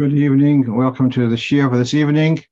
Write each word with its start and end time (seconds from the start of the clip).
Good 0.00 0.14
evening. 0.14 0.74
Welcome 0.74 1.10
to 1.10 1.28
the 1.28 1.36
Shiur 1.36 1.68
for 1.68 1.76
this 1.76 1.92
evening. 1.92 2.42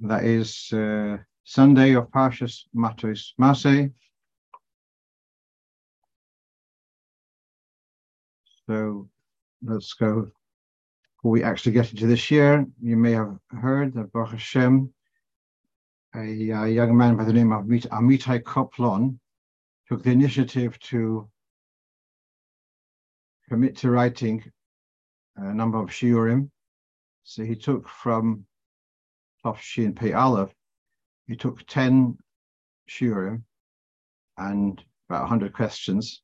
That 0.00 0.24
is 0.24 0.70
uh, 0.74 1.16
Sunday 1.44 1.94
of 1.94 2.10
Parshas 2.10 2.64
Matos 2.74 3.32
Massei. 3.40 3.90
So 8.66 9.08
let's 9.62 9.94
go. 9.94 10.30
Before 11.16 11.30
we 11.30 11.42
actually 11.42 11.72
get 11.72 11.92
into 11.92 12.06
this 12.06 12.30
year, 12.30 12.66
you 12.78 12.98
may 12.98 13.12
have 13.12 13.38
heard 13.48 13.94
that 13.94 14.12
Baruch 14.12 14.32
Hashem, 14.32 14.92
a, 16.14 16.52
uh 16.52 16.64
young 16.66 16.94
man 16.94 17.16
by 17.16 17.24
the 17.24 17.32
name 17.32 17.52
of 17.52 17.64
Amitai 17.64 18.42
Koplon, 18.42 19.18
took 19.88 20.02
the 20.02 20.10
initiative 20.10 20.78
to 20.90 21.26
commit 23.48 23.78
to 23.78 23.90
writing 23.90 24.44
a 25.38 25.54
number 25.54 25.78
of 25.78 25.88
shiurim. 25.88 26.50
So 27.24 27.44
he 27.44 27.54
took 27.54 27.88
from 27.88 28.44
Tov 29.44 29.58
Shin 29.58 29.94
Pei 29.94 30.12
Aleph, 30.12 30.52
he 31.26 31.36
took 31.36 31.64
10 31.66 32.16
shiurim 32.90 33.42
and 34.36 34.82
about 35.08 35.22
100 35.22 35.52
questions 35.52 36.22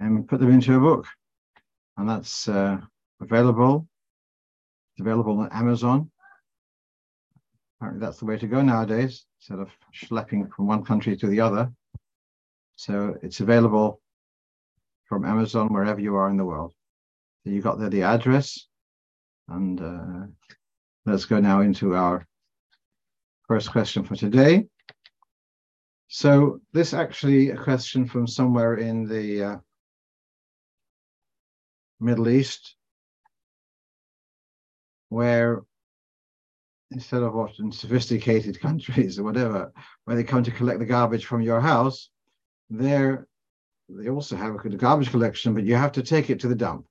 and 0.00 0.28
put 0.28 0.40
them 0.40 0.50
into 0.50 0.76
a 0.76 0.80
book. 0.80 1.06
And 1.96 2.08
that's 2.08 2.48
uh, 2.48 2.78
available. 3.20 3.86
It's 4.94 5.00
available 5.00 5.38
on 5.40 5.48
Amazon. 5.52 6.10
Apparently, 7.78 8.04
that's 8.04 8.18
the 8.18 8.26
way 8.26 8.38
to 8.38 8.46
go 8.46 8.62
nowadays, 8.62 9.24
instead 9.38 9.58
of 9.58 9.70
schlepping 9.94 10.52
from 10.52 10.66
one 10.66 10.84
country 10.84 11.16
to 11.16 11.26
the 11.26 11.40
other. 11.40 11.72
So 12.76 13.16
it's 13.22 13.40
available 13.40 14.00
from 15.04 15.24
Amazon 15.24 15.72
wherever 15.72 16.00
you 16.00 16.16
are 16.16 16.30
in 16.30 16.36
the 16.36 16.44
world. 16.44 16.74
You 17.44 17.60
got 17.60 17.78
there 17.78 17.90
the 17.90 18.02
address, 18.02 18.68
and 19.48 19.80
uh, 19.80 20.26
let's 21.06 21.24
go 21.24 21.40
now 21.40 21.60
into 21.60 21.94
our 21.94 22.26
first 23.48 23.70
question 23.72 24.04
for 24.04 24.14
today. 24.14 24.66
So 26.06 26.60
this 26.72 26.94
actually 26.94 27.50
a 27.50 27.56
question 27.56 28.06
from 28.06 28.26
somewhere 28.26 28.76
in 28.76 29.08
the 29.08 29.44
uh, 29.44 29.56
Middle 31.98 32.28
East, 32.28 32.76
where 35.08 35.62
instead 36.92 37.22
of 37.22 37.34
what 37.34 37.58
in 37.58 37.72
sophisticated 37.72 38.60
countries 38.68 39.18
or 39.18 39.24
whatever, 39.24 39.72
where 40.04 40.16
they 40.16 40.24
come 40.24 40.44
to 40.44 40.50
collect 40.50 40.78
the 40.78 40.86
garbage 40.86 41.24
from 41.24 41.42
your 41.42 41.60
house, 41.60 42.10
there 42.70 43.26
they 43.88 44.08
also 44.08 44.36
have 44.36 44.54
a 44.54 44.68
garbage 44.76 45.10
collection, 45.10 45.54
but 45.54 45.64
you 45.64 45.74
have 45.74 45.92
to 45.92 46.02
take 46.02 46.30
it 46.30 46.38
to 46.40 46.48
the 46.48 46.54
dump. 46.54 46.86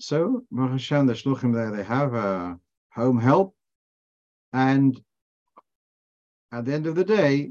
So, 0.00 0.44
Hashem, 0.56 1.06
the 1.06 1.14
shluchim 1.14 1.52
there, 1.52 1.72
they 1.72 1.82
have 1.82 2.14
a 2.14 2.58
home 2.92 3.18
help, 3.18 3.56
and 4.52 5.00
at 6.52 6.64
the 6.64 6.72
end 6.72 6.86
of 6.86 6.94
the 6.94 7.04
day, 7.04 7.50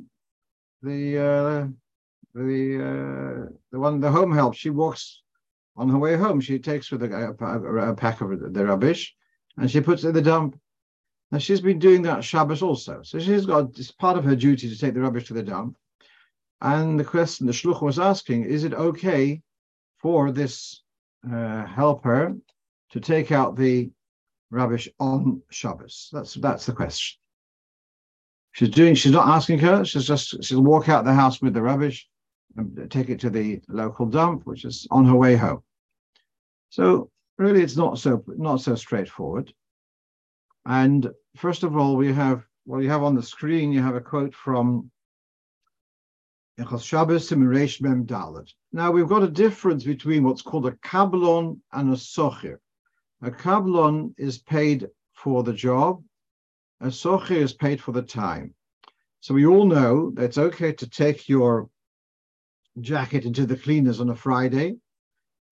the 0.81 1.17
uh, 1.17 1.67
the 2.33 2.77
uh, 2.79 3.51
the 3.71 3.79
one 3.79 3.99
the 3.99 4.11
home 4.11 4.31
help 4.31 4.55
she 4.55 4.69
walks 4.69 5.21
on 5.75 5.89
her 5.89 5.97
way 5.97 6.15
home. 6.15 6.39
She 6.39 6.57
takes 6.57 6.89
with 6.89 7.03
a, 7.03 7.35
a, 7.37 7.89
a 7.91 7.95
pack 7.95 8.21
of 8.21 8.53
the 8.53 8.65
rubbish, 8.65 9.13
and 9.57 9.69
she 9.69 9.81
puts 9.81 10.05
it 10.05 10.09
in 10.09 10.13
the 10.13 10.21
dump. 10.21 10.57
Now 11.31 11.39
she's 11.39 11.59
been 11.59 11.79
doing 11.79 12.01
that 12.03 12.23
Shabbos 12.23 12.61
also, 12.61 13.01
so 13.03 13.19
she's 13.19 13.45
got 13.45 13.77
it's 13.77 13.91
part 13.91 14.17
of 14.17 14.23
her 14.23 14.37
duty 14.37 14.69
to 14.69 14.79
take 14.79 14.93
the 14.93 15.01
rubbish 15.01 15.27
to 15.27 15.33
the 15.33 15.43
dump. 15.43 15.77
And 16.61 16.97
the 16.97 17.03
question 17.03 17.45
the 17.45 17.51
shluch 17.51 17.81
was 17.81 17.99
asking: 17.99 18.45
Is 18.45 18.63
it 18.63 18.73
okay 18.73 19.41
for 19.97 20.31
this 20.31 20.81
uh, 21.31 21.65
helper 21.65 22.35
to 22.91 22.99
take 22.99 23.31
out 23.31 23.55
the 23.55 23.89
rubbish 24.51 24.87
on 24.99 25.41
Shabbos? 25.49 26.09
That's 26.11 26.33
that's 26.35 26.65
the 26.65 26.73
question. 26.73 27.19
She's 28.53 28.69
doing. 28.69 28.95
She's 28.95 29.11
not 29.11 29.27
asking 29.27 29.59
her. 29.59 29.85
She's 29.85 30.07
just. 30.07 30.43
She'll 30.43 30.63
walk 30.63 30.89
out 30.89 31.05
the 31.05 31.13
house 31.13 31.41
with 31.41 31.53
the 31.53 31.61
rubbish 31.61 32.07
and 32.55 32.89
take 32.89 33.09
it 33.09 33.19
to 33.19 33.29
the 33.29 33.61
local 33.67 34.05
dump, 34.05 34.45
which 34.45 34.65
is 34.65 34.87
on 34.89 35.05
her 35.05 35.15
way 35.15 35.35
home. 35.35 35.61
So 36.69 37.11
really, 37.37 37.61
it's 37.61 37.77
not 37.77 37.99
so 37.99 38.23
not 38.27 38.61
so 38.61 38.75
straightforward. 38.75 39.53
And 40.65 41.09
first 41.35 41.63
of 41.63 41.77
all, 41.77 41.95
we 41.95 42.11
have 42.13 42.43
well, 42.65 42.81
you 42.81 42.89
have 42.89 43.03
on 43.03 43.15
the 43.15 43.23
screen. 43.23 43.71
You 43.71 43.81
have 43.81 43.95
a 43.95 44.01
quote 44.01 44.33
from 44.33 44.91
Now 46.59 46.65
we've 48.91 49.07
got 49.07 49.23
a 49.23 49.27
difference 49.27 49.83
between 49.83 50.23
what's 50.23 50.41
called 50.41 50.65
a 50.65 50.71
kablon 50.71 51.59
and 51.71 51.93
a 51.93 51.95
sochir. 51.95 52.57
A 53.21 53.29
kablon 53.29 54.13
is 54.17 54.39
paid 54.39 54.87
for 55.13 55.43
the 55.43 55.53
job. 55.53 56.03
A 56.81 56.87
sochir 56.87 57.37
is 57.37 57.53
paid 57.53 57.79
for 57.79 57.91
the 57.91 58.01
time. 58.01 58.55
So 59.19 59.35
we 59.35 59.45
all 59.45 59.65
know 59.65 60.09
that 60.11 60.23
it's 60.23 60.37
okay 60.39 60.71
to 60.73 60.89
take 60.89 61.29
your 61.29 61.69
jacket 62.81 63.25
into 63.25 63.45
the 63.45 63.57
cleaners 63.57 63.99
on 63.99 64.09
a 64.09 64.15
Friday, 64.15 64.77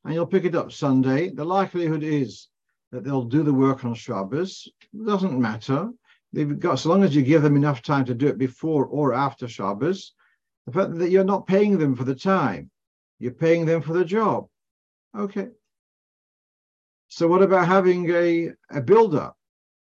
and 0.04 0.14
you'll 0.14 0.26
pick 0.26 0.46
it 0.46 0.56
up 0.56 0.72
Sunday. 0.72 1.30
The 1.30 1.46
likelihood 1.46 2.02
is 2.02 2.48
that 2.92 3.04
they'll 3.04 3.26
do 3.26 3.44
the 3.44 3.54
work 3.54 3.86
on 3.86 3.94
Shabbos. 3.94 4.68
It 4.94 5.06
doesn't 5.06 5.40
matter. 5.40 5.92
They've 6.34 6.60
got 6.60 6.80
so 6.80 6.90
long 6.90 7.04
as 7.04 7.16
you 7.16 7.22
give 7.22 7.44
them 7.44 7.56
enough 7.56 7.84
time 7.84 8.06
to 8.06 8.16
do 8.16 8.28
it 8.28 8.40
before 8.40 8.86
or 8.88 9.14
after 9.14 9.48
Shabbos. 9.48 10.15
The 10.66 10.72
fact 10.72 10.98
that 10.98 11.12
you're 11.12 11.24
not 11.24 11.48
paying 11.48 11.78
them 11.78 11.96
for 11.96 12.04
the 12.04 12.16
time, 12.16 12.72
you're 13.20 13.32
paying 13.32 13.66
them 13.66 13.82
for 13.82 13.94
the 13.94 14.06
job. 14.06 14.48
Okay. 15.16 15.50
So 17.08 17.28
what 17.28 17.44
about 17.44 17.68
having 17.68 18.10
a, 18.10 18.52
a 18.72 18.82
builder 18.82 19.32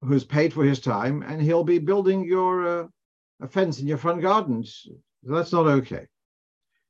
who's 0.01 0.23
paid 0.23 0.53
for 0.53 0.63
his 0.63 0.79
time 0.79 1.23
and 1.23 1.41
he'll 1.41 1.63
be 1.63 1.79
building 1.79 2.23
your 2.23 2.83
uh, 2.83 2.87
a 3.41 3.47
fence 3.47 3.79
in 3.79 3.87
your 3.87 3.97
front 3.97 4.21
gardens? 4.21 4.87
So 5.25 5.33
that's 5.33 5.51
not 5.51 5.65
okay. 5.65 6.07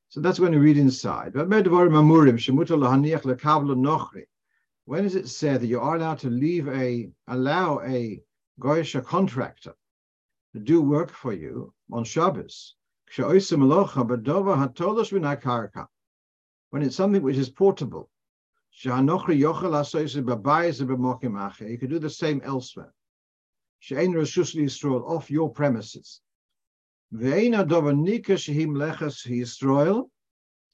So 0.09 0.19
that's 0.19 0.39
when 0.39 0.53
you 0.53 0.59
read 0.59 0.77
inside. 0.77 1.35
When 1.35 1.49
is 5.05 5.15
it 5.15 5.29
said 5.29 5.61
that 5.61 5.67
you 5.67 5.79
are 5.79 5.95
allowed 5.95 6.19
to 6.19 6.29
leave 6.29 6.67
a 6.67 7.09
allow 7.27 7.79
a 7.81 8.21
goyish 8.59 9.05
contractor 9.05 9.73
to 10.53 10.59
do 10.59 10.81
work 10.81 11.11
for 11.11 11.31
you 11.31 11.73
on 11.91 12.03
Shabbos? 12.03 12.75
When 16.71 16.83
it's 16.83 16.95
something 16.95 17.23
which 17.23 17.37
is 17.37 17.49
portable, 17.49 18.09
you 18.71 18.91
can 21.77 21.89
do 21.89 21.99
the 21.99 22.09
same 22.09 22.41
elsewhere. 22.43 22.93
Off 25.07 25.31
your 25.31 25.49
premises. 25.49 26.21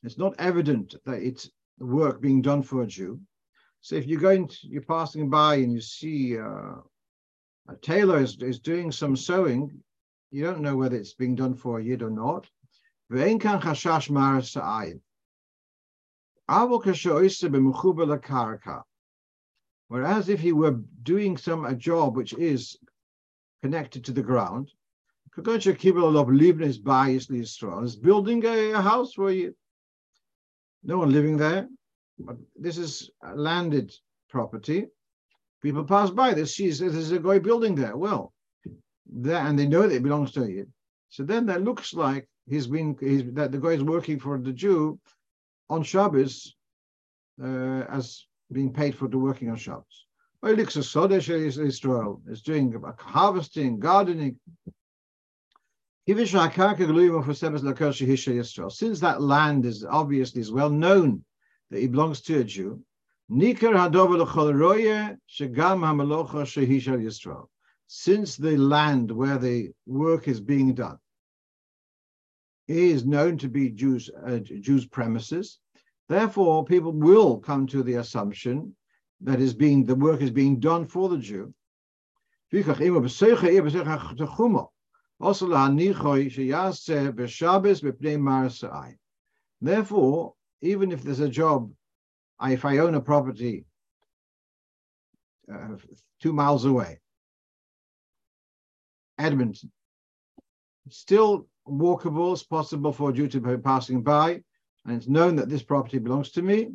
It's 0.03 0.18
not 0.18 0.35
evident 0.38 0.95
that 1.06 1.22
it's 1.22 1.50
work 1.79 2.22
being 2.22 2.41
done 2.41 2.63
for 2.63 2.81
a 2.81 2.88
Jew. 2.88 3.19
So 3.79 3.95
if 3.95 4.06
you're 4.07 4.19
going, 4.19 4.47
to, 4.50 4.57
you're 4.63 4.81
passing 4.81 5.29
by 5.29 5.56
and 5.56 5.72
you 5.72 5.79
see 5.79 6.38
uh, 6.38 6.81
a 7.69 7.75
tailor 7.81 8.19
is, 8.19 8.35
is 8.41 8.59
doing 8.59 8.91
some 8.91 9.16
sewing, 9.16 9.84
you 10.31 10.44
don't 10.44 10.62
know 10.62 10.75
whether 10.75 10.96
it's 10.96 11.13
being 11.13 11.36
done 11.36 11.56
for 11.56 11.80
a 11.80 11.84
yid 11.84 12.02
or 12.02 12.09
not. 12.09 12.50
Whereas 19.88 20.30
if 20.30 20.40
he 20.40 20.52
were 20.52 20.80
doing 21.03 21.38
some 21.38 21.66
a 21.66 21.75
job 21.75 22.16
which 22.16 22.34
is 22.34 22.78
connected 23.62 24.03
to 24.06 24.12
the 24.12 24.24
ground, 24.24 24.72
is 25.38 25.66
building 27.96 28.46
a, 28.46 28.72
a 28.72 28.81
house 28.81 29.13
for 29.13 29.31
you. 29.31 29.56
No 30.83 30.98
one 31.00 31.12
living 31.12 31.38
there. 31.38 31.68
But 32.18 32.38
this 32.56 32.78
is 32.78 33.10
landed 33.33 33.94
property. 34.30 34.88
People 35.62 35.83
pass 35.83 36.10
by. 36.10 36.33
They 36.33 36.45
see 36.45 36.71
there's 36.71 37.12
a 37.12 37.19
guy 37.19 37.39
building 37.39 37.75
there. 37.75 37.98
Well, 37.98 38.33
there, 39.06 39.38
and 39.38 39.57
they 39.57 39.68
know 39.68 39.84
that 39.84 39.96
it 39.96 40.04
belongs 40.04 40.31
to 40.34 40.50
you. 40.50 40.68
So 41.10 41.24
then 41.24 41.46
that 41.48 41.63
looks 41.63 41.94
like 41.94 42.28
he's 42.48 42.68
been 42.68 42.98
he's, 43.00 43.24
that 43.34 43.52
the 43.52 43.57
guy 43.57 43.69
is 43.69 43.84
working 43.84 44.19
for 44.19 44.38
the 44.38 44.52
Jew 44.52 45.00
on 45.69 45.84
Shabbos 45.84 46.56
uh, 47.42 47.84
as 47.90 48.25
being 48.52 48.72
paid 48.74 48.96
for 48.96 49.07
the 49.07 49.18
working 49.18 49.50
on 49.50 49.57
Shabbos. 49.57 50.06
Israel 50.44 52.22
is 52.28 52.42
doing 52.42 52.84
harvesting, 52.98 53.80
gardening. 53.80 54.40
Since 58.69 59.00
that 59.00 59.22
land 59.22 59.66
is 59.66 59.84
obviously 59.84 60.42
is 60.42 60.52
well 60.52 60.69
known 60.69 61.25
that 61.72 61.84
it 61.84 61.92
belongs 61.92 62.22
to 62.22 62.42
a 62.42 62.44
Jew, 62.44 62.84
since 67.87 68.35
the 68.35 68.57
land 68.57 69.11
where 69.11 69.37
the 69.37 69.71
work 69.85 70.27
is 70.27 70.39
being 70.39 70.73
done 70.73 70.97
is 72.67 73.05
known 73.05 73.37
to 73.37 73.47
be 73.47 73.69
Jews, 73.69 74.09
uh, 74.25 74.39
Jews' 74.39 74.87
premises, 74.87 75.59
therefore 76.09 76.65
people 76.65 76.91
will 76.91 77.37
come 77.37 77.67
to 77.67 77.83
the 77.83 77.95
assumption 77.95 78.75
that 79.21 79.39
is 79.39 79.53
being 79.53 79.85
the 79.85 79.95
work 79.95 80.21
is 80.21 80.31
being 80.31 80.59
done 80.59 80.87
for 80.87 81.09
the 81.09 81.17
Jew. 81.17 81.53
Therefore, 89.61 90.33
even 90.61 90.91
if 90.91 91.03
there's 91.03 91.19
a 91.19 91.29
job, 91.29 91.71
if 92.41 92.65
I 92.65 92.77
own 92.79 92.95
a 92.95 93.01
property 93.01 93.65
uh, 95.51 95.75
two 96.21 96.33
miles 96.33 96.65
away, 96.65 96.99
Edmonton, 99.17 99.71
still 100.89 101.47
walkable, 101.67 102.33
it's 102.33 102.44
possible 102.44 102.91
for 102.91 103.09
a 103.09 103.13
be 103.13 103.57
passing 103.57 104.01
by, 104.01 104.41
and 104.85 104.95
it's 104.95 105.07
known 105.07 105.35
that 105.38 105.50
this 105.50 105.63
property 105.63 105.97
belongs 105.97 106.31
to 106.31 106.41
me. 106.41 106.69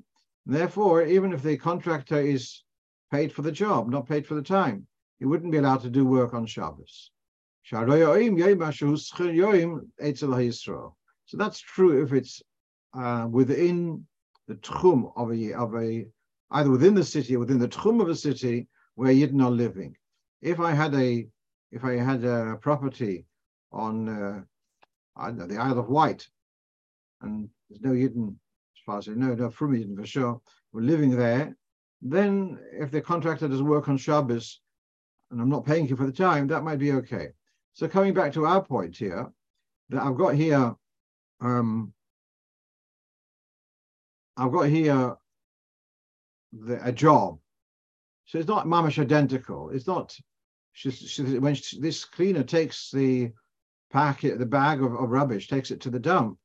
Therefore, 0.47 1.03
even 1.05 1.33
if 1.33 1.43
the 1.43 1.57
contractor 1.57 2.21
is 2.21 2.63
paid 3.13 3.33
for 3.33 3.43
the 3.43 3.53
job, 3.53 3.89
not 3.89 4.09
paid 4.09 4.27
for 4.27 4.35
the 4.35 4.43
time, 4.43 4.87
he 5.19 5.27
wouldn't 5.27 5.53
be 5.53 5.59
allowed 5.59 5.83
to 5.83 5.91
do 5.91 6.05
work 6.05 6.35
on 6.35 6.47
Shabbos. 6.47 7.11
So 7.63 7.77
that's 11.37 11.61
true 11.61 12.03
if 12.03 12.13
it's 12.13 12.43
uh, 12.95 13.29
within 13.31 14.07
the 14.49 14.55
tchum 14.57 15.13
of 15.15 15.31
a, 15.31 15.53
of 15.53 15.75
a, 15.77 16.07
either 16.51 16.71
within 16.71 16.95
the 16.95 17.05
city 17.05 17.37
or 17.37 17.41
within 17.41 17.59
the 17.59 17.69
tchum 17.69 18.01
of 18.01 18.09
a 18.09 18.17
city 18.17 18.67
where 18.95 19.13
Yidden 19.13 19.43
are 19.45 19.51
living. 19.51 19.95
If 20.41 20.59
I 20.59 20.73
had 20.73 20.95
a, 20.95 21.29
if 21.73 21.85
I 21.85 21.93
had 21.93 22.25
a 22.25 22.57
property 22.61 23.27
on, 23.73 24.09
uh, 24.09 25.31
know, 25.33 25.47
the 25.47 25.57
Isle 25.57 25.79
of 25.79 25.89
Wight, 25.89 26.29
and 27.23 27.49
there's 27.69 27.83
no 27.83 27.93
Yidden, 27.93 28.29
as 28.29 28.83
far 28.85 28.99
as 28.99 29.09
I 29.09 29.13
know, 29.13 29.35
no 29.35 29.51
from 29.51 29.77
Yidden 29.77 29.97
for 29.97 30.07
sure, 30.07 30.41
we're 30.73 30.83
living 30.83 31.17
there, 31.17 31.57
then 32.03 32.59
if 32.73 32.91
the 32.91 33.01
contractor 33.01 33.49
doesn't 33.49 33.67
work 33.67 33.89
on 33.89 33.97
Shabbos, 33.97 34.61
and 35.31 35.41
I'm 35.41 35.51
not 35.51 35.67
paying 35.67 35.87
you 35.87 35.97
for 35.97 36.07
the 36.07 36.13
time, 36.13 36.47
that 36.49 36.65
might 36.65 36.79
be 36.79 36.93
okay. 36.93 37.29
So 37.75 37.87
coming 37.87 38.15
back 38.15 38.33
to 38.33 38.47
our 38.47 38.63
point 38.63 38.97
here, 38.97 39.31
that 39.91 40.03
I've 40.03 40.17
got 40.17 40.35
here, 40.35 40.75
um, 41.41 41.93
I've 44.37 44.53
got 44.53 44.69
here 44.69 45.17
the, 46.53 46.85
a 46.87 46.93
job. 46.93 47.39
So 48.25 48.39
it's 48.39 48.49
not 48.49 48.67
mamish 48.67 49.01
identical. 49.01 49.71
It's 49.71 49.87
not. 49.87 50.17
She's, 50.73 50.99
she's, 50.99 51.39
when 51.41 51.55
she, 51.55 51.81
this 51.81 52.05
cleaner 52.05 52.43
takes 52.43 52.91
the 52.91 53.33
packet, 53.91 54.39
the 54.39 54.47
bag 54.47 54.83
of, 54.83 54.95
of, 54.95 55.11
rubbish, 55.11 55.49
takes 55.49 55.71
it 55.71 55.81
to 55.83 55.91
the 55.91 55.99
dump, 55.99 56.39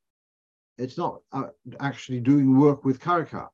it's 0.78 0.98
not 0.98 1.20
uh, 1.32 1.44
actually 1.80 2.20
doing 2.20 2.58
work 2.58 2.84
with 2.84 3.00
karka, 3.00 3.48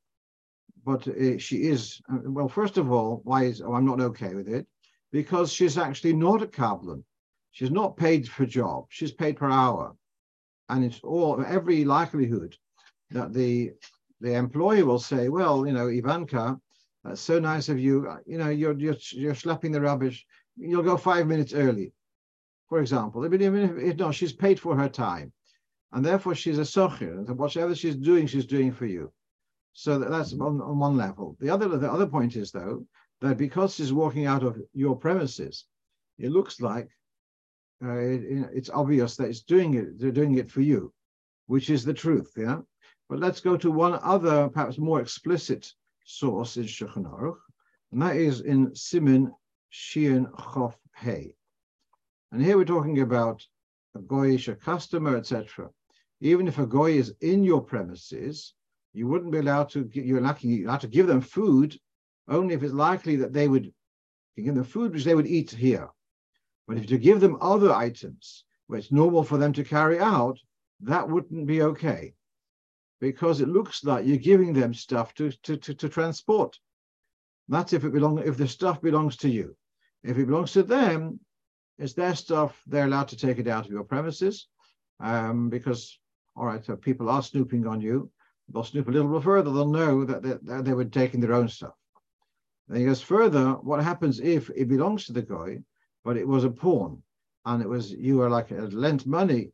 but 0.83 1.07
uh, 1.07 1.37
she 1.37 1.63
is. 1.63 2.01
Uh, 2.11 2.19
well, 2.25 2.49
first 2.49 2.77
of 2.77 2.91
all, 2.91 3.21
why 3.23 3.45
is 3.45 3.61
oh, 3.61 3.73
I'm 3.73 3.85
not 3.85 4.01
okay 4.01 4.33
with 4.33 4.49
it? 4.49 4.67
Because 5.11 5.53
she's 5.53 5.77
actually 5.77 6.13
not 6.13 6.41
a 6.41 6.47
kablan. 6.47 7.03
She's 7.51 7.71
not 7.71 7.95
paid 7.95 8.27
for 8.27 8.45
job. 8.45 8.87
She's 8.89 9.11
paid 9.11 9.37
per 9.37 9.49
hour, 9.49 9.95
and 10.69 10.83
it's 10.83 10.99
all 11.03 11.43
every 11.45 11.85
likelihood 11.85 12.57
that 13.11 13.31
the 13.31 13.71
the 14.19 14.33
employer 14.33 14.85
will 14.85 14.99
say, 14.99 15.29
"Well, 15.29 15.65
you 15.65 15.71
know, 15.73 15.87
Ivanka, 15.87 16.59
that's 17.03 17.21
so 17.21 17.39
nice 17.39 17.69
of 17.69 17.79
you. 17.79 18.09
You 18.25 18.37
know, 18.37 18.49
you're 18.49 18.77
you're 18.77 18.97
you're 19.11 19.35
schlepping 19.35 19.71
the 19.71 19.81
rubbish. 19.81 20.25
You'll 20.55 20.83
go 20.83 20.97
five 20.97 21.27
minutes 21.27 21.53
early." 21.53 21.93
For 22.69 22.79
example, 22.79 23.25
even 23.25 23.79
if, 23.79 23.97
no, 23.97 24.11
she's 24.11 24.33
paid 24.33 24.59
for 24.59 24.75
her 24.75 24.89
time, 24.89 25.31
and 25.91 26.03
therefore 26.03 26.35
she's 26.35 26.57
a 26.57 26.61
socher. 26.61 27.27
Whatever 27.35 27.75
she's 27.75 27.95
doing, 27.95 28.25
she's 28.25 28.45
doing 28.45 28.71
for 28.71 28.85
you. 28.85 29.11
So 29.73 29.99
that's 29.99 30.33
on, 30.33 30.61
on 30.61 30.79
one 30.79 30.97
level. 30.97 31.37
The 31.39 31.49
other 31.49 31.67
the 31.77 31.91
other 31.91 32.07
point 32.07 32.35
is 32.35 32.51
though 32.51 32.85
that 33.21 33.37
because 33.37 33.75
she's 33.75 33.93
walking 33.93 34.25
out 34.25 34.43
of 34.43 34.61
your 34.73 34.95
premises, 34.95 35.65
it 36.17 36.31
looks 36.31 36.61
like 36.61 36.89
uh, 37.83 37.97
it, 37.97 38.49
it's 38.53 38.69
obvious 38.69 39.15
that 39.17 39.29
it's 39.29 39.41
doing 39.43 39.73
it, 39.73 39.99
they're 39.99 40.11
doing 40.11 40.35
it 40.37 40.49
for 40.49 40.61
you, 40.61 40.93
which 41.47 41.69
is 41.69 41.83
the 41.83 41.93
truth, 41.93 42.31
yeah? 42.37 42.59
But 43.09 43.19
let's 43.19 43.41
go 43.41 43.57
to 43.57 43.71
one 43.71 43.99
other, 44.01 44.49
perhaps 44.49 44.77
more 44.77 45.01
explicit 45.01 45.71
source 46.05 46.57
in 46.57 46.63
Shulchan 46.63 47.35
and 47.91 48.01
that 48.01 48.15
is 48.15 48.41
in 48.41 48.73
Simin 48.75 49.31
Shin 49.75 50.27
Chof 50.27 50.75
Hey. 50.95 51.33
And 52.31 52.39
here 52.39 52.57
we're 52.57 52.63
talking 52.63 53.01
about 53.01 53.43
a 53.95 53.99
goyish, 53.99 54.47
a 54.47 54.55
customer, 54.55 55.17
etc. 55.17 55.71
Even 56.21 56.47
if 56.47 56.59
a 56.59 56.67
goy 56.67 56.91
is 56.91 57.15
in 57.21 57.43
your 57.43 57.59
premises, 57.59 58.53
you 58.93 59.07
wouldn't 59.07 59.31
be 59.31 59.39
allowed 59.39 59.69
to, 59.69 59.89
you're 59.91 60.19
allowed 60.19 60.81
to 60.81 60.87
give 60.87 61.07
them 61.07 61.21
food 61.21 61.75
only 62.27 62.53
if 62.53 62.61
it's 62.61 62.71
likely 62.71 63.15
that 63.15 63.33
they 63.33 63.47
would 63.47 63.73
give 64.37 64.53
them 64.53 64.63
food 64.63 64.93
which 64.93 65.05
they 65.05 65.15
would 65.15 65.25
eat 65.25 65.49
here. 65.49 65.89
But 66.67 66.77
if 66.77 66.91
you 66.91 66.99
give 66.99 67.19
them 67.19 67.39
other 67.41 67.73
items 67.73 68.45
where 68.67 68.77
it's 68.77 68.91
normal 68.91 69.23
for 69.23 69.39
them 69.39 69.53
to 69.53 69.63
carry 69.63 69.97
out, 69.97 70.39
that 70.81 71.09
wouldn't 71.09 71.47
be 71.47 71.63
okay 71.63 72.13
because 73.01 73.41
it 73.41 73.49
looks 73.49 73.83
like 73.83 74.05
you're 74.05 74.17
giving 74.17 74.53
them 74.53 74.75
stuff 74.75 75.15
to, 75.15 75.31
to, 75.31 75.57
to, 75.57 75.73
to 75.73 75.89
transport. 75.89 76.59
That's 77.49 77.73
if 77.73 77.83
it 77.83 77.91
belong 77.91 78.19
if 78.19 78.37
the 78.37 78.47
stuff 78.47 78.79
belongs 78.79 79.17
to 79.17 79.29
you. 79.29 79.57
If 80.03 80.17
it 80.17 80.25
belongs 80.27 80.53
to 80.53 80.63
them, 80.63 81.19
it's 81.79 81.93
their 81.93 82.15
stuff. 82.15 82.61
They're 82.67 82.85
allowed 82.85 83.09
to 83.09 83.17
take 83.17 83.39
it 83.39 83.47
out 83.47 83.65
of 83.65 83.71
your 83.71 83.83
premises 83.83 84.47
um, 84.99 85.49
because, 85.49 85.99
all 86.35 86.45
right, 86.45 86.63
so 86.63 86.75
people 86.75 87.09
are 87.09 87.23
snooping 87.23 87.65
on 87.67 87.81
you. 87.81 88.11
They'll 88.51 88.63
snoop 88.63 88.87
a 88.87 88.91
little 88.91 89.11
bit 89.11 89.23
further. 89.23 89.51
They'll 89.51 89.67
know 89.69 90.03
that 90.05 90.21
they, 90.21 90.33
that 90.43 90.65
they 90.65 90.73
were 90.73 90.85
taking 90.85 91.19
their 91.19 91.33
own 91.33 91.47
stuff. 91.47 91.73
And 92.69 92.77
he 92.77 92.85
goes 92.85 93.01
further. 93.01 93.51
What 93.53 93.83
happens 93.83 94.19
if 94.19 94.49
it 94.55 94.67
belongs 94.67 95.05
to 95.05 95.13
the 95.13 95.21
guy? 95.21 95.59
but 96.03 96.17
it 96.17 96.27
was 96.27 96.43
a 96.43 96.49
pawn, 96.49 97.01
and 97.45 97.61
it 97.61 97.67
was 97.67 97.91
you 97.91 98.17
were 98.17 98.29
like 98.29 98.49
had 98.49 98.73
lent 98.73 99.05
money, 99.05 99.51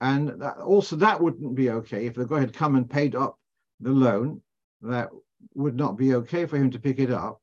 and 0.00 0.40
that, 0.40 0.58
also 0.58 0.96
that 0.96 1.20
wouldn't 1.20 1.54
be 1.54 1.70
okay 1.70 2.06
if 2.06 2.14
the 2.14 2.26
guy 2.26 2.40
had 2.40 2.52
come 2.52 2.76
and 2.76 2.90
paid 2.90 3.14
up 3.14 3.38
the 3.80 3.90
loan. 3.90 4.40
That 4.82 5.10
would 5.54 5.76
not 5.76 5.96
be 5.96 6.14
okay 6.14 6.46
for 6.46 6.56
him 6.56 6.70
to 6.70 6.78
pick 6.78 6.98
it 6.98 7.10
up 7.10 7.40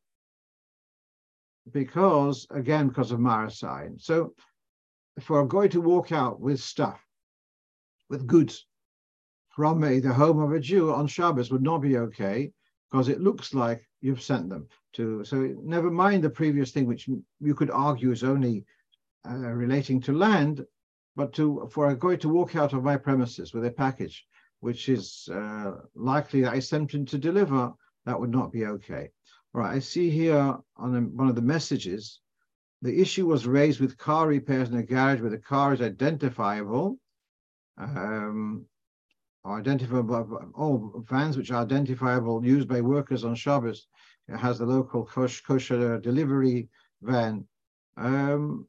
because 1.72 2.48
again 2.50 2.88
because 2.88 3.12
of 3.12 3.20
maras 3.20 3.62
ayin. 3.62 4.02
So 4.02 4.34
for 5.20 5.42
a 5.42 5.48
guy 5.48 5.68
to 5.68 5.82
walk 5.82 6.12
out 6.12 6.40
with 6.40 6.60
stuff, 6.60 7.00
with 8.10 8.28
goods 8.28 8.66
from 9.56 9.84
a, 9.84 10.00
the 10.00 10.14
home 10.14 10.40
of 10.40 10.54
a 10.54 10.60
Jew 10.60 10.94
on 10.94 11.08
Shabbos 11.08 11.52
would 11.52 11.62
not 11.62 11.80
be 11.80 11.98
okay 11.98 12.52
because 12.90 13.10
it 13.10 13.22
looks 13.22 13.54
like 13.54 13.88
you've 14.02 14.22
sent 14.22 14.50
them 14.50 14.68
to. 14.94 15.24
So 15.24 15.56
never 15.64 15.92
mind 15.92 16.24
the 16.24 16.30
previous 16.30 16.72
thing, 16.72 16.88
which 16.88 17.08
you 17.40 17.56
could 17.56 17.70
argue 17.70 18.12
is 18.12 18.24
only 18.24 18.66
uh, 19.30 19.36
relating 19.36 20.02
to 20.02 20.18
land, 20.18 20.66
but 21.16 21.34
to 21.34 21.70
for 21.72 21.90
a 21.90 21.96
guy 21.98 22.16
to 22.18 22.30
walk 22.30 22.56
out 22.56 22.74
of 22.74 22.84
my 22.84 22.98
premises 22.98 23.54
with 23.54 23.66
a 23.66 23.72
package, 23.72 24.26
which 24.62 24.90
is 24.90 25.30
uh, 25.32 25.74
likely 25.96 26.42
that 26.42 26.54
I 26.54 26.60
sent 26.60 26.94
him 26.94 27.06
to 27.08 27.18
deliver, 27.18 27.74
that 28.06 28.20
would 28.20 28.32
not 28.32 28.52
be 28.52 28.66
okay. 28.66 29.12
Right, 29.54 29.76
I 29.76 29.80
see 29.80 30.10
here 30.10 30.58
on 30.78 31.18
one 31.18 31.28
of 31.28 31.36
the 31.36 31.42
messages, 31.42 32.20
the 32.82 33.02
issue 33.02 33.28
was 33.28 33.46
raised 33.46 33.82
with 33.82 33.98
car 33.98 34.28
repairs 34.28 34.70
in 34.70 34.78
a 34.78 34.84
garage 34.84 35.20
where 35.20 35.30
the 35.30 35.38
car 35.38 35.74
is 35.74 35.82
identifiable. 35.82 36.98
Um, 37.78 38.66
identifiable, 39.46 40.52
all 40.56 41.04
vans 41.10 41.36
which 41.36 41.52
are 41.52 41.64
identifiable 41.64 42.46
used 42.46 42.68
by 42.68 42.82
workers 42.82 43.24
on 43.24 43.36
Shabbos. 43.36 43.88
It 44.28 44.38
has 44.38 44.60
the 44.60 44.66
local 44.66 45.06
kosher 45.06 46.00
delivery 46.00 46.70
van. 47.02 47.46
Um, 47.98 48.68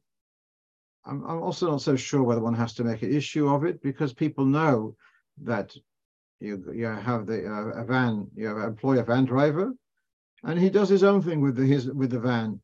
I'm, 1.05 1.23
I'm, 1.23 1.41
also 1.43 1.71
not 1.71 1.81
so 1.81 1.95
sure 1.95 2.23
whether 2.23 2.41
one 2.41 2.55
has 2.55 2.73
to 2.75 2.83
make 2.83 3.03
an 3.03 3.13
issue 3.13 3.47
of 3.47 3.63
it 3.63 3.81
because 3.81 4.13
people 4.13 4.45
know 4.45 4.95
that 5.43 5.75
you, 6.39 6.63
you 6.73 6.85
have 6.85 7.25
the 7.25 7.45
uh, 7.45 7.81
a 7.81 7.85
van, 7.85 8.27
you 8.35 8.47
have 8.47 8.57
employ 8.57 8.99
a 8.99 9.03
van 9.03 9.25
driver, 9.25 9.73
and 10.43 10.59
he 10.59 10.69
does 10.69 10.89
his 10.89 11.03
own 11.03 11.21
thing 11.21 11.41
with 11.41 11.55
the, 11.55 11.65
his 11.65 11.87
with 11.91 12.11
the 12.11 12.19
van. 12.19 12.59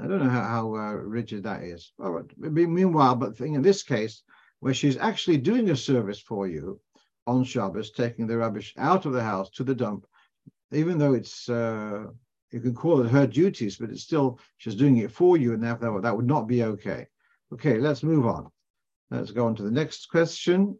I 0.00 0.06
don't 0.06 0.24
know 0.24 0.30
how, 0.30 0.42
how 0.42 0.74
uh, 0.74 0.92
rigid 0.92 1.44
that 1.44 1.62
is. 1.62 1.92
Meanwhile, 2.36 3.14
but 3.16 3.36
thing 3.36 3.54
in 3.54 3.62
this 3.62 3.82
case, 3.82 4.22
where 4.60 4.74
she's 4.74 4.96
actually 4.96 5.38
doing 5.38 5.70
a 5.70 5.76
service 5.76 6.18
for 6.18 6.48
you, 6.48 6.80
on 7.26 7.44
Shabbos, 7.44 7.90
taking 7.90 8.26
the 8.26 8.36
rubbish 8.36 8.74
out 8.76 9.06
of 9.06 9.12
the 9.12 9.22
house 9.22 9.50
to 9.50 9.64
the 9.64 9.74
dump, 9.74 10.06
even 10.72 10.98
though 10.98 11.14
it's 11.14 11.48
uh, 11.48 12.06
you 12.50 12.60
can 12.60 12.74
call 12.74 13.04
it 13.04 13.10
her 13.10 13.26
duties, 13.26 13.76
but 13.76 13.90
it's 13.90 14.02
still 14.02 14.38
she's 14.58 14.74
doing 14.74 14.98
it 14.98 15.10
for 15.10 15.36
you, 15.36 15.54
and 15.54 15.62
therefore 15.62 16.00
that 16.00 16.16
would 16.16 16.26
not 16.26 16.46
be 16.46 16.64
okay. 16.64 17.06
Okay, 17.52 17.78
let's 17.78 18.02
move 18.02 18.26
on. 18.26 18.50
Let's 19.10 19.30
go 19.30 19.46
on 19.46 19.54
to 19.56 19.62
the 19.62 19.70
next 19.70 20.06
question, 20.06 20.78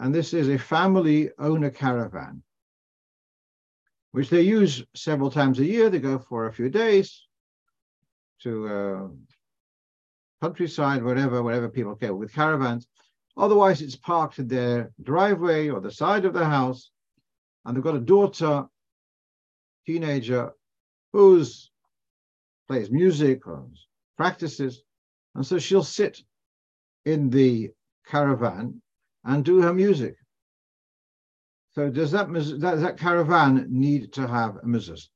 and 0.00 0.14
this 0.14 0.34
is 0.34 0.48
a 0.48 0.58
family 0.58 1.30
owner 1.38 1.70
caravan, 1.70 2.42
which 4.16 4.30
they 4.30 4.40
use 4.40 4.82
several 4.94 5.30
times 5.30 5.58
a 5.58 5.64
year. 5.66 5.90
They 5.90 5.98
go 5.98 6.18
for 6.18 6.46
a 6.46 6.52
few 6.52 6.70
days 6.70 7.26
to 8.40 8.66
uh, 8.66 9.08
countryside, 10.40 11.04
whatever, 11.04 11.42
whatever 11.42 11.68
people 11.68 11.94
go 11.94 12.14
with 12.14 12.32
caravans. 12.32 12.86
Otherwise, 13.36 13.82
it's 13.82 13.94
parked 13.94 14.38
in 14.38 14.48
their 14.48 14.90
driveway 15.02 15.68
or 15.68 15.80
the 15.80 15.90
side 15.90 16.24
of 16.24 16.32
the 16.32 16.46
house, 16.46 16.92
and 17.66 17.76
they've 17.76 17.84
got 17.84 17.94
a 17.94 18.00
daughter, 18.00 18.64
teenager, 19.84 20.50
who's 21.12 21.70
plays 22.68 22.90
music 22.90 23.46
or 23.46 23.66
practices, 24.16 24.82
and 25.34 25.46
so 25.46 25.58
she'll 25.58 25.84
sit 25.84 26.22
in 27.04 27.28
the 27.28 27.70
caravan 28.06 28.80
and 29.24 29.44
do 29.44 29.60
her 29.60 29.74
music. 29.74 30.16
So 31.76 31.90
does 31.90 32.10
that 32.12 32.32
does 32.32 32.80
that 32.80 32.96
caravan 32.96 33.66
need 33.68 34.14
to 34.14 34.26
have 34.26 34.56
a 34.56 34.66
mezuzah? 34.66 35.08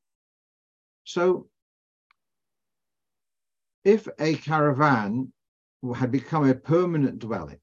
So 1.05 1.49
if 3.83 4.07
a 4.19 4.35
caravan 4.35 5.33
had 5.97 6.11
become 6.11 6.47
a 6.47 6.55
permanent 6.55 7.19
dwelling, 7.19 7.61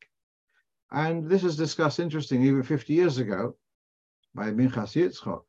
and 0.89 1.29
this 1.29 1.43
is 1.43 1.55
discussed 1.55 1.99
interesting 1.99 2.41
even 2.41 2.63
50 2.63 2.91
years 2.91 3.19
ago 3.19 3.55
by 4.33 4.49
Minchas 4.49 4.95
Yitzchok, 4.95 5.43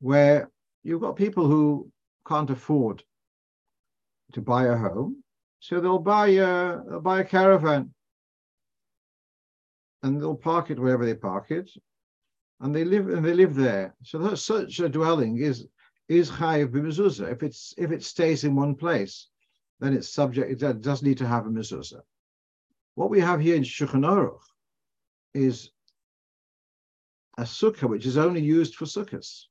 where 0.00 0.50
you've 0.82 1.02
got 1.02 1.14
people 1.14 1.46
who 1.46 1.88
can't 2.26 2.50
afford 2.50 3.04
to 4.32 4.40
buy 4.40 4.64
a 4.64 4.76
home, 4.76 5.22
so 5.60 5.80
they'll 5.80 6.00
buy 6.00 6.26
a 6.30 6.82
they'll 6.88 7.00
buy 7.00 7.20
a 7.20 7.24
caravan 7.24 7.94
and 10.02 10.20
they'll 10.20 10.34
park 10.34 10.72
it 10.72 10.80
wherever 10.80 11.06
they 11.06 11.14
park 11.14 11.52
it, 11.52 11.70
and 12.62 12.74
they 12.74 12.84
live 12.84 13.08
and 13.08 13.24
they 13.24 13.34
live 13.34 13.54
there. 13.54 13.94
So 14.04 14.18
that 14.18 14.38
such 14.38 14.78
a 14.78 14.88
dwelling 14.88 15.38
is 15.38 15.66
is 16.08 16.30
chayiv 16.30 16.68
b'mezuzah. 16.68 17.30
If 17.30 17.42
it's 17.42 17.74
if 17.76 17.90
it 17.90 18.04
stays 18.04 18.44
in 18.44 18.54
one 18.54 18.76
place, 18.76 19.28
then 19.80 19.94
it's 19.94 20.08
subject. 20.08 20.62
It 20.62 20.80
does 20.80 21.02
need 21.02 21.18
to 21.18 21.26
have 21.26 21.46
a 21.46 21.50
mezuzah. 21.50 22.02
What 22.94 23.10
we 23.10 23.20
have 23.20 23.40
here 23.40 23.56
in 23.56 23.62
Shulchan 23.62 24.06
Aruch 24.06 24.38
is 25.34 25.70
a 27.36 27.42
sukkah 27.42 27.88
which 27.88 28.06
is 28.06 28.16
only 28.16 28.40
used 28.40 28.76
for 28.76 28.84
sukkahs. 28.84 29.46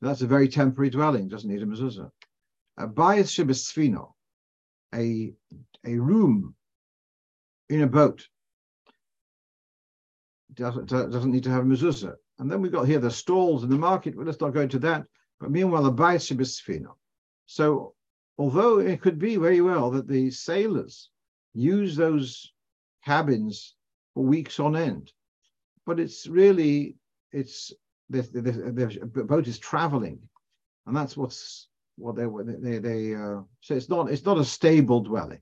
That's 0.00 0.22
a 0.22 0.26
very 0.26 0.48
temporary 0.48 0.90
dwelling. 0.90 1.28
Doesn't 1.28 1.50
need 1.50 1.62
a 1.62 1.66
mezuzah. 1.66 2.10
A 2.78 2.88
bayis 2.88 3.38
a 4.92 5.32
a 5.86 5.98
room 5.98 6.54
in 7.68 7.82
a 7.82 7.86
boat 7.86 8.26
doesn't, 10.54 10.88
doesn't 10.88 11.30
need 11.30 11.44
to 11.44 11.50
have 11.50 11.62
a 11.62 11.66
mezuzah. 11.66 12.14
And 12.38 12.50
then 12.50 12.60
we've 12.60 12.72
got 12.72 12.86
here 12.86 12.98
the 12.98 13.10
stalls 13.10 13.64
in 13.64 13.70
the 13.70 13.76
market. 13.76 14.16
Well, 14.16 14.26
let's 14.26 14.40
not 14.40 14.54
go 14.54 14.62
into 14.62 14.78
that. 14.80 15.04
But 15.38 15.50
meanwhile, 15.50 15.82
the 15.82 15.92
bayis 15.92 16.34
shebesfino. 16.34 16.94
So 17.46 17.94
although 18.38 18.78
it 18.78 19.00
could 19.00 19.18
be 19.18 19.36
very 19.36 19.60
well 19.60 19.90
that 19.90 20.08
the 20.08 20.30
sailors 20.30 21.10
use 21.54 21.96
those 21.96 22.52
cabins 23.04 23.74
for 24.14 24.24
weeks 24.24 24.60
on 24.60 24.76
end, 24.76 25.12
but 25.86 26.00
it's 26.00 26.26
really 26.26 26.96
it's 27.32 27.72
the 28.08 29.24
boat 29.28 29.46
is 29.46 29.58
traveling, 29.58 30.18
and 30.86 30.96
that's 30.96 31.16
what's 31.16 31.68
what 31.96 32.16
they 32.16 32.26
they 32.58 32.78
they 32.78 33.14
uh, 33.14 33.40
so 33.60 33.74
it's 33.74 33.88
not 33.88 34.10
it's 34.10 34.24
not 34.24 34.38
a 34.38 34.44
stable 34.44 35.00
dwelling. 35.00 35.40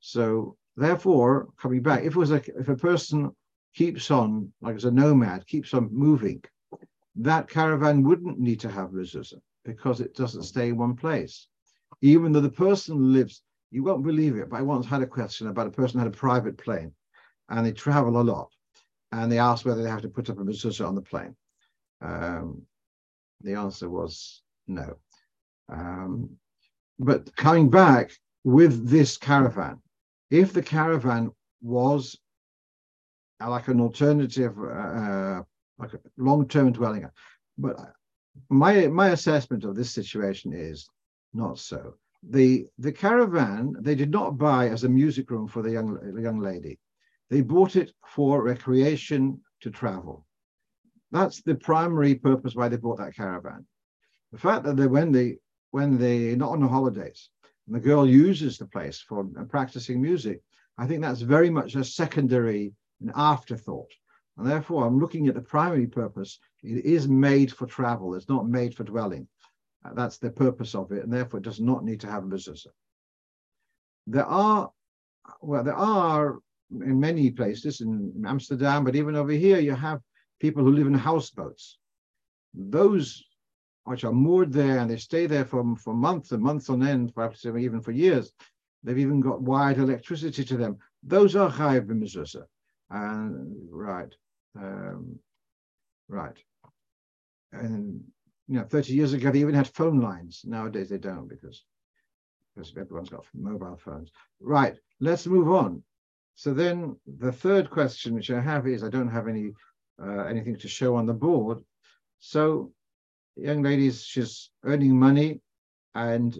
So 0.00 0.56
therefore, 0.76 1.48
coming 1.60 1.82
back, 1.82 2.04
if 2.04 2.14
it 2.14 2.16
was 2.16 2.30
a 2.30 2.42
if 2.58 2.68
a 2.68 2.76
person 2.76 3.30
keeps 3.74 4.10
on 4.10 4.52
like 4.60 4.76
as 4.76 4.84
a 4.84 4.90
nomad 4.90 5.46
keeps 5.46 5.74
on 5.74 5.88
moving, 5.92 6.42
that 7.16 7.48
caravan 7.48 8.02
wouldn't 8.02 8.38
need 8.38 8.60
to 8.60 8.70
have 8.70 8.90
mezuzah 8.90 9.40
because 9.64 10.00
it 10.00 10.14
doesn't 10.14 10.44
stay 10.44 10.68
in 10.68 10.76
one 10.76 10.96
place 10.96 11.48
even 12.00 12.32
though 12.32 12.40
the 12.40 12.50
person 12.50 13.12
lives, 13.12 13.42
you 13.70 13.82
won't 13.82 14.04
believe 14.04 14.36
it, 14.36 14.48
but 14.48 14.56
I 14.56 14.62
once 14.62 14.86
had 14.86 15.02
a 15.02 15.06
question 15.06 15.48
about 15.48 15.66
a 15.66 15.70
person 15.70 15.98
had 15.98 16.08
a 16.08 16.12
private 16.12 16.56
plane 16.56 16.92
and 17.48 17.66
they 17.66 17.72
travel 17.72 18.20
a 18.20 18.22
lot. 18.22 18.50
And 19.10 19.32
they 19.32 19.38
asked 19.38 19.64
whether 19.64 19.82
they 19.82 19.90
have 19.90 20.02
to 20.02 20.08
put 20.08 20.28
up 20.28 20.38
a 20.38 20.44
mezuzah 20.44 20.86
on 20.86 20.94
the 20.94 21.02
plane. 21.02 21.34
Um, 22.02 22.62
the 23.40 23.54
answer 23.54 23.88
was 23.88 24.42
no. 24.66 24.96
Um, 25.70 26.30
but 26.98 27.34
coming 27.36 27.70
back 27.70 28.12
with 28.44 28.88
this 28.88 29.16
caravan, 29.16 29.80
if 30.30 30.52
the 30.52 30.62
caravan 30.62 31.30
was 31.62 32.18
like 33.46 33.68
an 33.68 33.80
alternative, 33.80 34.58
uh, 34.58 35.42
like 35.78 35.94
a 35.94 36.00
long-term 36.16 36.72
dwelling, 36.72 37.08
but 37.56 37.76
my 38.48 38.86
my 38.88 39.10
assessment 39.10 39.64
of 39.64 39.74
this 39.76 39.90
situation 39.90 40.52
is 40.52 40.88
not 41.32 41.58
so. 41.58 41.94
The, 42.22 42.66
the 42.78 42.92
caravan, 42.92 43.76
they 43.80 43.94
did 43.94 44.10
not 44.10 44.38
buy 44.38 44.68
as 44.68 44.84
a 44.84 44.88
music 44.88 45.30
room 45.30 45.46
for 45.46 45.62
the 45.62 45.70
young, 45.70 45.98
young 46.20 46.40
lady. 46.40 46.78
They 47.30 47.42
bought 47.42 47.76
it 47.76 47.92
for 48.06 48.42
recreation 48.42 49.40
to 49.60 49.70
travel. 49.70 50.26
That's 51.12 51.42
the 51.42 51.54
primary 51.54 52.16
purpose 52.16 52.54
why 52.54 52.68
they 52.68 52.76
bought 52.76 52.98
that 52.98 53.14
caravan. 53.14 53.66
The 54.32 54.38
fact 54.38 54.64
that 54.64 54.76
they, 54.76 54.86
when 54.86 55.12
they, 55.12 55.38
when 55.70 55.96
they 55.96 56.34
not 56.34 56.50
on 56.50 56.60
the 56.60 56.68
holidays, 56.68 57.28
and 57.66 57.76
the 57.76 57.80
girl 57.80 58.06
uses 58.06 58.58
the 58.58 58.66
place 58.66 58.98
for 59.00 59.24
practicing 59.48 60.02
music, 60.02 60.42
I 60.76 60.86
think 60.86 61.02
that's 61.02 61.20
very 61.20 61.50
much 61.50 61.76
a 61.76 61.84
secondary 61.84 62.72
an 63.00 63.12
afterthought. 63.14 63.90
And 64.36 64.46
therefore, 64.46 64.86
I'm 64.86 64.98
looking 64.98 65.26
at 65.28 65.34
the 65.34 65.40
primary 65.40 65.86
purpose. 65.86 66.38
It 66.62 66.84
is 66.84 67.08
made 67.08 67.52
for 67.52 67.66
travel. 67.66 68.14
It's 68.14 68.28
not 68.28 68.48
made 68.48 68.74
for 68.74 68.84
dwelling. 68.84 69.26
Uh, 69.84 69.94
that's 69.94 70.18
the 70.18 70.30
purpose 70.30 70.74
of 70.74 70.92
it, 70.92 71.04
and 71.04 71.12
therefore 71.12 71.38
it 71.38 71.44
does 71.44 71.60
not 71.60 71.84
need 71.84 72.00
to 72.00 72.10
have 72.10 72.24
a 72.24 72.26
mezuzah. 72.26 72.66
There 74.06 74.24
are, 74.24 74.70
well, 75.40 75.64
there 75.64 75.74
are 75.74 76.38
in 76.70 77.00
many 77.00 77.30
places 77.30 77.80
in 77.80 78.24
Amsterdam, 78.26 78.84
but 78.84 78.96
even 78.96 79.16
over 79.16 79.32
here, 79.32 79.58
you 79.58 79.74
have 79.74 80.00
people 80.40 80.62
who 80.62 80.72
live 80.72 80.86
in 80.86 80.94
houseboats. 80.94 81.78
Those 82.54 83.24
which 83.84 84.04
are 84.04 84.12
moored 84.12 84.52
there 84.52 84.78
and 84.78 84.90
they 84.90 84.96
stay 84.96 85.26
there 85.26 85.44
for, 85.44 85.74
for 85.76 85.94
months 85.94 86.32
and 86.32 86.42
months 86.42 86.68
on 86.68 86.86
end, 86.86 87.14
perhaps 87.14 87.44
even 87.46 87.80
for 87.80 87.92
years. 87.92 88.32
They've 88.84 88.98
even 88.98 89.20
got 89.20 89.42
wired 89.42 89.78
electricity 89.78 90.44
to 90.44 90.56
them. 90.56 90.78
Those 91.02 91.34
are 91.36 91.50
chayiv 91.50 91.86
b'mezuzah. 91.86 92.44
And 92.90 93.68
right, 93.70 94.14
um, 94.56 95.18
right. 96.08 96.36
And 97.52 98.02
you 98.46 98.58
know, 98.58 98.64
30 98.64 98.94
years 98.94 99.12
ago, 99.12 99.30
they 99.30 99.40
even 99.40 99.54
had 99.54 99.68
phone 99.68 100.00
lines. 100.00 100.42
Nowadays, 100.44 100.88
they 100.88 100.98
don't 100.98 101.28
because, 101.28 101.64
because 102.54 102.72
everyone's 102.76 103.10
got 103.10 103.26
mobile 103.34 103.78
phones. 103.84 104.10
Right, 104.40 104.76
let's 105.00 105.26
move 105.26 105.50
on. 105.50 105.82
So 106.34 106.54
then 106.54 106.96
the 107.18 107.32
third 107.32 107.68
question 107.68 108.14
which 108.14 108.30
I 108.30 108.40
have 108.40 108.66
is, 108.66 108.82
I 108.82 108.88
don't 108.88 109.10
have 109.10 109.28
any 109.28 109.52
uh, 110.00 110.24
anything 110.24 110.56
to 110.56 110.68
show 110.68 110.94
on 110.94 111.06
the 111.06 111.12
board. 111.12 111.58
So 112.20 112.72
young 113.36 113.62
ladies, 113.62 114.02
she's 114.02 114.50
earning 114.64 114.98
money 114.98 115.40
and 115.94 116.38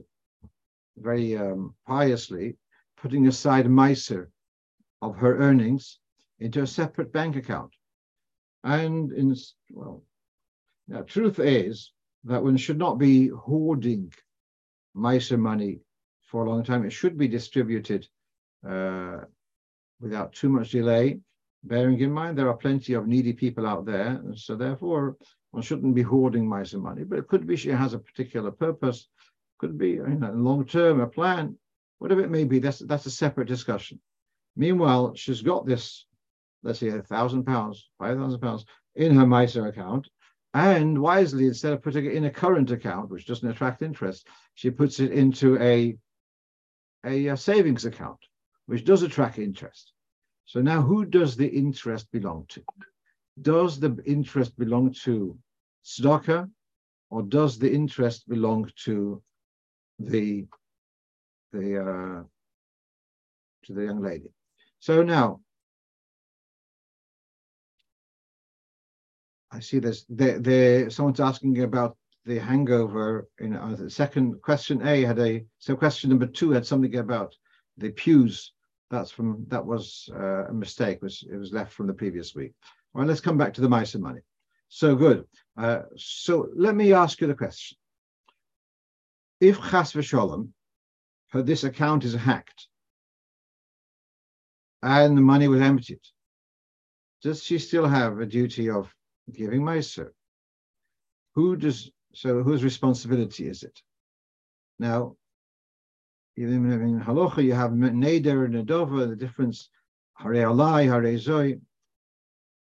very 0.96 1.36
um, 1.36 1.74
piously 1.86 2.56
putting 2.96 3.26
aside 3.26 3.66
maaser 3.66 4.28
of 5.02 5.16
her 5.16 5.38
earnings 5.38 5.98
into 6.40 6.62
a 6.62 6.66
separate 6.66 7.12
bank 7.12 7.36
account. 7.36 7.72
And 8.64 9.12
in, 9.12 9.34
well, 9.70 10.02
now 10.88 11.02
truth 11.02 11.38
is 11.38 11.92
that 12.24 12.42
one 12.42 12.56
should 12.56 12.78
not 12.78 12.98
be 12.98 13.28
hoarding 13.28 14.12
maaser 14.96 15.38
money 15.38 15.80
for 16.22 16.44
a 16.44 16.50
long 16.50 16.64
time. 16.64 16.84
It 16.84 16.92
should 16.92 17.16
be 17.16 17.28
distributed 17.28 18.06
uh, 18.68 19.20
without 20.00 20.32
too 20.32 20.48
much 20.48 20.70
delay, 20.70 21.20
bearing 21.64 22.00
in 22.00 22.12
mind 22.12 22.36
there 22.36 22.48
are 22.48 22.56
plenty 22.56 22.94
of 22.94 23.06
needy 23.06 23.32
people 23.32 23.66
out 23.66 23.84
there. 23.84 24.20
So 24.34 24.56
therefore, 24.56 25.16
one 25.50 25.62
shouldn't 25.62 25.94
be 25.94 26.02
hoarding 26.02 26.46
maaser 26.46 26.80
money. 26.80 27.04
But 27.04 27.18
it 27.18 27.28
could 27.28 27.46
be 27.46 27.56
she 27.56 27.70
has 27.70 27.94
a 27.94 27.98
particular 27.98 28.50
purpose, 28.50 29.08
could 29.58 29.78
be 29.78 29.90
you 29.90 30.06
know, 30.06 30.32
long 30.32 30.64
term, 30.64 31.00
a 31.00 31.06
plan, 31.06 31.56
whatever 31.98 32.22
it 32.22 32.30
may 32.30 32.44
be. 32.44 32.58
That's 32.58 32.80
that's 32.80 33.06
a 33.06 33.10
separate 33.10 33.48
discussion. 33.48 34.00
Meanwhile, 34.56 35.14
she's 35.14 35.42
got 35.42 35.66
this, 35.66 36.06
let's 36.62 36.78
say, 36.78 36.88
a 36.88 37.02
thousand 37.02 37.44
pounds, 37.44 37.88
five 37.98 38.16
thousand 38.16 38.40
pounds 38.40 38.64
in 38.96 39.14
her 39.14 39.24
maaser 39.24 39.68
account 39.68 40.08
and 40.54 40.98
wisely, 41.00 41.46
instead 41.46 41.72
of 41.72 41.82
putting 41.82 42.06
it 42.06 42.14
in 42.14 42.24
a 42.24 42.30
current 42.30 42.70
account, 42.70 43.10
which 43.10 43.26
doesn't 43.26 43.48
attract 43.48 43.82
interest, 43.82 44.26
she 44.54 44.70
puts 44.70 44.98
it 44.98 45.12
into 45.12 45.60
a, 45.60 45.96
a, 47.04 47.28
a 47.28 47.36
savings 47.36 47.84
account, 47.84 48.18
which 48.66 48.84
does 48.84 49.02
attract 49.02 49.38
interest. 49.38 49.92
So 50.46 50.60
now 50.60 50.80
who 50.80 51.04
does 51.04 51.36
the 51.36 51.46
interest 51.46 52.10
belong 52.10 52.46
to? 52.48 52.64
Does 53.40 53.78
the 53.78 54.02
interest 54.06 54.58
belong 54.58 54.94
to 55.04 55.38
tzedakah, 55.84 56.50
or 57.10 57.22
does 57.22 57.58
the 57.58 57.72
interest 57.72 58.28
belong 58.28 58.70
to 58.84 59.22
the 59.98 60.46
the 61.52 61.78
uh, 61.78 62.22
to 63.64 63.72
the 63.72 63.84
young 63.84 64.02
lady? 64.02 64.30
So 64.80 65.02
now 65.02 65.40
I 69.50 69.60
see 69.60 69.78
there's 69.78 70.04
there, 70.08 70.38
there 70.38 70.90
someone's 70.90 71.20
asking 71.20 71.62
about 71.62 71.96
the 72.24 72.38
hangover 72.38 73.28
in 73.38 73.56
uh, 73.56 73.74
the 73.78 73.90
second 73.90 74.40
question 74.42 74.86
A 74.86 75.02
had 75.02 75.18
a 75.18 75.44
so 75.58 75.74
question 75.74 76.10
number 76.10 76.26
two 76.26 76.50
had 76.50 76.66
something 76.66 76.96
about 76.96 77.34
the 77.78 77.90
pews. 77.90 78.52
That's 78.90 79.10
from 79.10 79.44
that 79.48 79.64
was 79.64 80.08
uh, 80.14 80.46
a 80.46 80.52
mistake. 80.52 81.00
Was 81.02 81.24
it 81.30 81.36
was 81.36 81.52
left 81.52 81.72
from 81.72 81.86
the 81.86 81.94
previous 81.94 82.34
week. 82.34 82.52
All 82.94 83.00
right, 83.00 83.08
let's 83.08 83.20
come 83.20 83.38
back 83.38 83.54
to 83.54 83.60
the 83.60 83.68
maaser 83.68 84.00
money. 84.00 84.20
So 84.68 84.94
good. 84.94 85.24
Uh, 85.56 85.82
so 85.96 86.48
let 86.54 86.74
me 86.74 86.92
ask 86.92 87.20
you 87.20 87.26
the 87.26 87.34
question. 87.34 87.78
if 89.40 89.58
chas 89.70 89.92
v'sholem, 89.92 90.48
this 91.32 91.64
account 91.64 92.04
is 92.04 92.14
hacked 92.14 92.66
and 94.82 95.16
the 95.16 95.22
money 95.22 95.48
was 95.48 95.60
emptied, 95.60 96.00
does 97.22 97.42
she 97.42 97.58
still 97.58 97.86
have 97.86 98.20
a 98.20 98.26
duty 98.26 98.70
of 98.70 98.94
giving 99.32 99.62
maaser? 99.62 100.10
Who 101.34 101.56
does 101.56 101.90
so? 102.14 102.42
Whose 102.42 102.64
responsibility 102.64 103.48
is 103.48 103.62
it? 103.62 103.80
Now, 104.78 105.16
even 106.36 106.70
in 106.70 107.00
halacha, 107.00 107.42
you 107.42 107.52
have 107.52 107.72
neder 107.72 108.44
and 108.44 108.54
nedova. 108.54 109.08
The 109.08 109.16
difference, 109.16 109.68
hare 110.14 110.32
alai, 110.32 110.84
hare 110.84 111.18
zoi. 111.18 111.60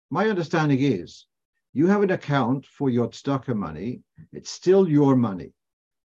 My 0.10 0.30
understanding 0.30 0.80
is, 0.82 1.26
you 1.74 1.88
have 1.88 2.02
an 2.02 2.12
account 2.12 2.66
for 2.66 2.90
your 2.90 3.10
tzedakah 3.10 3.56
money. 3.56 4.02
It's 4.32 4.50
still 4.50 4.88
your 4.88 5.16
money. 5.16 5.54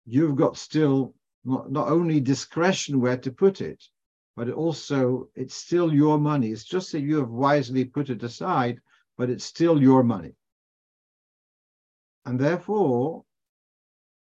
You've 0.06 0.36
got 0.36 0.56
still 0.56 1.14
not, 1.44 1.70
not 1.70 1.88
only 1.88 2.20
discretion 2.20 3.00
where 3.00 3.18
to 3.18 3.30
put 3.30 3.60
it, 3.60 3.82
but 4.36 4.48
it 4.48 4.54
also 4.54 5.28
it's 5.34 5.54
still 5.54 5.92
your 5.92 6.18
money. 6.18 6.48
It's 6.50 6.64
just 6.64 6.92
that 6.92 7.00
you 7.00 7.16
have 7.18 7.30
wisely 7.30 7.84
put 7.84 8.10
it 8.10 8.22
aside, 8.22 8.80
but 9.18 9.30
it's 9.30 9.44
still 9.44 9.80
your 9.82 10.02
money. 10.02 10.34
And 12.24 12.38
therefore, 12.38 13.24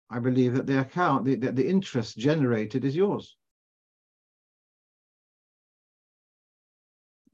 I 0.10 0.20
believe 0.20 0.54
that 0.54 0.68
the 0.68 0.80
account, 0.80 1.26
the, 1.26 1.36
the, 1.36 1.52
the 1.52 1.68
interest 1.68 2.18
generated 2.18 2.86
is 2.86 2.96
yours. 2.96 3.36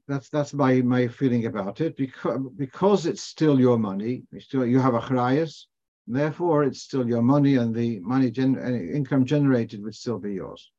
That's 0.08 0.28
that's 0.28 0.52
my 0.52 0.82
my 0.82 1.06
feeling 1.06 1.46
about 1.46 1.80
it 1.80 1.96
because 1.96 2.40
because 2.56 3.06
it's 3.06 3.22
still 3.22 3.58
your 3.58 3.78
money. 3.78 4.24
You 4.32 4.40
still 4.40 4.66
you 4.66 4.80
have 4.80 4.94
a 4.94 5.00
chrayas, 5.00 5.66
therefore 6.06 6.64
it's 6.64 6.82
still 6.82 7.06
your 7.06 7.22
money, 7.22 7.54
and 7.54 7.74
the 7.74 8.00
money 8.00 8.30
gen, 8.30 8.56
income 8.56 9.24
generated 9.24 9.82
would 9.82 9.94
still 9.94 10.18
be 10.18 10.34
yours 10.34 10.72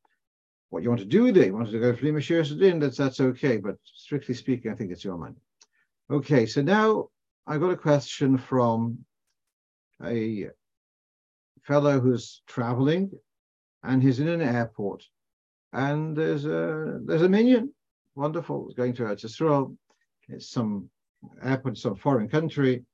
what 0.73 0.81
you 0.81 0.89
want 0.89 0.99
to 0.99 1.05
do 1.05 1.21
with 1.23 1.37
it. 1.37 1.45
You 1.45 1.53
want 1.53 1.69
to 1.69 1.79
go 1.79 1.95
for 1.95 2.03
Limashir 2.03 2.79
that's 2.79 2.97
that's 2.97 3.19
okay, 3.21 3.57
but 3.57 3.75
strictly 3.83 4.33
speaking, 4.33 4.71
I 4.71 4.75
think 4.75 4.91
it's 4.91 5.03
your 5.03 5.17
money. 5.19 5.35
Okay, 6.09 6.47
so 6.47 6.63
now 6.63 7.09
I 7.45 7.59
got 7.59 7.69
a 7.69 7.77
question 7.77 8.39
from 8.39 9.05
a 10.03 10.50
fellow 11.63 12.00
who's 12.00 12.41
traveling 12.47 13.12
and 13.83 14.01
he's 14.01 14.19
in 14.19 14.27
an 14.27 14.41
airport 14.41 15.03
and 15.71 16.15
there's 16.15 16.45
a 16.45 17.00
there's 17.05 17.21
a 17.21 17.29
minyan 17.29 17.73
Wonderful, 18.15 18.71
going 18.77 18.93
to 18.93 19.03
Eretz 19.03 19.25
Yisrael. 19.25 19.75
It's 20.29 20.50
some 20.50 20.89
airport, 21.41 21.77
some 21.77 21.95
foreign 21.95 22.29
country. 22.29 22.85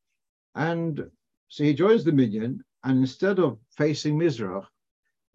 And 0.56 1.10
so 1.50 1.64
he 1.64 1.74
joins 1.74 2.06
the 2.06 2.12
minyan 2.14 2.64
and 2.84 3.00
instead 3.00 3.40
of 3.40 3.60
facing 3.76 4.18
Mizrach, 4.18 4.66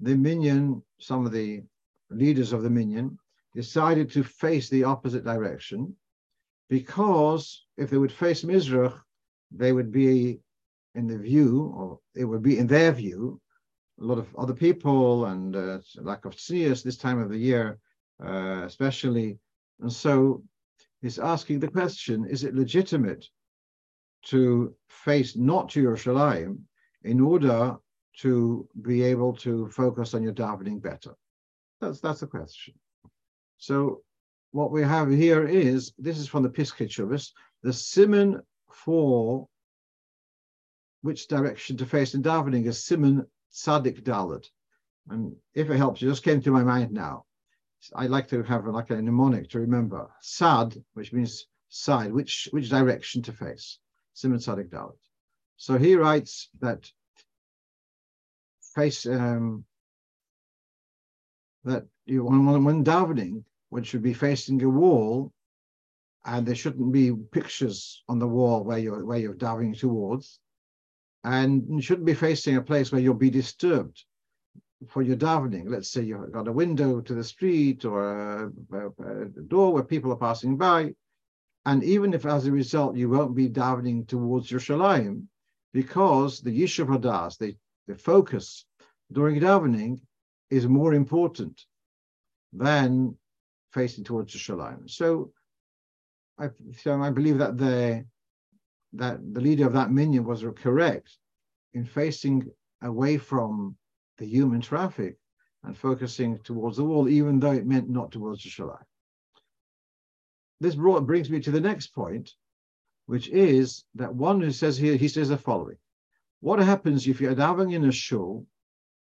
the 0.01 0.17
minyan 0.17 0.83
some 1.01 1.27
of 1.27 1.33
the 1.33 1.63
leaders 2.11 2.53
of 2.53 2.63
the 2.63 2.71
minyan 2.71 3.19
decided 3.55 4.11
to 4.13 4.25
face 4.25 4.71
the 4.71 4.85
opposite 4.85 5.25
direction 5.25 5.95
because 6.71 7.67
if 7.77 7.91
they 7.91 7.99
would 7.99 8.13
face 8.13 8.43
Mizrach, 8.43 8.99
they 9.51 9.73
would 9.73 9.93
be 9.93 10.41
in 10.95 11.07
the 11.07 11.19
view, 11.19 11.73
or 11.77 11.99
it 12.15 12.25
would 12.25 12.43
be 12.43 12.59
in 12.59 12.67
their 12.67 12.93
view, 12.93 13.41
a 14.01 14.05
lot 14.05 14.19
of 14.19 14.35
other 14.37 14.55
people 14.55 15.27
and 15.27 15.57
uh, 15.57 15.79
lack 15.97 16.25
of 16.25 16.35
tznius 16.35 16.83
this 16.83 16.97
time 16.97 17.21
of 17.21 17.31
the 17.31 17.39
year, 17.39 17.79
uh, 18.25 18.63
especially. 18.65 19.39
And 19.81 19.93
so 19.93 20.43
he's 21.01 21.19
asking 21.19 21.61
the 21.61 21.69
question, 21.69 22.27
is 22.27 22.45
it 22.45 22.55
legitimate 22.55 23.27
to 24.27 24.75
face 24.89 25.37
not 25.37 25.69
to 25.71 25.83
Yerushalayim 25.83 26.59
in 27.03 27.21
order 27.21 27.77
to 28.21 28.69
be 28.83 29.03
able 29.03 29.35
to 29.35 29.69
focus 29.69 30.15
on 30.15 30.23
your 30.23 30.33
davening 30.33 30.81
better? 30.81 31.15
That's 31.81 32.01
that's 32.01 32.21
the 32.21 32.27
question. 32.27 32.75
So 33.59 34.03
what 34.53 34.71
we 34.71 34.83
have 34.83 35.11
here 35.11 35.47
is 35.47 35.93
this 35.99 36.19
is 36.19 36.29
from 36.29 36.43
the 36.43 36.49
Piskei 36.49 36.87
Teshuvos, 36.87 37.33
the 37.63 37.73
simon 37.73 38.41
for 38.73 39.49
which 41.05 41.29
direction 41.29 41.77
to 41.77 41.85
face 41.85 42.15
in 42.15 42.23
davening 42.23 42.65
is 42.67 42.83
simon 42.83 43.27
Tzadik 43.53 44.03
Dalet. 44.03 44.47
And 45.11 45.37
if 45.53 45.69
it 45.69 45.77
helps, 45.77 46.01
it 46.01 46.07
just 46.07 46.23
came 46.23 46.41
to 46.41 46.51
my 46.51 46.63
mind 46.63 46.93
now. 46.93 47.27
I 47.95 48.07
like 48.07 48.29
to 48.29 48.43
have 48.43 48.67
like 48.67 48.89
a 48.89 49.03
mnemonic 49.03 49.51
to 49.51 49.61
remember. 49.61 50.11
Sad, 50.23 50.83
which 50.95 51.13
means 51.13 51.47
side, 51.69 52.11
which 52.11 52.49
which 52.53 52.71
direction 52.71 53.21
to 53.25 53.35
face. 53.35 53.79
Simon 54.15 54.39
Tzadik 54.39 54.71
Dalet. 54.71 54.97
So 55.59 55.77
he 55.77 55.95
writes 55.95 56.49
that 56.61 56.91
face 58.75 59.05
um, 59.05 59.67
that 61.65 61.85
you 62.07 62.25
when, 62.25 62.65
when 62.65 62.83
davening, 62.83 63.45
one 63.69 63.83
should 63.83 64.03
be 64.03 64.15
facing 64.15 64.63
a 64.63 64.71
wall, 64.71 65.35
and 66.25 66.47
there 66.47 66.55
shouldn't 66.55 66.93
be 66.93 67.13
pictures 67.13 68.03
on 68.09 68.19
the 68.19 68.33
wall 68.37 68.65
where 68.65 68.79
you're 68.79 69.05
where 69.05 69.19
you're 69.19 69.35
davening 69.35 69.79
towards, 69.79 70.41
and 71.25 71.65
you 71.69 71.81
shouldn't 71.81 72.07
be 72.07 72.15
facing 72.15 72.57
a 72.57 72.63
place 72.63 72.93
where 72.93 73.01
you'll 73.01 73.15
be 73.15 73.31
disturbed 73.31 74.05
for 74.89 75.03
your 75.03 75.17
davening. 75.17 75.65
Let's 75.69 75.91
say 75.91 76.03
you've 76.03 76.33
got 76.33 76.49
a 76.49 76.53
window 76.53 77.01
to 77.01 77.15
the 77.15 77.25
street 77.25 77.85
or 77.85 78.51
a, 78.73 78.87
a, 78.87 79.25
door 79.49 79.73
where 79.73 79.83
people 79.83 80.13
are 80.13 80.17
passing 80.17 80.57
by, 80.57 80.95
and 81.65 81.83
even 81.83 82.13
if 82.13 82.27
as 82.27 82.47
a 82.47 82.53
result 82.53 82.97
you 82.97 83.09
won't 83.09 83.35
be 83.35 83.49
davening 83.49 84.07
towards 84.07 84.51
Yerushalayim, 84.51 85.25
because 85.73 86.41
the 86.41 86.63
Yishuv 86.63 86.89
Hadas, 86.89 87.39
the, 87.39 87.57
the 87.89 87.95
focus 87.95 88.67
during 89.11 89.41
davening 89.41 90.01
is 90.51 90.67
more 90.67 90.95
important 90.95 91.65
than 92.53 93.17
facing 93.73 94.05
towards 94.05 94.33
the 94.33 94.39
Shalim. 94.39 94.89
So 94.89 95.33
I, 96.39 96.51
so 96.83 97.01
I 97.01 97.11
believe 97.11 97.39
that 97.39 97.57
the 97.57 98.05
that 98.97 99.19
the 99.35 99.41
leader 99.41 99.67
of 99.67 99.73
that 99.73 99.91
minyan 99.91 100.25
was 100.25 100.45
correct 100.57 101.19
in 101.73 101.85
facing 101.85 102.51
away 102.83 103.19
from 103.19 103.77
the 104.19 104.27
human 104.27 104.61
traffic 104.61 105.17
and 105.65 105.77
focusing 105.77 106.39
towards 106.41 106.77
the 106.77 106.85
wall, 106.85 107.09
even 107.09 107.41
though 107.41 107.53
it 107.53 107.67
meant 107.67 107.89
not 107.89 108.13
towards 108.13 108.43
the 108.43 108.51
Shalim. 108.51 108.85
This 110.61 110.75
brought, 110.75 111.07
brings 111.07 111.31
me 111.31 111.41
to 111.41 111.51
the 111.51 111.61
next 111.61 111.89
point, 111.89 112.33
which 113.07 113.29
is 113.29 113.85
that 113.97 114.15
one 114.15 114.41
who 114.41 114.51
says 114.51 114.77
here, 114.77 114.97
he 114.97 115.09
says 115.09 115.29
the 115.29 115.37
following. 115.37 115.79
What 116.41 116.59
happens 116.59 117.07
if 117.07 117.21
you're 117.21 117.35
davening 117.35 117.75
in 117.75 117.85
a 117.85 117.93
shul 117.93 118.47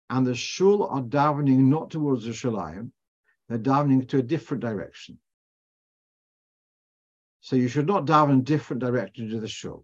and 0.10 0.26
the 0.26 0.36
shul 0.36 0.88
are 0.88 1.02
davening 1.02 1.66
not 1.66 1.90
towards 1.92 2.26
the 2.26 2.32
shalayim, 2.32 2.92
they're 3.50 3.58
davening 3.60 4.08
to 4.10 4.20
a 4.20 4.24
different 4.24 4.62
direction. 4.62 5.18
So 7.42 7.56
you 7.56 7.68
should 7.68 7.88
not 7.88 8.06
daven 8.06 8.32
in 8.32 8.44
different 8.44 8.82
direction 8.82 9.30
to 9.30 9.40
the 9.40 9.48
shul. 9.48 9.84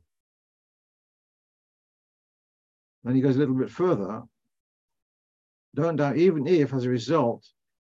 Then 3.03 3.15
he 3.15 3.21
goes 3.21 3.35
a 3.35 3.39
little 3.39 3.55
bit 3.55 3.71
further. 3.71 4.23
Don't 5.75 5.95
down, 5.95 6.17
even 6.17 6.47
if 6.47 6.73
as 6.73 6.85
a 6.85 6.89
result 6.89 7.45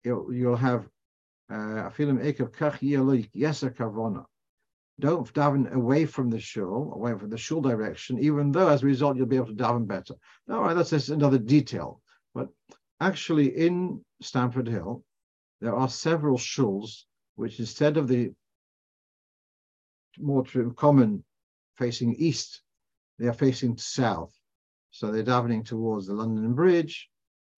you'll, 0.02 0.32
you'll 0.32 0.56
have 0.56 0.88
uh, 1.50 1.86
a 1.86 1.90
feeling 1.90 2.18
ekav 2.18 2.50
kach 2.52 2.80
kavona. 3.76 4.24
Don't 4.98 5.32
daven 5.32 5.72
away 5.72 6.04
from 6.04 6.30
the 6.30 6.40
shul, 6.40 6.92
away 6.94 7.16
from 7.18 7.30
the 7.30 7.38
shul 7.38 7.60
direction, 7.60 8.18
even 8.18 8.52
though 8.52 8.68
as 8.68 8.82
a 8.82 8.86
result 8.86 9.16
you'll 9.16 9.26
be 9.26 9.36
able 9.36 9.46
to 9.46 9.54
daven 9.54 9.86
better. 9.86 10.14
All 10.48 10.62
right, 10.62 10.74
that's 10.74 10.90
just 10.90 11.08
another 11.08 11.38
detail. 11.38 12.02
But 12.34 12.48
actually, 13.00 13.48
in 13.56 14.04
Stamford 14.20 14.68
Hill, 14.68 15.02
there 15.60 15.74
are 15.74 15.88
several 15.88 16.36
shuls 16.38 17.04
which, 17.34 17.58
instead 17.60 17.96
of 17.96 18.08
the 18.08 18.32
more 20.18 20.44
common 20.76 21.24
facing 21.76 22.14
east, 22.14 22.62
they 23.18 23.26
are 23.28 23.32
facing 23.32 23.76
south. 23.76 24.32
So 24.90 25.10
they're 25.10 25.22
davening 25.22 25.64
towards 25.64 26.06
the 26.06 26.14
London 26.14 26.54
Bridge 26.54 27.08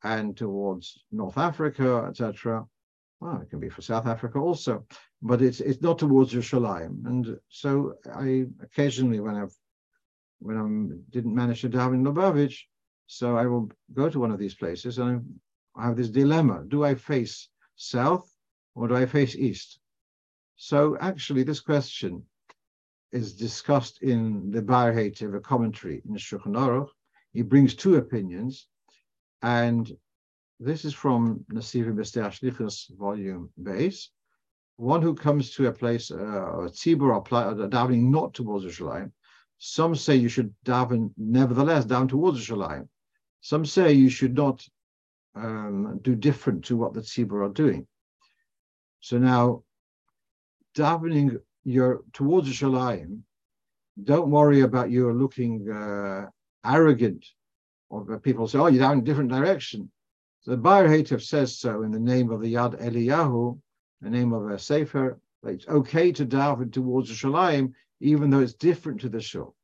and 0.02 0.36
towards 0.36 1.02
North 1.10 1.38
Africa, 1.38 2.06
etc. 2.08 2.66
Well, 3.20 3.40
it 3.40 3.50
can 3.50 3.60
be 3.60 3.68
for 3.68 3.82
South 3.82 4.06
Africa 4.06 4.38
also, 4.38 4.84
but 5.22 5.40
it's 5.40 5.60
it's 5.60 5.80
not 5.80 5.98
towards 5.98 6.32
Yerushalayim. 6.32 7.06
And 7.06 7.38
so 7.48 7.94
I 8.12 8.46
occasionally, 8.62 9.20
when 9.20 9.36
I've 9.36 9.54
when 10.40 10.56
I 10.56 10.66
didn't 11.10 11.34
manage 11.34 11.60
to 11.60 11.70
daven 11.70 11.94
in 11.94 12.04
Lubavitch, 12.04 12.58
so 13.06 13.36
I 13.36 13.46
will 13.46 13.70
go 13.92 14.08
to 14.08 14.18
one 14.18 14.32
of 14.32 14.38
these 14.38 14.54
places 14.54 14.98
and 14.98 15.22
I 15.76 15.86
have 15.86 15.96
this 15.96 16.10
dilemma. 16.10 16.64
Do 16.66 16.84
I 16.84 16.94
face 16.94 17.48
south 17.76 18.28
or 18.74 18.88
do 18.88 18.96
I 18.96 19.06
face 19.06 19.36
east? 19.36 19.78
So 20.56 20.96
actually 21.00 21.44
this 21.44 21.60
question 21.60 22.24
is 23.12 23.35
discussed 23.35 24.03
in 24.03 24.51
the 24.51 24.62
Bar 24.62 24.90
a 24.98 25.40
commentary 25.40 26.03
in 26.09 26.14
Shulchan 26.16 26.57
Aruch. 26.57 26.88
He 27.33 27.42
brings 27.42 27.75
two 27.75 27.96
opinions 27.96 28.66
and 29.42 29.90
this 30.59 30.85
is 30.85 30.94
from 30.94 31.44
Nesivim 31.53 31.94
B'Stei 31.94 32.25
Shlichus 32.31 32.96
volume 32.96 33.51
base. 33.62 34.11
One 34.77 35.03
who 35.03 35.14
comes 35.14 35.51
to 35.55 35.66
a 35.66 35.72
place, 35.72 36.11
uh, 36.11 36.16
a 36.16 36.70
tzibur 36.70 37.14
or 37.14 37.22
davening 37.68 38.11
not 38.11 38.33
towards 38.35 38.64
Yerushalayim, 38.64 39.11
some 39.59 39.94
say 39.94 40.16
you 40.16 40.29
should 40.29 40.55
daven 40.64 41.12
nevertheless 41.16 41.85
down 41.85 42.09
towards 42.09 42.40
Yerushalayim. 42.40 42.88
Some 43.40 43.66
say 43.66 43.92
you 43.92 44.09
should 44.09 44.35
not 44.35 44.66
um, 45.35 45.98
do 46.03 46.14
different 46.14 46.64
to 46.66 46.77
what 46.77 46.94
the 46.94 47.01
tzibur 47.01 47.44
are 47.44 47.53
doing. 47.53 47.87
So 49.01 49.18
now, 49.18 49.64
davening 50.77 51.40
your 51.64 52.03
towards 52.12 52.48
the 52.48 52.55
shalayim, 52.55 53.20
don't 54.03 54.31
worry 54.31 54.61
about 54.61 54.90
you 54.90 55.11
looking 55.12 55.70
uh, 55.70 56.27
arrogant, 56.64 57.25
or 57.90 58.18
people 58.20 58.48
say, 58.48 58.59
"Oh, 58.59 58.66
you're 58.66 58.81
down 58.81 58.94
in 58.94 58.98
a 59.01 59.05
different 59.05 59.31
direction." 59.31 59.90
So 60.40 60.53
the 60.53 60.57
Be'er 60.57 60.88
Heitev 60.88 61.22
says 61.22 61.59
so 61.59 61.83
in 61.83 61.92
the 61.92 62.01
name 62.01 62.31
of 62.31 62.40
the 62.40 62.55
Yad 62.55 62.81
Eliyahu, 62.81 63.61
the 64.01 64.11
name 64.11 64.33
of 64.33 64.51
a 64.51 64.59
Sefer. 64.59 65.20
that 65.42 65.51
It's 65.51 65.68
okay 65.68 66.11
to 66.12 66.27
daven 66.27 66.72
towards 66.72 67.09
the 67.09 67.14
shalayim, 67.14 67.72
even 68.01 68.31
though 68.31 68.40
it's 68.40 68.55
different 68.55 69.01
to 69.03 69.09
the 69.09 69.20
shul. 69.20 69.55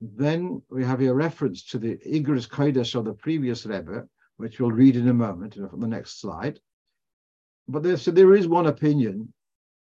Then 0.00 0.62
we 0.70 0.82
have 0.84 1.02
a 1.02 1.14
reference 1.14 1.62
to 1.66 1.78
the 1.78 1.96
Igros 1.98 2.48
Kodesh 2.48 2.94
of 2.94 3.04
the 3.04 3.12
previous 3.12 3.66
Rebbe, 3.66 4.08
which 4.38 4.58
we'll 4.58 4.72
read 4.72 4.96
in 4.96 5.08
a 5.08 5.14
moment 5.14 5.58
on 5.58 5.78
the 5.78 5.86
next 5.86 6.20
slide. 6.20 6.58
But 7.68 7.82
there, 7.82 7.96
so 7.96 8.10
there 8.10 8.34
is 8.34 8.48
one 8.48 8.66
opinion 8.66 9.32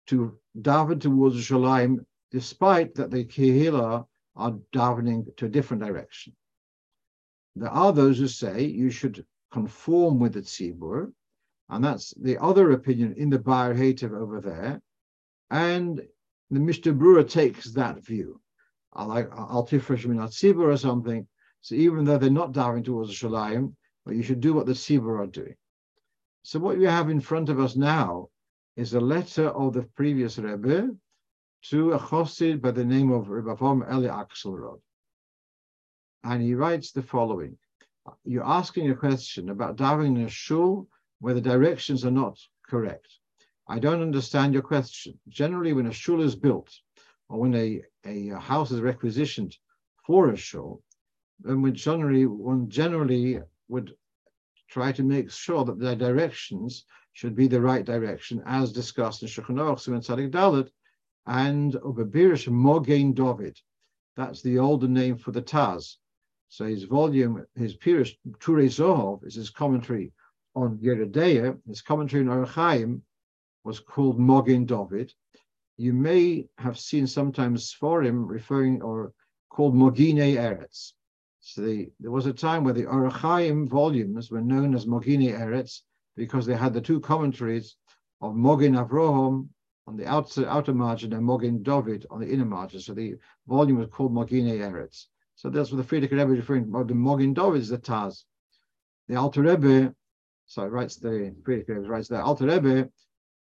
to 0.06 0.38
daven 0.58 1.00
towards 1.00 1.36
Shalim, 1.36 2.04
despite 2.30 2.94
that 2.94 3.10
the 3.10 3.24
Kehillah 3.24 4.06
are 4.36 4.58
davening 4.72 5.36
to 5.36 5.46
a 5.46 5.48
different 5.48 5.82
direction. 5.82 6.34
There 7.56 7.70
are 7.70 7.92
those 7.92 8.18
who 8.18 8.28
say 8.28 8.64
you 8.64 8.90
should 8.90 9.24
conform 9.52 10.18
with 10.18 10.34
the 10.34 10.42
Tzibur, 10.42 11.12
and 11.68 11.84
that's 11.84 12.12
the 12.20 12.38
other 12.38 12.72
opinion 12.72 13.14
in 13.16 13.30
the 13.30 13.38
Be'er 13.38 13.74
Heitev 13.74 14.12
over 14.12 14.40
there. 14.40 14.82
And 15.50 16.02
the 16.50 16.60
Mishnah 16.60 16.92
Berurah 16.92 17.28
takes 17.28 17.72
that 17.72 18.04
view. 18.04 18.40
I 18.92 19.04
like 19.04 19.30
Al 19.30 19.66
Tifresh 19.66 20.06
Min 20.06 20.18
Tzibur 20.18 20.72
or 20.72 20.76
something. 20.76 21.26
So 21.60 21.74
even 21.76 22.04
though 22.04 22.18
they're 22.18 22.30
not 22.30 22.52
davening 22.52 22.84
towards 22.84 23.08
the 23.08 23.26
Shalayim, 23.26 23.74
but 24.04 24.14
you 24.14 24.22
should 24.22 24.40
do 24.40 24.52
what 24.52 24.66
the 24.66 24.72
Tzibur 24.72 25.20
are 25.20 25.26
doing. 25.26 25.54
So 26.42 26.58
what 26.58 26.76
we 26.76 26.84
have 26.84 27.08
in 27.08 27.20
front 27.20 27.48
of 27.48 27.58
us 27.58 27.76
now 27.76 28.28
is 28.76 28.94
a 28.94 29.00
letter 29.00 29.48
of 29.48 29.72
the 29.72 29.82
previous 29.94 30.38
Rebbe 30.38 30.90
to 31.70 31.92
a 31.92 31.98
Chosid 31.98 32.60
by 32.60 32.72
the 32.72 32.84
name 32.84 33.10
of 33.10 33.28
Rebbe 33.28 33.54
Vom 33.54 33.84
Eli 33.90 34.08
Axelrod. 34.08 34.80
And 36.24 36.42
he 36.42 36.54
writes 36.54 36.90
the 36.90 37.02
following. 37.02 37.56
You're 38.24 38.44
asking 38.44 38.90
a 38.90 38.96
question 38.96 39.50
about 39.50 39.76
davening 39.76 40.16
in 40.16 40.24
a 40.24 40.28
shul 40.28 40.88
where 41.20 41.34
the 41.34 41.40
directions 41.40 42.04
are 42.04 42.10
not 42.10 42.38
correct. 42.68 43.08
I 43.68 43.78
don't 43.78 44.02
understand 44.02 44.52
your 44.52 44.62
question. 44.62 45.18
Generally, 45.28 45.72
when 45.72 45.86
a 45.86 45.92
shul 45.92 46.20
is 46.20 46.34
built, 46.34 46.70
or 47.28 47.40
when 47.40 47.54
a, 47.54 47.82
a 48.04 48.38
house 48.38 48.70
is 48.70 48.80
requisitioned 48.80 49.56
for 50.06 50.30
a 50.30 50.36
shul, 50.36 50.82
then 51.40 51.62
we 51.62 51.72
generally 51.72 52.26
one 52.26 52.68
generally 52.68 53.40
would 53.68 53.94
try 54.68 54.92
to 54.92 55.02
make 55.02 55.30
sure 55.30 55.64
that 55.64 55.78
the 55.78 55.96
directions 55.96 56.84
should 57.14 57.36
be 57.36 57.46
the 57.46 57.60
right 57.60 57.84
direction, 57.84 58.42
as 58.44 58.72
discussed 58.72 59.22
in 59.22 59.28
Shulchan 59.28 59.56
Aruch, 59.56 59.80
Simon 59.80 60.00
Tzadik 60.00 60.30
Dalet, 60.30 60.68
and 61.26 61.72
Ubabirish 61.74 62.48
Mogain 62.48 63.14
David. 63.14 63.58
That's 64.16 64.42
the 64.42 64.58
older 64.58 64.88
name 64.88 65.16
for 65.16 65.30
the 65.30 65.40
Taz. 65.40 65.96
So 66.48 66.66
his 66.66 66.84
volume, 66.84 67.46
his 67.54 67.76
Pirish 67.76 68.16
Turei 68.40 68.66
Zohov, 68.66 69.24
is 69.24 69.36
his 69.36 69.50
commentary 69.50 70.12
on 70.56 70.78
Yoreh 70.78 71.10
De'ah. 71.10 71.58
His 71.66 71.82
commentary 71.82 72.26
on 72.26 72.28
Orach 72.28 72.48
Chaim 72.48 73.02
was 73.62 73.78
called 73.78 74.18
Mogain 74.18 74.66
David. 74.66 75.12
You 75.76 75.92
may 75.92 76.48
have 76.58 76.78
seen 76.78 77.06
sometimes 77.06 77.72
for 77.72 78.02
him 78.02 78.26
referring 78.26 78.82
or 78.82 79.12
called 79.50 79.74
Moginei 79.74 80.34
Eretz. 80.34 80.92
So 81.40 81.62
the, 81.62 81.92
there 82.00 82.10
was 82.10 82.26
a 82.26 82.32
time 82.32 82.64
where 82.64 82.74
the 82.74 82.86
Orach 82.86 83.12
Chaim 83.12 83.68
volumes 83.68 84.32
were 84.32 84.40
known 84.40 84.74
as 84.74 84.86
Moginei 84.86 85.32
Eretz 85.38 85.82
because 86.16 86.46
they 86.46 86.56
had 86.56 86.72
the 86.72 86.80
two 86.80 87.00
commentaries 87.00 87.76
of 88.20 88.34
Mogin 88.34 88.76
Avrohom 88.76 89.48
on 89.86 89.96
the 89.96 90.06
outer, 90.06 90.48
outer 90.48 90.72
margin 90.72 91.12
and 91.12 91.26
Mogin 91.26 91.62
David 91.62 92.06
on 92.10 92.20
the 92.20 92.30
inner 92.30 92.44
margin. 92.44 92.80
So 92.80 92.94
the 92.94 93.16
volume 93.46 93.78
was 93.78 93.88
called 93.90 94.14
Moginei 94.14 94.58
Eretz. 94.58 95.06
So 95.34 95.50
that's 95.50 95.70
what 95.72 95.78
the 95.78 95.84
Frierdiker 95.84 96.12
Rebbe 96.12 96.32
is 96.32 96.38
referring 96.38 96.64
to. 96.64 96.84
The 96.84 96.94
Mogin 96.94 97.34
David 97.34 97.60
is 97.60 97.68
the 97.68 97.78
Taz. 97.78 98.24
The 99.08 99.16
Alter 99.16 99.42
Rebbe, 99.42 99.94
so 100.46 100.66
writes 100.66 100.96
the 100.96 101.34
Frierdiker 101.42 101.76
Rebbe 101.76 101.88
writes 101.88 102.08
the 102.08 102.22
Alter 102.22 102.46
Rebbe 102.46 102.88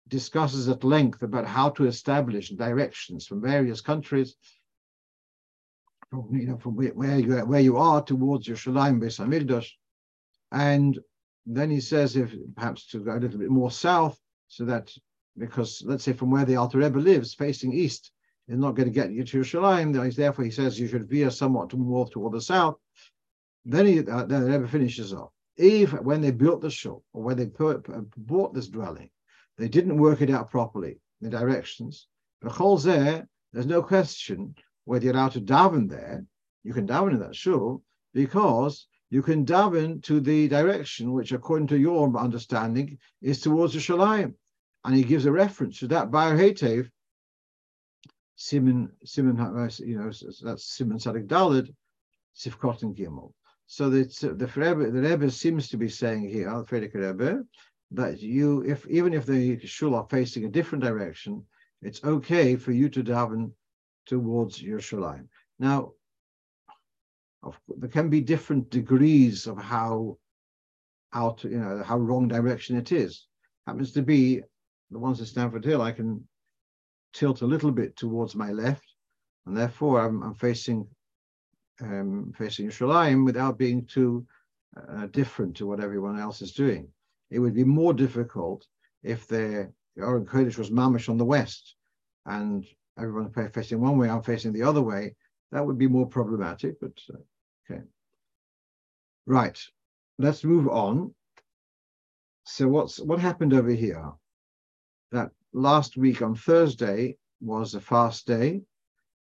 discusses 0.08 0.68
at 0.68 0.84
length 0.84 1.22
about 1.22 1.46
how 1.46 1.70
to 1.70 1.86
establish 1.86 2.50
directions 2.50 3.26
from 3.26 3.40
various 3.40 3.80
countries 3.80 4.36
from 6.12 6.28
you 6.36 6.46
know 6.46 6.58
from 6.58 6.76
where 6.76 7.18
you 7.18 7.36
where 7.46 7.60
you 7.60 7.78
are 7.78 8.02
towards 8.02 8.46
Yerushalayim 8.46 9.00
Beis 9.00 9.18
Hamikdash, 9.18 9.70
and 10.50 10.98
then 11.46 11.70
he 11.70 11.80
says 11.80 12.16
if 12.16 12.34
perhaps 12.54 12.86
to 12.88 13.00
go 13.00 13.12
a 13.12 13.18
little 13.18 13.38
bit 13.38 13.50
more 13.50 13.70
south, 13.70 14.18
so 14.48 14.64
that 14.64 14.92
because 15.38 15.82
let's 15.84 16.04
say 16.04 16.12
from 16.12 16.30
where 16.30 16.44
the 16.44 16.56
Alter 16.56 16.78
Rebbe 16.78 16.98
lives, 16.98 17.34
facing 17.34 17.72
east, 17.72 18.12
is 18.48 18.58
not 18.58 18.74
going 18.74 18.88
to 18.88 18.94
get 18.94 19.12
you 19.12 19.24
to 19.24 19.40
Yerushalayim. 19.40 20.14
Therefore, 20.14 20.44
he 20.44 20.50
says 20.50 20.78
you 20.78 20.88
should 20.88 21.08
veer 21.08 21.30
somewhat 21.30 21.70
to 21.70 21.76
more 21.76 22.08
toward 22.08 22.32
the 22.32 22.40
south. 22.40 22.76
Then 23.64 23.86
he 23.86 23.98
uh, 24.00 24.24
then 24.24 24.44
the 24.44 24.50
Rebbe 24.50 24.68
finishes 24.68 25.12
off. 25.12 25.30
If 25.56 25.92
when 25.92 26.20
they 26.20 26.30
built 26.30 26.60
the 26.60 26.70
shul 26.70 27.04
or 27.12 27.22
when 27.22 27.36
they 27.36 27.46
put, 27.46 27.86
bought 28.16 28.54
this 28.54 28.68
dwelling, 28.68 29.10
they 29.58 29.68
didn't 29.68 29.98
work 29.98 30.20
it 30.20 30.30
out 30.30 30.50
properly, 30.50 30.98
the 31.20 31.30
directions. 31.30 32.08
There, 32.42 33.28
there's 33.52 33.66
no 33.66 33.82
question 33.82 34.54
whether 34.84 35.04
you're 35.04 35.14
allowed 35.14 35.32
to 35.32 35.40
daven 35.40 35.88
there, 35.88 36.24
you 36.64 36.72
can 36.72 36.86
daven 36.86 37.12
in 37.12 37.20
that 37.20 37.36
shul 37.36 37.82
because 38.14 38.88
you 39.12 39.20
can 39.20 39.44
daven 39.44 40.02
to 40.02 40.20
the 40.20 40.48
direction 40.48 41.12
which, 41.12 41.32
according 41.32 41.66
to 41.66 41.78
your 41.78 42.16
understanding, 42.16 42.96
is 43.20 43.42
towards 43.42 43.74
the 43.74 43.78
shalayim. 43.78 44.32
And 44.86 44.96
he 44.96 45.04
gives 45.04 45.26
a 45.26 45.30
reference 45.30 45.80
to 45.80 45.88
that 45.88 46.10
by 46.10 46.30
Hetev, 46.32 46.88
Simon, 48.36 48.90
Simon, 49.04 49.36
you 49.80 49.98
know, 49.98 50.10
that's 50.42 50.64
Simon 50.64 50.96
Tzadik 50.96 51.26
Dalet, 51.26 51.68
Sifkot 52.34 52.84
and 52.84 52.96
Gimel. 52.96 53.34
So 53.66 53.90
that 53.90 54.14
the 54.18 54.50
Rebbe, 54.56 54.90
the 54.90 55.02
Rebbe 55.02 55.30
seems 55.30 55.68
to 55.68 55.76
be 55.76 55.90
saying 55.90 56.30
here, 56.30 56.48
Frierdiker 56.64 57.06
Rebbe, 57.06 57.44
that 57.90 58.22
you, 58.22 58.62
if 58.62 58.86
even 58.86 59.12
if 59.12 59.26
the 59.26 59.58
shul 59.66 59.94
are 59.94 60.08
facing 60.08 60.46
a 60.46 60.48
different 60.48 60.84
direction, 60.84 61.44
it's 61.82 62.02
okay 62.02 62.56
for 62.56 62.72
you 62.72 62.88
to 62.88 63.04
daven 63.04 63.52
towards 64.06 64.62
your 64.62 64.78
Yerushalayim. 64.78 65.28
Now, 65.58 65.92
of, 67.42 67.58
there 67.76 67.88
can 67.88 68.08
be 68.08 68.20
different 68.20 68.70
degrees 68.70 69.46
of 69.46 69.58
how 69.58 70.18
out, 71.12 71.44
you 71.44 71.58
know, 71.58 71.82
how 71.82 71.98
wrong 71.98 72.28
direction 72.28 72.76
it 72.76 72.92
is. 72.92 73.26
Happens 73.66 73.92
to 73.92 74.02
be 74.02 74.42
the 74.90 74.98
ones 74.98 75.20
at 75.20 75.26
Stamford 75.26 75.64
Hill, 75.64 75.82
I 75.82 75.92
can 75.92 76.26
tilt 77.12 77.42
a 77.42 77.46
little 77.46 77.70
bit 77.70 77.96
towards 77.96 78.34
my 78.34 78.50
left, 78.52 78.94
and 79.46 79.56
therefore 79.56 80.00
I'm, 80.00 80.22
I'm 80.22 80.34
facing 80.34 80.86
um, 81.80 82.32
facing 82.36 82.68
Yerushalayim 82.68 83.24
without 83.24 83.58
being 83.58 83.86
too 83.86 84.24
uh, 84.76 85.06
different 85.06 85.56
to 85.56 85.66
what 85.66 85.80
everyone 85.80 86.18
else 86.18 86.42
is 86.42 86.52
doing. 86.52 86.88
It 87.30 87.38
would 87.38 87.54
be 87.54 87.64
more 87.64 87.92
difficult 87.92 88.66
if 89.02 89.26
the 89.26 89.72
Oren 89.96 90.26
Kodesh 90.26 90.58
was 90.58 90.70
mamish 90.70 91.08
on 91.08 91.16
the 91.16 91.24
west, 91.24 91.74
and 92.26 92.64
everyone's 92.98 93.34
facing 93.52 93.80
one 93.80 93.98
way, 93.98 94.08
I'm 94.08 94.22
facing 94.22 94.52
the 94.52 94.62
other 94.62 94.82
way, 94.82 95.16
that 95.50 95.66
would 95.66 95.78
be 95.78 95.88
more 95.88 96.06
problematic, 96.06 96.78
but 96.80 96.92
uh, 97.12 97.18
okay. 97.70 97.82
Right, 99.26 99.58
let's 100.18 100.44
move 100.44 100.68
on. 100.68 101.14
So 102.44 102.68
what's 102.68 102.98
what 102.98 103.20
happened 103.20 103.54
over 103.54 103.70
here? 103.70 104.12
That 105.12 105.30
last 105.52 105.96
week 105.96 106.22
on 106.22 106.34
Thursday 106.34 107.16
was 107.40 107.74
a 107.74 107.80
fast 107.80 108.26
day, 108.26 108.62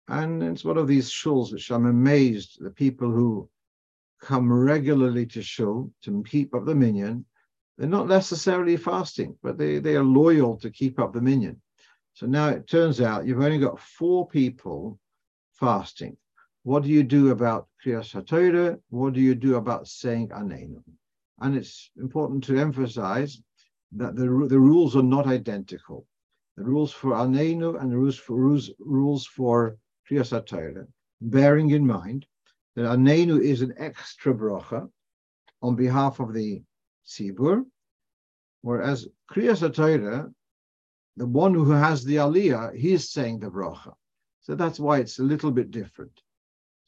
and 0.09 0.43
it's 0.43 0.64
one 0.64 0.79
of 0.79 0.87
these 0.87 1.11
shuls 1.11 1.53
which 1.53 1.71
I'm 1.71 1.87
amazed 1.87 2.59
the 2.61 2.71
people 2.71 3.11
who 3.11 3.49
come 4.21 4.53
regularly 4.53 5.27
to 5.27 5.43
shul 5.43 5.90
to 6.03 6.23
keep 6.29 6.55
up 6.55 6.66
the 6.66 6.75
minyan, 6.75 7.25
they're 7.79 7.88
not 7.88 8.09
necessarily 8.09 8.77
fasting, 8.77 9.37
but 9.43 9.57
they, 9.57 9.79
they 9.79 9.97
are 9.97 10.05
loyal 10.05 10.57
to 10.59 10.71
keep 10.71 10.99
up 10.99 11.12
the 11.12 11.21
minyan. 11.21 11.61
So 12.14 12.27
now 12.27 12.49
it 12.49 12.69
turns 12.69 13.01
out 13.01 13.27
you've 13.27 13.40
only 13.40 13.59
got 13.59 13.81
four 13.81 14.29
people 14.29 14.99
fasting. 15.55 16.16
What 16.62 16.83
do 16.83 16.88
you 16.90 17.03
do 17.03 17.31
about 17.31 17.68
HaTorah? 17.85 18.79
What 18.90 19.14
do 19.14 19.20
you 19.20 19.35
do 19.35 19.57
about 19.57 19.88
saying 19.88 20.29
Anenu? 20.29 20.83
And 21.40 21.57
it's 21.57 21.90
important 21.96 22.44
to 22.44 22.59
emphasize 22.59 23.40
that 23.92 24.14
the, 24.14 24.25
the 24.49 24.61
rules 24.61 24.94
are 24.96 25.03
not 25.03 25.27
identical. 25.27 26.07
The 26.57 26.64
rules 26.64 26.92
for 26.92 27.12
Anenu 27.12 27.81
and 27.81 27.90
the 27.90 27.96
rules 27.96 28.18
for, 28.18 28.37
rules, 28.37 28.70
rules 28.79 29.27
for 29.27 29.79
Kriyas 30.09 30.33
HaTorah, 30.38 30.87
bearing 31.23 31.70
in 31.70 31.87
mind 31.87 32.27
that 32.77 32.85
Anenu 32.85 33.40
is 33.40 33.62
an 33.62 33.75
extra 33.79 34.35
bracha 34.35 34.88
on 35.62 35.77
behalf 35.77 36.20
of 36.20 36.35
the 36.35 36.62
Tzibur, 37.07 37.64
whereas 38.61 39.09
Kriyas 39.31 39.66
HaTorah 39.66 40.33
the 41.16 41.27
one 41.27 41.53
who 41.53 41.70
has 41.70 42.05
the 42.05 42.16
aliyah, 42.16 42.75
he's 42.75 43.11
saying 43.11 43.40
the 43.40 43.51
bracha. 43.51 43.92
So 44.40 44.55
that's 44.55 44.81
why 44.81 45.01
it's 45.01 45.18
a 45.18 45.23
little 45.23 45.51
bit 45.51 45.70
different. 45.70 46.18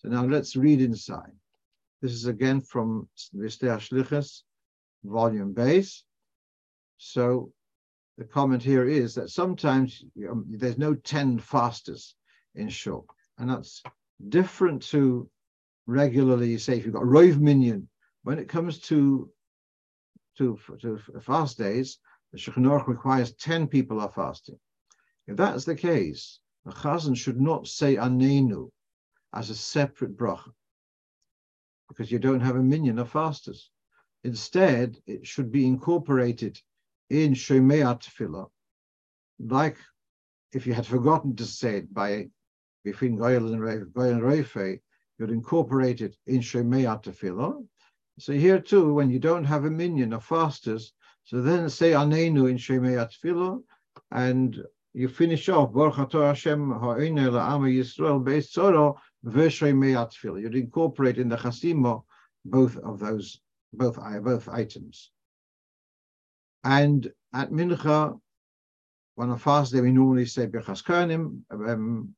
So 0.02 0.10
now 0.10 0.24
let's 0.24 0.56
read 0.56 0.80
inside. 0.80 1.32
This 2.00 2.12
is 2.12 2.26
again 2.26 2.60
from 2.60 3.08
BiSdei 3.34 3.68
HaShlichus, 3.68 4.42
volume 5.04 5.52
base. 5.52 6.02
So 6.98 7.52
the 8.18 8.24
comment 8.24 8.62
here 8.62 8.86
is 8.88 9.14
that 9.14 9.30
sometimes 9.30 10.04
um, 10.28 10.44
there's 10.48 10.78
no 10.78 10.94
10 10.94 11.38
fasters 11.38 12.16
in 12.56 12.68
Shul. 12.68 13.06
And 13.38 13.48
that's 13.48 13.82
different 14.28 14.82
to 14.90 15.30
regularly, 15.86 16.58
say, 16.58 16.78
if 16.78 16.84
you've 16.84 16.94
got 16.94 17.06
Rove 17.06 17.40
minyan, 17.40 17.88
when 18.24 18.38
it 18.38 18.48
comes 18.48 18.80
to, 18.80 19.30
to, 20.38 20.58
to 20.80 20.98
fast 21.20 21.58
days, 21.58 21.98
the 22.32 22.38
Shulchan 22.38 22.88
requires 22.88 23.34
10 23.34 23.68
people 23.68 24.00
are 24.00 24.10
fasting. 24.10 24.58
If 25.28 25.36
that's 25.36 25.64
the 25.64 25.76
case, 25.76 26.40
the 26.64 26.72
Chazan 26.72 27.16
should 27.16 27.40
not 27.40 27.68
say 27.68 27.96
Anenu 27.96 28.70
as 29.34 29.50
a 29.50 29.54
separate 29.54 30.16
bracha 30.16 30.50
because 31.88 32.10
you 32.10 32.18
don't 32.18 32.40
have 32.40 32.56
a 32.56 32.62
minyan 32.62 32.98
of 32.98 33.10
fasters. 33.10 33.70
Instead, 34.24 34.98
it 35.06 35.26
should 35.26 35.50
be 35.50 35.66
incorporated 35.66 36.58
in 37.10 37.34
Shomea 37.34 38.00
Tefillah, 38.00 38.48
like 39.38 39.76
if 40.52 40.66
you 40.66 40.72
had 40.72 40.86
forgotten 40.86 41.36
to 41.36 41.44
say 41.44 41.76
it 41.78 41.92
by 41.92 42.28
between 42.84 43.18
Goyal 43.18 43.52
and 43.52 43.92
Goyal 43.92 44.12
and 44.12 44.22
Reife, 44.22 44.80
you'd 45.18 45.30
incorporate 45.30 46.00
it 46.00 46.16
in 46.26 46.40
Shomea 46.40 47.02
Tefillah. 47.02 47.62
So 48.18 48.32
here 48.32 48.60
too, 48.60 48.94
when 48.94 49.10
you 49.10 49.18
don't 49.18 49.44
have 49.44 49.64
a 49.64 49.70
minyan 49.70 50.12
of 50.12 50.24
fasters, 50.24 50.92
so 51.24 51.40
then 51.42 51.68
say 51.68 51.92
Anenu 51.92 52.50
in 52.50 52.56
Shomea 52.56 53.10
Tefillah, 53.10 53.62
and 54.10 54.62
you 54.94 55.08
finish 55.08 55.48
off 55.48 55.72
Baruch 55.72 56.12
Hashem 56.12 56.70
Ha'ineh 56.70 57.30
La'ama 57.30 57.68
Yisrael 57.70 58.22
Beis 58.22 58.52
Tzoro 58.52 58.96
Tefillah. 59.24 60.40
You'd 60.40 60.54
incorporate 60.54 61.18
in 61.18 61.28
the 61.28 61.37
Chasimo 61.37 62.04
both 62.44 62.76
of 62.78 62.98
those 62.98 63.40
both 63.72 63.98
both 64.22 64.48
items. 64.48 65.11
And 66.64 67.11
at 67.32 67.50
Mincha, 67.50 68.18
on 69.18 69.30
a 69.30 69.38
fast 69.38 69.72
day, 69.72 69.80
we 69.80 69.92
normally 69.92 70.26
say 70.26 70.46
Birchas 70.46 70.82
um, 71.50 72.14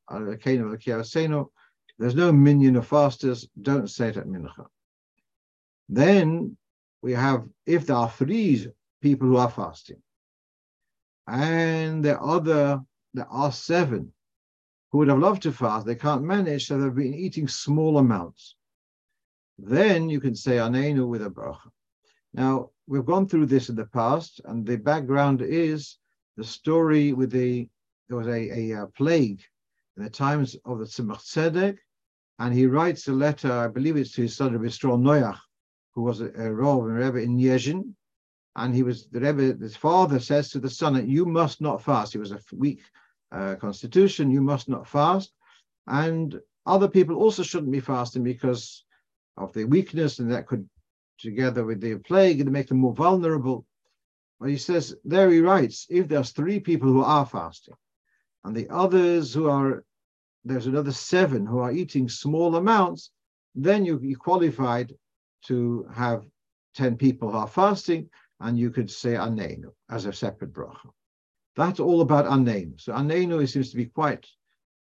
There's 1.97 2.15
no 2.15 2.31
minyan 2.31 2.75
of 2.75 2.87
fasters, 2.87 3.47
don't 3.61 3.89
say 3.89 4.09
it 4.09 4.17
at 4.17 4.27
Mincha. 4.27 4.65
Then 5.89 6.57
we 7.01 7.13
have, 7.13 7.47
if 7.65 7.87
there 7.87 7.95
are 7.95 8.09
three 8.09 8.67
people 9.01 9.27
who 9.27 9.37
are 9.37 9.49
fasting, 9.49 10.01
and 11.27 12.03
the 12.03 12.19
other, 12.19 12.81
there 13.13 13.27
are 13.29 13.51
seven 13.51 14.11
who 14.95 14.99
would 14.99 15.09
have 15.09 15.19
loved 15.19 15.43
to 15.43 15.51
fast, 15.51 15.85
they 15.85 15.93
can't 15.93 16.23
manage, 16.23 16.67
so 16.67 16.79
they've 16.79 16.95
been 16.95 17.13
eating 17.13 17.49
small 17.49 17.97
amounts. 17.97 18.55
Then 19.57 20.07
you 20.07 20.21
can 20.21 20.35
say 20.35 20.55
Anenu 20.55 21.05
with 21.05 21.21
a 21.21 21.29
bracha. 21.29 21.69
Now, 22.33 22.69
we've 22.87 23.03
gone 23.03 23.27
through 23.27 23.47
this 23.47 23.67
in 23.67 23.75
the 23.75 23.87
past, 23.87 24.39
and 24.45 24.65
the 24.65 24.77
background 24.77 25.41
is 25.41 25.97
the 26.37 26.45
story 26.45 27.11
with 27.11 27.29
the 27.29 27.67
there 28.07 28.17
was 28.17 28.27
a, 28.27 28.31
a, 28.31 28.83
a 28.83 28.87
plague 28.87 29.41
in 29.97 30.03
the 30.05 30.09
times 30.09 30.55
of 30.63 30.79
the 30.79 30.85
Tzemach 30.85 31.23
Tzedek, 31.25 31.77
and 32.39 32.53
he 32.53 32.65
writes 32.65 33.09
a 33.09 33.11
letter, 33.11 33.51
I 33.51 33.67
believe 33.67 33.97
it's 33.97 34.13
to 34.13 34.21
his 34.21 34.37
son 34.37 34.53
Rabbi 34.53 34.67
Noach, 34.67 35.39
who 35.93 36.03
was 36.03 36.21
a, 36.21 36.31
a 36.37 36.53
Rav 36.53 36.85
and 36.85 36.95
Rebbe 36.95 37.17
in 37.17 37.35
Niezhin, 37.35 37.93
and 38.55 38.73
he 38.73 38.83
was 38.83 39.07
the 39.07 39.19
Rebbe. 39.19 39.61
His 39.61 39.75
father 39.75 40.21
says 40.21 40.51
to 40.51 40.59
the 40.59 40.69
son, 40.69 41.05
"You 41.05 41.25
must 41.25 41.59
not 41.59 41.83
fast." 41.83 42.13
He 42.13 42.17
was 42.17 42.31
a 42.31 42.39
weak 42.53 42.79
uh, 43.31 43.55
constitution. 43.55 44.31
You 44.31 44.41
must 44.41 44.69
not 44.69 44.87
fast, 44.87 45.31
and 45.87 46.39
other 46.65 46.87
people 46.87 47.15
also 47.15 47.43
shouldn't 47.43 47.71
be 47.71 47.79
fasting 47.79 48.23
because 48.23 48.83
of 49.37 49.53
their 49.53 49.67
weakness, 49.67 50.19
and 50.19 50.31
that 50.31 50.47
could 50.47 50.67
together 51.17 51.65
with 51.65 51.81
the 51.81 51.95
plague 51.95 52.45
make 52.49 52.67
them 52.67 52.79
more 52.79 52.93
vulnerable. 52.93 53.65
But 54.39 54.49
he 54.49 54.57
says, 54.57 54.95
there 55.05 55.29
he 55.29 55.39
writes, 55.39 55.87
if 55.89 56.07
there's 56.07 56.31
three 56.31 56.59
people 56.59 56.89
who 56.89 57.01
are 57.01 57.25
fasting, 57.25 57.75
and 58.43 58.55
the 58.55 58.69
others 58.69 59.33
who 59.33 59.49
are, 59.49 59.83
there's 60.43 60.67
another 60.67 60.91
seven 60.91 61.45
who 61.45 61.59
are 61.59 61.71
eating 61.71 62.09
small 62.09 62.55
amounts, 62.55 63.11
then 63.55 63.85
you, 63.85 63.99
you 64.01 64.17
qualified 64.17 64.93
to 65.45 65.87
have 65.93 66.25
10 66.75 66.97
people 66.97 67.31
who 67.31 67.37
are 67.37 67.47
fasting, 67.47 68.09
and 68.41 68.59
you 68.59 68.69
could 68.69 68.91
say 68.91 69.13
Anenu 69.13 69.71
as 69.89 70.05
a 70.05 70.13
separate 70.13 70.53
bracha. 70.53 70.89
That's 71.55 71.79
all 71.79 72.01
about 72.01 72.25
Anenu. 72.25 72.79
So 72.81 72.93
Anenu 72.93 73.47
seems 73.47 73.71
to 73.71 73.77
be 73.77 73.85
quite 73.85 74.25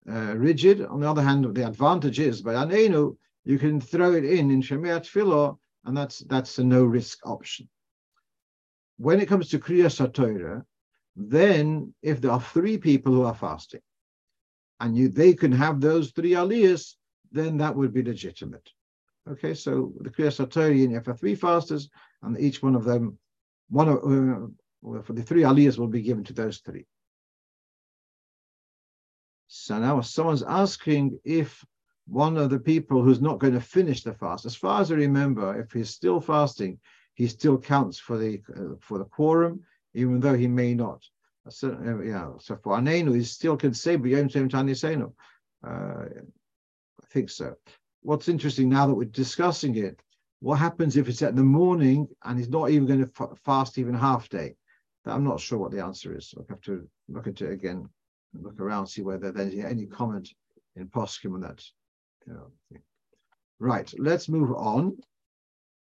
uh, 0.09 0.35
rigid. 0.37 0.85
On 0.85 1.01
the 1.01 1.11
other 1.11 1.23
hand, 1.23 1.55
the 1.55 1.67
advantage 1.67 2.21
is 2.21 2.43
by 2.43 2.55
Anenu, 2.55 3.17
you 3.45 3.59
can 3.59 3.81
throw 3.81 4.15
it 4.15 4.25
in 4.25 4.51
in 4.51 4.63
Shomea 4.63 5.01
Tefillah 5.01 5.57
and 5.85 5.97
that's 5.97 6.21
that's 6.21 6.59
a 6.59 6.65
no 6.65 6.85
risk 6.85 7.19
option. 7.27 7.69
When 8.97 9.21
it 9.21 9.29
comes 9.29 9.49
to 9.51 9.59
Kriyas 9.59 10.01
HaTorah, 10.01 10.65
then 11.17 11.95
if 12.03 12.21
there 12.21 12.31
are 12.31 12.41
three 12.41 12.79
people 12.79 13.13
who 13.13 13.23
are 13.23 13.35
fasting, 13.35 13.83
and 14.81 14.97
you 14.97 15.09
they 15.09 15.35
can 15.35 15.53
have 15.53 15.81
those 15.81 16.11
three 16.11 16.33
aliyahs, 16.33 16.95
then 17.33 17.57
that 17.59 17.75
would 17.75 17.93
be 17.93 18.03
legitimate. 18.03 18.69
Okay, 19.29 19.55
so 19.55 19.93
the 20.01 20.11
Kriyas 20.11 20.45
HaTorah, 20.45 20.77
you 20.77 20.95
have 20.95 21.19
three 21.19 21.35
fasters, 21.35 21.89
and 22.23 22.39
each 22.39 22.63
one 22.63 22.75
of 22.75 22.85
them, 22.85 23.19
one 23.69 23.89
of, 23.89 23.99
uh, 23.99 24.47
for 25.05 25.13
the 25.13 25.23
three 25.23 25.43
aliyahs 25.43 25.79
will 25.79 25.89
be 25.89 26.03
given 26.03 26.25
to 26.25 26.33
those 26.33 26.59
three. 26.59 26.87
So 29.49 29.79
now 29.79 30.01
someone's 30.01 30.43
asking 30.43 31.19
if 31.25 31.65
one 32.07 32.37
of 32.37 32.51
the 32.51 32.59
people 32.59 33.03
who's 33.03 33.21
not 33.21 33.39
going 33.39 33.55
to 33.55 33.61
finish 33.61 34.03
the 34.03 34.13
fast. 34.13 34.45
As 34.45 34.57
far 34.57 34.81
as 34.81 34.93
I 34.93 34.97
remember, 34.97 35.59
if 35.59 35.73
he's 35.73 35.91
still 35.91 36.21
fasting, 36.21 36.79
he 37.15 37.27
still 37.29 37.59
counts 37.59 37.99
for 37.99 38.19
the 38.19 38.43
uh, 38.55 38.77
for 38.81 38.99
the 38.99 39.05
quorum, 39.05 39.61
even 39.95 40.21
though 40.21 40.37
he 40.37 40.49
may 40.49 40.75
not. 40.75 41.03
So, 41.49 41.73
uh, 41.73 42.03
yeah, 42.03 42.33
so 42.39 42.57
for 42.57 42.77
Anenu, 42.77 43.15
he 43.15 43.23
still 43.23 43.57
can 43.57 43.75
say 43.75 43.97
B'yom 43.97 44.31
Shem 44.31 44.49
Tanisenu. 44.49 45.13
Uh, 45.67 45.71
I 45.71 47.07
think 47.07 47.31
so. 47.31 47.55
What's 48.03 48.29
interesting 48.29 48.69
now 48.69 48.87
that 48.87 48.95
we're 48.95 49.05
discussing 49.05 49.77
it, 49.77 50.03
what 50.41 50.59
happens 50.59 50.97
if 50.97 51.09
it's 51.09 51.23
at 51.23 51.37
the 51.37 51.43
morning 51.43 52.09
and 52.25 52.39
he's 52.39 52.49
not 52.49 52.71
even 52.71 52.87
going 52.87 53.07
to 53.07 53.37
fast 53.45 53.79
even 53.79 53.95
half 53.95 54.29
day? 54.29 54.57
I'm 55.07 55.25
not 55.25 55.41
sure 55.41 55.59
what 55.59 55.71
the 55.71 55.85
answer 55.85 56.17
is. 56.17 56.35
I'll 56.37 56.47
have 56.49 56.61
to 56.63 56.89
look 57.09 57.27
into 57.27 57.47
it 57.47 57.53
again, 57.53 57.89
look 58.33 58.59
around, 58.59 58.87
see 58.87 59.03
whether 59.03 59.31
there's 59.31 59.55
any 59.55 59.87
comment 59.87 60.31
in 60.77 60.89
Poskim 60.89 61.35
on 61.35 61.41
that. 61.43 61.63
Right, 63.59 63.93
let's 63.99 64.29
move 64.29 64.53
on. 64.53 64.97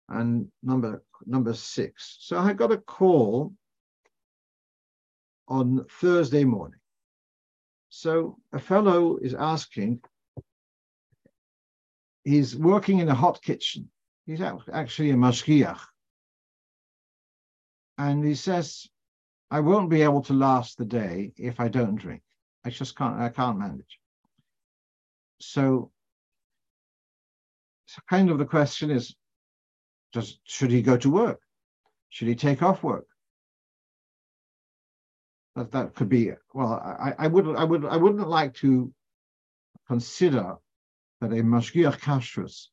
And 0.08 0.48
number 0.62 1.02
number 1.24 1.54
six. 1.54 2.18
So 2.20 2.38
I 2.38 2.52
got 2.52 2.72
a 2.72 2.78
call 2.78 3.54
on 5.48 5.84
Thursday 6.00 6.44
morning. 6.44 6.80
So 7.90 8.38
a 8.52 8.58
fellow 8.58 9.18
is 9.18 9.34
asking, 9.34 10.00
he's 12.24 12.56
working 12.56 12.98
in 12.98 13.08
a 13.08 13.14
hot 13.14 13.42
kitchen. 13.42 13.90
He's 14.26 14.40
actually 14.40 15.10
a 15.10 15.14
mashgiach. 15.14 15.80
And 17.98 18.24
he 18.24 18.34
says, 18.34 18.88
I 19.52 19.60
won't 19.60 19.90
be 19.90 20.00
able 20.00 20.22
to 20.22 20.32
last 20.32 20.78
the 20.78 20.86
day 20.86 21.32
if 21.36 21.60
I 21.60 21.68
don't 21.68 21.96
drink. 21.96 22.22
I 22.64 22.70
just 22.70 22.96
can't, 22.96 23.20
I 23.20 23.28
can't 23.28 23.58
manage. 23.58 23.98
So 25.40 25.90
so 27.84 28.00
kind 28.08 28.30
of 28.30 28.38
the 28.38 28.46
question 28.46 28.90
is, 28.90 29.14
does 30.14 30.38
should 30.44 30.70
he 30.70 30.80
go 30.80 30.96
to 30.96 31.10
work? 31.10 31.40
Should 32.08 32.28
he 32.28 32.34
take 32.34 32.62
off 32.62 32.82
work? 32.82 33.06
That 35.54 35.70
that 35.72 35.94
could 35.96 36.08
be 36.08 36.30
well. 36.54 36.72
I, 36.72 37.12
I 37.18 37.26
would 37.26 37.54
I 37.54 37.64
would 37.64 37.84
I 37.84 37.98
wouldn't 37.98 38.26
like 38.26 38.54
to 38.64 38.90
consider 39.86 40.56
that 41.20 41.30
a 41.30 41.42
mashgiach 41.42 42.00
kashrus 42.00 42.68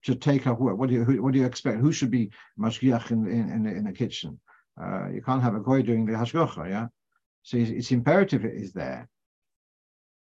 should 0.00 0.22
take 0.22 0.46
off 0.46 0.58
work. 0.58 0.78
What 0.78 0.88
do 0.88 0.94
you 0.94 1.04
who, 1.04 1.22
what 1.22 1.34
do 1.34 1.38
you 1.38 1.44
expect? 1.44 1.80
Who 1.80 1.92
should 1.92 2.10
be 2.10 2.30
mashgiach 2.58 3.10
in 3.10 3.26
in 3.28 3.50
in, 3.50 3.66
in 3.66 3.84
the 3.84 3.92
kitchen? 3.92 4.40
Uh, 4.80 5.08
you 5.08 5.22
can't 5.22 5.42
have 5.42 5.54
a 5.54 5.60
goy 5.60 5.82
doing 5.82 6.06
the 6.06 6.12
hashgacha, 6.12 6.68
yeah. 6.68 6.86
So 7.42 7.56
it's, 7.56 7.70
it's 7.70 7.90
imperative 7.90 8.44
it 8.44 8.54
is 8.54 8.72
there, 8.72 9.08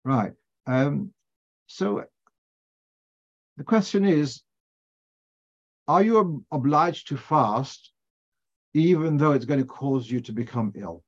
right? 0.05 0.33
Um, 0.67 1.13
so 1.67 2.05
the 3.57 3.65
question 3.65 4.05
is 4.05 4.43
Are 5.87 6.03
you 6.03 6.45
obliged 6.51 7.09
to 7.09 7.17
fast 7.17 7.93
even 8.75 9.17
though 9.17 9.33
it's 9.33 9.45
going 9.45 9.61
to 9.61 9.67
cause 9.67 10.11
you 10.11 10.21
to 10.21 10.33
become 10.33 10.73
ill? 10.77 11.03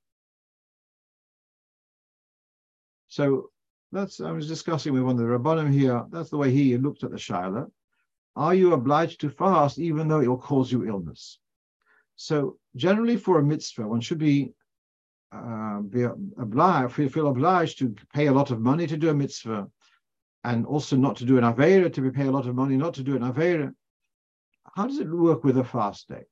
So 3.09 3.51
that's, 3.93 4.21
I 4.21 4.31
was 4.31 4.49
discussing 4.49 4.93
with 4.93 5.03
one 5.03 5.13
of 5.13 5.19
the 5.19 5.25
Rabbanim 5.25 5.73
here, 5.73 6.05
that's 6.11 6.31
the 6.31 6.37
way 6.37 6.51
he 6.51 6.77
looked 6.77 7.05
at 7.05 7.11
the 7.11 7.17
Shaila. 7.17 7.71
Are 8.37 8.55
you 8.55 8.73
obliged 8.73 9.21
to 9.23 9.31
fast 9.31 9.79
even 9.79 10.09
though 10.09 10.21
it 10.21 10.29
will 10.29 10.39
cause 10.39 10.71
you 10.71 10.87
illness? 10.87 11.39
So 12.21 12.59
generally 12.77 13.17
for 13.17 13.39
a 13.39 13.43
mitzvah, 13.43 13.89
one 13.89 14.03
should 14.03 14.19
be 14.19 14.53
uh, 15.33 15.81
be 15.81 16.03
obliged, 16.03 16.93
feel 16.93 17.29
obliged 17.29 17.79
to 17.79 17.95
pay 18.13 18.27
a 18.27 18.33
lot 18.33 18.51
of 18.51 18.61
money 18.61 18.87
to 18.87 18.99
do 18.99 19.09
a 19.09 19.15
mitzvah, 19.15 19.67
and 20.45 20.67
also 20.67 20.97
not 20.97 21.17
to 21.17 21.25
do 21.25 21.39
an 21.39 21.45
Avera, 21.45 21.91
to 21.91 22.13
pay 22.13 22.27
a 22.27 22.31
lot 22.31 22.47
of 22.47 22.55
money 22.55 22.77
not 22.77 22.93
to 22.95 23.03
do 23.03 23.17
an 23.17 23.23
Avera. 23.23 23.73
how 24.77 24.87
does 24.87 24.99
it 24.99 25.09
work 25.09 25.45
with 25.45 25.57
a 25.57 25.65
fast 25.65 26.09
day? 26.09 26.25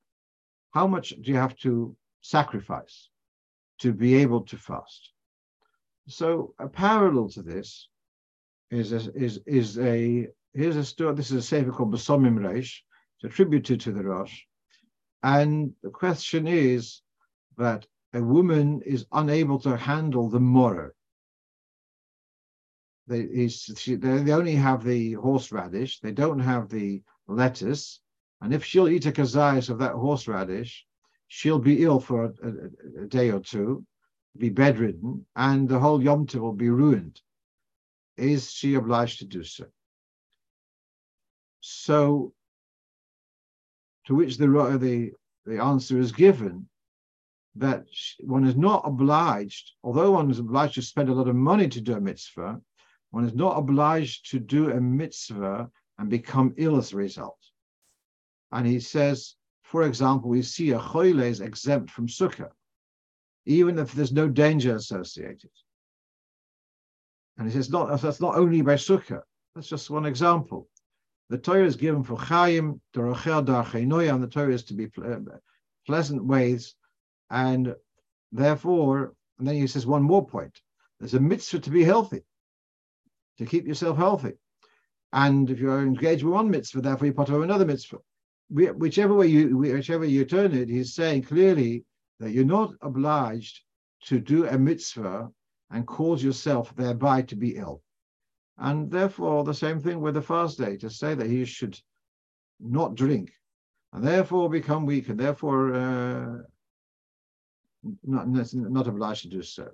How 0.72 0.86
much 0.86 1.08
do 1.22 1.32
you 1.32 1.38
have 1.38 1.56
to 1.64 1.96
sacrifice 2.20 3.08
to 3.78 3.94
be 3.94 4.16
able 4.16 4.42
to 4.42 4.58
fast? 4.58 5.12
So 6.06 6.52
a 6.58 6.68
parallel 6.68 7.30
to 7.30 7.42
this 7.42 7.88
is 8.70 8.92
a, 8.92 9.00
is 9.14 9.40
is 9.46 9.78
a 9.78 10.28
here's 10.52 10.76
a 10.76 10.84
story. 10.84 11.14
This 11.14 11.30
is 11.30 11.38
a 11.44 11.48
sefer 11.50 11.72
called 11.72 11.94
Besomim 11.94 12.36
Rosh. 12.44 12.82
It's 13.16 13.24
attributed 13.24 13.80
to 13.80 13.92
the 13.92 14.04
Rosh, 14.04 14.38
and 15.22 15.72
the 15.82 15.90
question 15.90 16.46
is 16.46 17.02
that 17.56 17.86
a 18.12 18.22
woman 18.22 18.80
is 18.82 19.06
unable 19.12 19.58
to 19.60 19.76
handle 19.76 20.28
the 20.28 20.38
maror. 20.38 20.90
They, 23.06 23.24
they 23.24 24.32
only 24.32 24.54
have 24.54 24.84
the 24.84 25.14
horseradish. 25.14 26.00
They 26.00 26.12
don't 26.12 26.40
have 26.40 26.68
the 26.68 27.02
lettuce. 27.26 28.00
And 28.40 28.54
if 28.54 28.64
she'll 28.64 28.88
eat 28.88 29.06
a 29.06 29.12
kazayas 29.12 29.70
of 29.70 29.78
that 29.78 29.94
horseradish, 29.94 30.86
she'll 31.26 31.58
be 31.58 31.82
ill 31.82 32.00
for 32.00 32.26
a, 32.26 32.32
a, 32.42 33.02
a, 33.04 33.06
day 33.06 33.30
or 33.30 33.40
two, 33.40 33.84
be 34.36 34.50
bedridden, 34.50 35.26
and 35.34 35.68
the 35.68 35.78
whole 35.78 36.02
Yom 36.02 36.26
Tov 36.26 36.40
will 36.40 36.52
be 36.52 36.70
ruined. 36.70 37.20
Is 38.16 38.50
she 38.50 38.74
obliged 38.74 39.20
to 39.20 39.26
do 39.26 39.42
so? 39.42 39.66
So, 41.60 42.34
to 44.08 44.14
which 44.14 44.38
the, 44.38 44.46
the, 44.46 45.12
the 45.44 45.62
answer 45.62 45.98
is 45.98 46.12
given 46.12 46.66
that 47.56 47.84
one 48.20 48.46
is 48.46 48.56
not 48.56 48.82
obliged, 48.86 49.72
although 49.84 50.12
one 50.12 50.30
is 50.30 50.38
obliged 50.38 50.74
to 50.74 50.82
spend 50.82 51.10
a 51.10 51.12
lot 51.12 51.28
of 51.28 51.36
money 51.36 51.68
to 51.68 51.80
do 51.80 51.94
a 51.94 52.00
mitzvah, 52.00 52.58
one 53.10 53.24
is 53.24 53.34
not 53.34 53.58
obliged 53.58 54.30
to 54.30 54.38
do 54.38 54.70
a 54.70 54.80
mitzvah 54.80 55.70
and 55.98 56.08
become 56.08 56.54
ill 56.56 56.78
as 56.78 56.92
a 56.92 56.96
result. 56.96 57.38
And 58.50 58.66
he 58.66 58.80
says, 58.80 59.34
for 59.62 59.82
example, 59.82 60.30
we 60.30 60.40
see 60.40 60.70
a 60.70 60.78
choyle 60.78 61.20
is 61.20 61.42
exempt 61.42 61.90
from 61.90 62.06
sukkah, 62.06 62.50
even 63.44 63.78
if 63.78 63.92
there's 63.92 64.12
no 64.12 64.26
danger 64.26 64.74
associated. 64.74 65.50
And 67.36 67.46
he 67.46 67.52
says, 67.52 67.68
not, 67.68 68.00
that's 68.00 68.22
not 68.22 68.36
only 68.36 68.62
by 68.62 68.74
sukkah. 68.74 69.20
That's 69.54 69.68
just 69.68 69.90
one 69.90 70.06
example. 70.06 70.66
The 71.30 71.38
Torah 71.38 71.66
is 71.66 71.76
given 71.76 72.02
for 72.04 72.16
chayim, 72.16 72.80
the 72.94 73.00
rochel 73.00 73.44
darchenoya, 73.44 74.14
and 74.14 74.22
the 74.22 74.28
Torah 74.28 74.54
is 74.54 74.64
to 74.64 74.74
be 74.74 74.90
uh, 75.02 75.18
pleasant 75.86 76.24
ways. 76.24 76.74
And 77.30 77.74
therefore, 78.32 79.14
and 79.38 79.46
then 79.46 79.56
he 79.56 79.66
says 79.66 79.86
one 79.86 80.02
more 80.02 80.26
point. 80.26 80.58
There's 80.98 81.14
a 81.14 81.20
mitzvah 81.20 81.60
to 81.60 81.70
be 81.70 81.84
healthy, 81.84 82.22
to 83.38 83.46
keep 83.46 83.66
yourself 83.66 83.98
healthy. 83.98 84.32
And 85.12 85.50
if 85.50 85.58
you're 85.58 85.82
engaged 85.82 86.24
with 86.24 86.34
one 86.34 86.50
mitzvah, 86.50 86.80
therefore 86.80 87.06
you're 87.06 87.14
part 87.14 87.28
of 87.28 87.42
another 87.42 87.66
mitzvah. 87.66 87.98
Whichever 88.50 89.14
way 89.14 89.26
you 89.26 89.56
whichever 89.58 90.06
you 90.06 90.24
turn 90.24 90.54
it, 90.54 90.68
he's 90.68 90.94
saying 90.94 91.24
clearly 91.24 91.84
that 92.18 92.32
you're 92.32 92.44
not 92.44 92.72
obliged 92.80 93.60
to 94.06 94.18
do 94.18 94.46
a 94.46 94.58
mitzvah 94.58 95.30
and 95.70 95.86
cause 95.86 96.22
yourself 96.22 96.74
thereby 96.74 97.22
to 97.22 97.36
be 97.36 97.56
ill. 97.56 97.82
And 98.58 98.90
therefore, 98.90 99.44
the 99.44 99.54
same 99.54 99.80
thing 99.80 100.00
with 100.00 100.14
the 100.14 100.22
fast 100.22 100.58
day, 100.58 100.76
to 100.78 100.90
say 100.90 101.14
that 101.14 101.28
he 101.28 101.44
should 101.44 101.78
not 102.60 102.96
drink 102.96 103.32
and 103.92 104.04
therefore 104.04 104.50
become 104.50 104.84
weak 104.84 105.08
and 105.08 105.18
therefore 105.18 105.74
uh, 105.74 106.38
not, 108.04 108.28
not 108.52 108.86
obliged 108.86 109.22
to 109.22 109.28
do 109.28 109.42
so. 109.42 109.68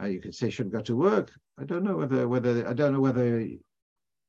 Uh, 0.00 0.06
you 0.06 0.20
could 0.20 0.34
say 0.34 0.50
shouldn't 0.50 0.74
go 0.74 0.80
to 0.80 0.96
work. 0.96 1.30
I 1.58 1.64
don't 1.64 1.84
know 1.84 1.96
whether 1.96 2.26
whether 2.26 2.66
I 2.66 2.72
don't 2.72 2.92
know 2.92 3.00
whether 3.00 3.46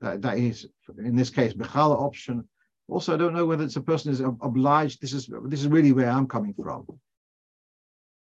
that, 0.01 0.21
that 0.21 0.37
is 0.37 0.67
in 0.99 1.15
this 1.15 1.31
case 1.31 1.53
bechala 1.53 1.99
option. 1.99 2.47
Also, 2.87 3.15
I 3.15 3.17
don't 3.17 3.33
know 3.33 3.47
whether 3.47 3.63
it's 3.63 3.77
a 3.77 3.81
person 3.81 4.11
is 4.11 4.19
obliged. 4.19 5.01
This 5.01 5.13
is 5.13 5.27
this 5.45 5.61
is 5.61 5.67
really 5.67 5.91
where 5.91 6.09
I'm 6.09 6.27
coming 6.27 6.53
from. 6.53 6.85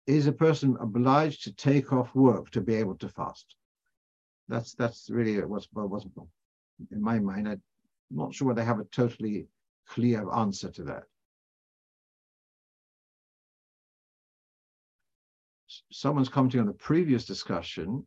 Is 0.07 0.27
a 0.27 0.31
person 0.31 0.77
obliged 0.79 1.43
to 1.43 1.53
take 1.53 1.91
off 1.91 2.15
work 2.15 2.51
to 2.51 2.61
be 2.61 2.75
able 2.75 2.95
to 2.99 3.09
fast? 3.09 3.55
That's 4.47 4.73
that's 4.75 5.09
really 5.09 5.43
what's 5.43 5.67
what's 5.71 6.05
in 6.91 7.01
my 7.01 7.19
mind. 7.19 7.47
I'm 7.47 7.61
not 8.11 8.33
sure 8.33 8.47
whether 8.47 8.61
they 8.61 8.65
have 8.65 8.79
a 8.79 8.85
totally 8.85 9.47
clear 9.87 10.29
answer 10.31 10.71
to 10.71 10.83
that. 10.83 11.03
Someone's 15.91 16.29
commenting 16.29 16.61
on 16.61 16.67
the 16.67 16.73
previous 16.73 17.25
discussion 17.25 18.05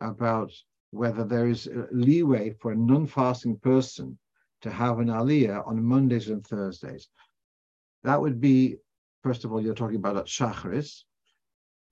about 0.00 0.52
whether 0.90 1.24
there 1.24 1.48
is 1.48 1.66
uh, 1.66 1.86
leeway 1.90 2.54
for 2.60 2.72
a 2.72 2.76
non-fasting 2.76 3.58
person 3.58 4.16
to 4.62 4.70
have 4.70 5.00
an 5.00 5.08
aliyah 5.08 5.66
on 5.66 5.84
Mondays 5.84 6.28
and 6.28 6.46
Thursdays. 6.46 7.08
That 8.04 8.20
would 8.20 8.40
be, 8.40 8.76
first 9.22 9.44
of 9.44 9.52
all, 9.52 9.60
you're 9.60 9.74
talking 9.74 9.96
about 9.96 10.16
at 10.16 10.26
Shachris, 10.26 11.02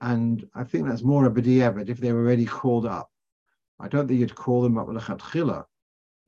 and 0.00 0.48
I 0.54 0.64
think 0.64 0.88
that's 0.88 1.02
more 1.02 1.26
a 1.26 1.30
b'di'evet 1.30 1.88
if 1.88 1.98
they 1.98 2.12
were 2.12 2.20
already 2.20 2.46
called 2.46 2.86
up. 2.86 3.11
I 3.82 3.88
don't 3.88 4.06
think 4.06 4.20
you'd 4.20 4.34
call 4.34 4.62
them 4.62 4.78
up 4.78 4.88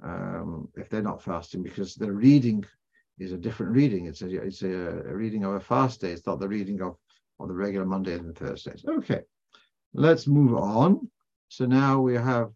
um, 0.03 0.69
if 0.75 0.91
they're 0.91 1.03
not 1.03 1.23
fasting 1.23 1.63
because 1.63 1.95
the 1.95 2.11
reading 2.11 2.65
is 3.19 3.33
a 3.33 3.39
different 3.39 3.73
reading. 3.73 4.07
It's 4.07 4.23
a 4.23 4.43
it's 4.43 4.63
a, 4.63 4.69
a 5.09 5.15
reading 5.15 5.45
of 5.45 5.55
a 5.55 5.61
fast 5.61 6.01
day. 6.01 6.11
It's 6.11 6.27
not 6.27 6.41
the 6.41 6.49
reading 6.49 6.83
of 6.83 6.97
on 7.39 7.49
the 7.49 7.55
regular 7.55 7.87
Mondays 7.87 8.19
and 8.19 8.37
Thursdays. 8.37 8.85
Okay, 8.87 9.21
let's 9.93 10.27
move 10.27 10.55
on. 10.55 11.09
So 11.49 11.65
now 11.65 12.01
we 12.01 12.15
have 12.15 12.51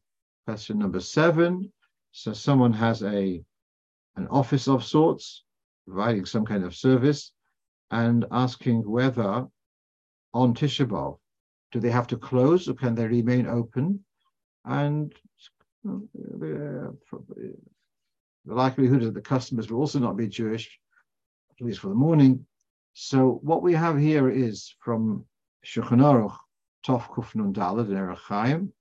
question 0.47 0.79
number 0.79 1.01
seven. 1.01 1.73
So 2.11 2.33
someone 2.33 2.73
has 2.73 3.03
a 3.05 3.43
an 4.17 4.27
office 4.29 4.67
of 4.67 4.83
sorts, 4.83 5.45
providing 5.87 6.27
some 6.27 6.45
kind 6.45 6.65
of 6.65 6.75
service, 6.75 7.33
and 7.93 8.27
asking 8.33 8.79
whether 8.91 9.47
on 10.35 10.55
Tisha 10.55 10.87
B'Av, 10.87 11.19
do 11.71 11.79
they 11.79 11.91
have 11.91 12.09
to 12.09 12.17
close 12.17 12.69
or 12.69 12.75
can 12.75 12.97
they 12.97 13.07
remain 13.07 13.47
open? 13.47 14.05
And 14.69 15.13
mm, 15.85 16.07
the, 16.13 16.87
uh, 16.87 17.17
uh, 17.17 17.19
the 18.45 18.55
likelihood 18.55 19.03
that 19.03 19.15
the 19.15 19.21
customers 19.21 19.71
will 19.71 19.81
also 19.81 19.99
not 19.99 20.17
be 20.17 20.29
Jewish, 20.29 20.79
at 21.51 21.67
least 21.67 21.81
for 21.81 21.89
the 21.89 21.95
morning. 21.95 22.47
So 22.93 23.41
what 23.43 23.63
we 23.63 23.73
have 23.75 23.99
here 23.99 24.29
is 24.29 24.75
from 24.79 25.25
Shulchan 25.65 26.01
Aruch, 26.01 26.37
Tov 26.87 27.03
Kufnun 27.09 27.53
Dalad 27.53 27.89
and 27.91 28.73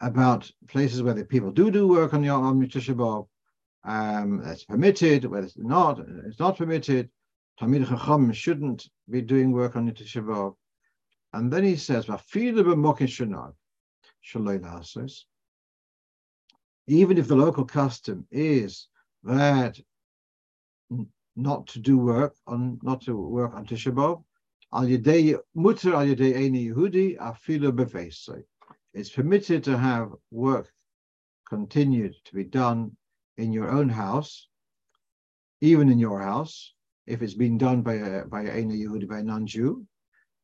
about 0.00 0.50
places 0.68 1.02
where 1.02 1.14
the 1.14 1.24
people 1.24 1.50
do 1.50 1.70
do 1.70 1.88
work 1.88 2.12
on 2.12 2.20
the 2.20 2.26
Yom 2.26 2.60
Tisha 2.66 3.26
um, 3.86 4.42
it's 4.46 4.64
permitted, 4.64 5.24
whether 5.26 5.46
it's 5.46 5.58
not, 5.58 6.00
it's 6.26 6.38
not 6.38 6.56
permitted. 6.56 7.10
Talmid 7.60 7.86
Chacham 7.86 8.32
shouldn't 8.32 8.88
be 9.08 9.20
doing 9.20 9.52
work 9.52 9.76
on 9.76 9.90
Tisha. 9.90 10.54
And 11.32 11.52
then 11.52 11.64
he 11.64 11.76
says, 11.76 12.06
even 16.86 17.18
if 17.18 17.28
the 17.28 17.36
local 17.36 17.64
custom 17.64 18.26
is 18.30 18.88
that 19.22 19.78
not 21.36 21.66
to 21.66 21.78
do 21.78 21.98
work 21.98 22.34
on 22.46 22.78
not 22.82 23.00
to 23.02 23.16
work 23.16 23.54
on 23.54 23.66
Tisha 23.66 23.92
B'av, 23.92 24.22
al 24.72 25.42
mutter 25.54 25.94
al 25.94 26.06
eni 26.06 26.68
Yehudi 26.68 27.18
afilu 27.18 27.72
befeisei. 27.72 28.42
It's 28.92 29.10
permitted 29.10 29.64
to 29.64 29.76
have 29.76 30.12
work 30.30 30.70
continued 31.48 32.14
to 32.24 32.34
be 32.34 32.44
done 32.44 32.96
in 33.36 33.52
your 33.52 33.70
own 33.70 33.88
house, 33.88 34.48
even 35.60 35.88
in 35.90 35.98
your 35.98 36.20
house, 36.20 36.74
if 37.06 37.22
it's 37.22 37.34
been 37.34 37.58
done 37.58 37.82
by 37.82 37.94
a 37.94 38.24
by 38.24 38.42
a 38.42 38.62
Yehudi, 38.62 39.08
by 39.08 39.18
a 39.18 39.22
non-Jew. 39.22 39.86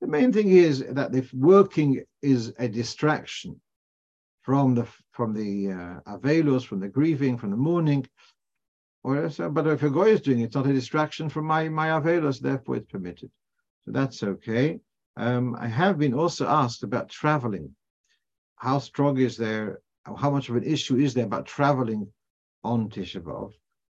The 0.01 0.07
main 0.07 0.33
thing 0.33 0.49
is 0.49 0.85
that 0.91 1.15
if 1.15 1.33
working 1.35 2.05
is 2.23 2.53
a 2.59 2.69
distraction 2.69 3.61
from 4.43 4.75
the 4.75 4.87
from 5.13 5.35
the 5.35 5.73
uh, 5.73 6.17
avelos, 6.17 6.65
from 6.65 6.81
the 6.81 6.89
grieving, 6.89 7.37
from 7.37 7.51
the 7.51 7.57
mourning, 7.57 8.07
or 9.03 9.25
else, 9.25 9.39
but 9.39 9.67
if 9.67 9.83
a 9.83 9.91
goy 9.91 10.11
is 10.11 10.21
doing 10.21 10.41
it, 10.41 10.45
it's 10.45 10.55
not 10.55 10.67
a 10.67 10.73
distraction 10.73 11.29
from 11.29 11.47
my 11.47 11.69
my 11.69 11.89
avelos, 11.89 12.41
therefore 12.41 12.77
it's 12.77 12.91
permitted. 12.91 13.31
So 13.85 13.93
that's 13.93 14.23
okay. 14.23 14.81
Um, 15.17 15.57
I 15.59 15.67
have 15.67 15.99
been 15.99 16.15
also 16.15 16.47
asked 16.47 16.83
about 16.83 17.09
traveling. 17.09 17.75
How 18.57 18.79
strong 18.79 19.19
is 19.19 19.37
there? 19.37 19.81
How 20.05 20.31
much 20.31 20.49
of 20.49 20.57
an 20.57 20.65
issue 20.65 20.97
is 20.97 21.15
there 21.15 21.25
about 21.25 21.47
traveling 21.47 22.13
on 22.65 22.89
Tisha 22.91 23.21
B'av? 23.23 23.53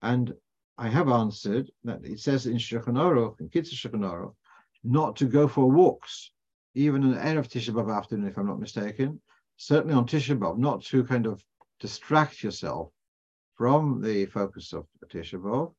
And 0.03 0.35
I 0.79 0.89
have 0.89 1.09
answered 1.09 1.71
that 1.85 2.05
it 2.05 2.21
says 2.21 2.47
in 2.47 2.57
Shulchan 2.57 2.95
Aruch, 2.95 3.41
in 3.41 3.49
Kitzur 3.49 3.75
Shulchan 3.75 4.35
not 4.83 5.17
to 5.17 5.27
go 5.27 5.47
for 5.47 5.71
walks, 5.71 6.33
even 6.75 7.11
the 7.11 7.23
end 7.23 7.39
of 7.39 7.49
Tisha 7.49 7.71
B'av 7.71 7.95
afternoon, 7.95 8.29
if 8.29 8.39
I'm 8.39 8.47
not 8.47 8.61
mistaken, 8.61 9.21
certainly 9.61 9.95
on 9.95 10.07
Tisha 10.07 10.39
B'Av, 10.39 10.57
not 10.57 10.83
to 10.85 11.05
kind 11.05 11.27
of 11.27 11.45
distract 11.81 12.43
yourself 12.43 12.91
from 13.59 14.01
the 14.01 14.25
focus 14.25 14.73
of 14.73 14.87
Tisha 15.13 15.39
B'Av. 15.39 15.75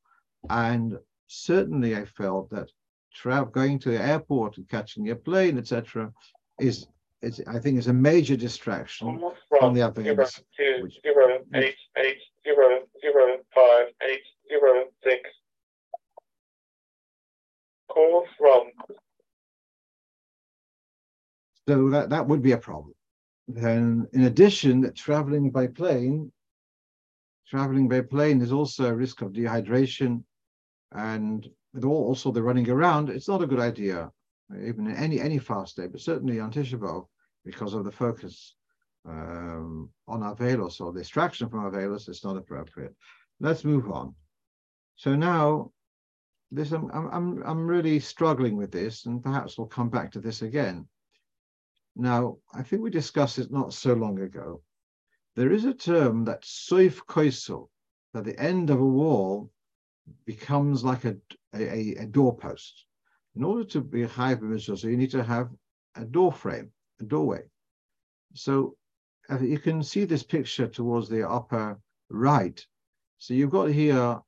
And 0.52 1.00
certainly 1.26 1.96
I 1.96 2.06
felt 2.06 2.52
that 2.52 2.70
tra- 3.12 3.50
going 3.52 3.80
to 3.80 3.90
the 3.90 4.00
airport 4.02 4.58
and 4.58 4.70
catching 4.70 5.10
a 5.10 5.16
plane, 5.16 5.58
etc., 5.58 6.14
is 6.60 6.88
it's, 7.24 7.42
I 7.48 7.58
think 7.58 7.80
is 7.80 7.88
a 7.88 7.94
major 7.94 8.36
distraction 8.36 9.20
from, 9.50 9.74
the 9.74 9.82
other 9.82 10.04
zero, 10.04 10.26
two, 10.58 10.84
which, 10.84 11.00
zero, 11.02 11.40
eight, 11.56 11.76
eight, 11.98 12.18
zero, 12.44 12.82
zero, 13.02 13.38
five, 13.54 13.88
eight, 14.08 14.22
zero, 14.48 14.74
zero 14.74 14.86
six. 15.04 15.30
Call 17.90 18.26
from 18.38 18.72
So 21.68 21.90
that, 21.90 22.10
that 22.10 22.28
would 22.28 22.42
be 22.42 22.54
a 22.54 22.58
problem. 22.58 22.94
Then, 23.54 24.08
in 24.14 24.24
addition, 24.24 24.94
traveling 24.94 25.52
by 25.52 25.68
plane, 25.68 26.32
traveling 27.48 27.90
by 27.90 28.02
plane 28.02 28.42
is 28.42 28.54
also 28.54 28.86
a 28.86 28.96
risk 28.96 29.22
of 29.22 29.34
dehydration, 29.34 30.24
and 30.94 31.50
also 31.84 32.32
the 32.32 32.42
running 32.42 32.70
around, 32.70 33.10
it's 33.10 33.28
not 33.28 33.42
a 33.42 33.48
good 33.48 33.60
idea, 33.60 34.10
even 34.66 34.88
in 34.88 34.96
any 34.96 35.20
any 35.20 35.38
fast 35.38 35.76
day, 35.76 35.88
but 35.88 36.00
certainly 36.00 36.40
on 36.40 36.52
Tisha 36.52 36.80
B'Av, 36.80 37.06
because 37.44 37.74
of 37.74 37.84
the 37.84 37.92
focus 37.92 38.56
um, 39.06 39.90
on 40.08 40.22
Avelos 40.22 40.80
or 40.80 40.94
distraction 40.94 41.50
from 41.50 41.70
Avelos, 41.70 42.08
it's 42.08 42.24
not 42.24 42.38
appropriate. 42.38 42.96
Let's 43.42 43.66
move 43.66 43.92
on. 43.92 44.16
So 44.96 45.16
now, 45.16 45.72
this 46.52 46.72
I'm 46.72 46.90
I'm 46.92 47.44
I'm 47.44 47.68
really 47.68 48.00
struggling 48.00 48.56
with 48.56 48.72
this, 48.72 49.06
and 49.08 49.22
perhaps 49.22 49.58
we'll 49.58 49.68
come 49.68 49.90
back 49.90 50.12
to 50.12 50.22
this 50.22 50.42
again. 50.42 50.88
Now, 51.96 52.38
I 52.54 52.64
think 52.64 52.82
we 52.82 52.90
discussed 52.90 53.40
it 53.40 53.52
not 53.52 53.74
so 53.74 53.94
long 53.94 54.20
ago. 54.20 54.62
There 55.36 55.52
is 55.52 55.66
a 55.66 55.74
term 55.74 56.26
that 56.26 56.44
soif 56.44 57.02
koisel, 57.06 57.70
that 58.14 58.26
the 58.26 58.40
end 58.40 58.70
of 58.70 58.80
a 58.80 58.86
wall 58.86 59.52
becomes 60.26 60.84
like 60.84 61.06
a, 61.06 61.16
a, 61.54 61.96
a 61.96 62.06
doorpost. 62.06 62.86
In 63.36 63.44
order 63.44 63.64
to 63.66 63.82
be 63.82 64.04
high 64.04 64.38
so 64.58 64.76
you 64.88 64.98
need 64.98 65.12
to 65.12 65.24
have 65.24 65.50
a 65.96 66.04
door 66.04 66.34
frame, 66.34 66.72
a 67.00 67.06
doorway. 67.06 67.44
So 68.34 68.76
uh, 69.30 69.40
you 69.40 69.60
can 69.60 69.84
see 69.84 70.04
this 70.06 70.24
picture 70.24 70.68
towards 70.68 71.08
the 71.08 71.28
upper 71.28 71.80
right. 72.10 72.66
So 73.20 73.34
you've 73.34 73.52
got 73.52 73.70
here 73.70 74.20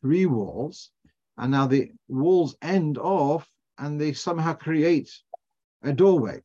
three 0.00 0.26
walls, 0.26 0.90
and 1.36 1.52
now 1.52 1.66
the 1.66 1.92
walls 2.08 2.56
end 2.62 2.98
off 2.98 3.48
and 3.78 4.00
they 4.00 4.12
somehow 4.12 4.54
create 4.54 5.10
a 5.82 5.92
doorway. 5.92 6.42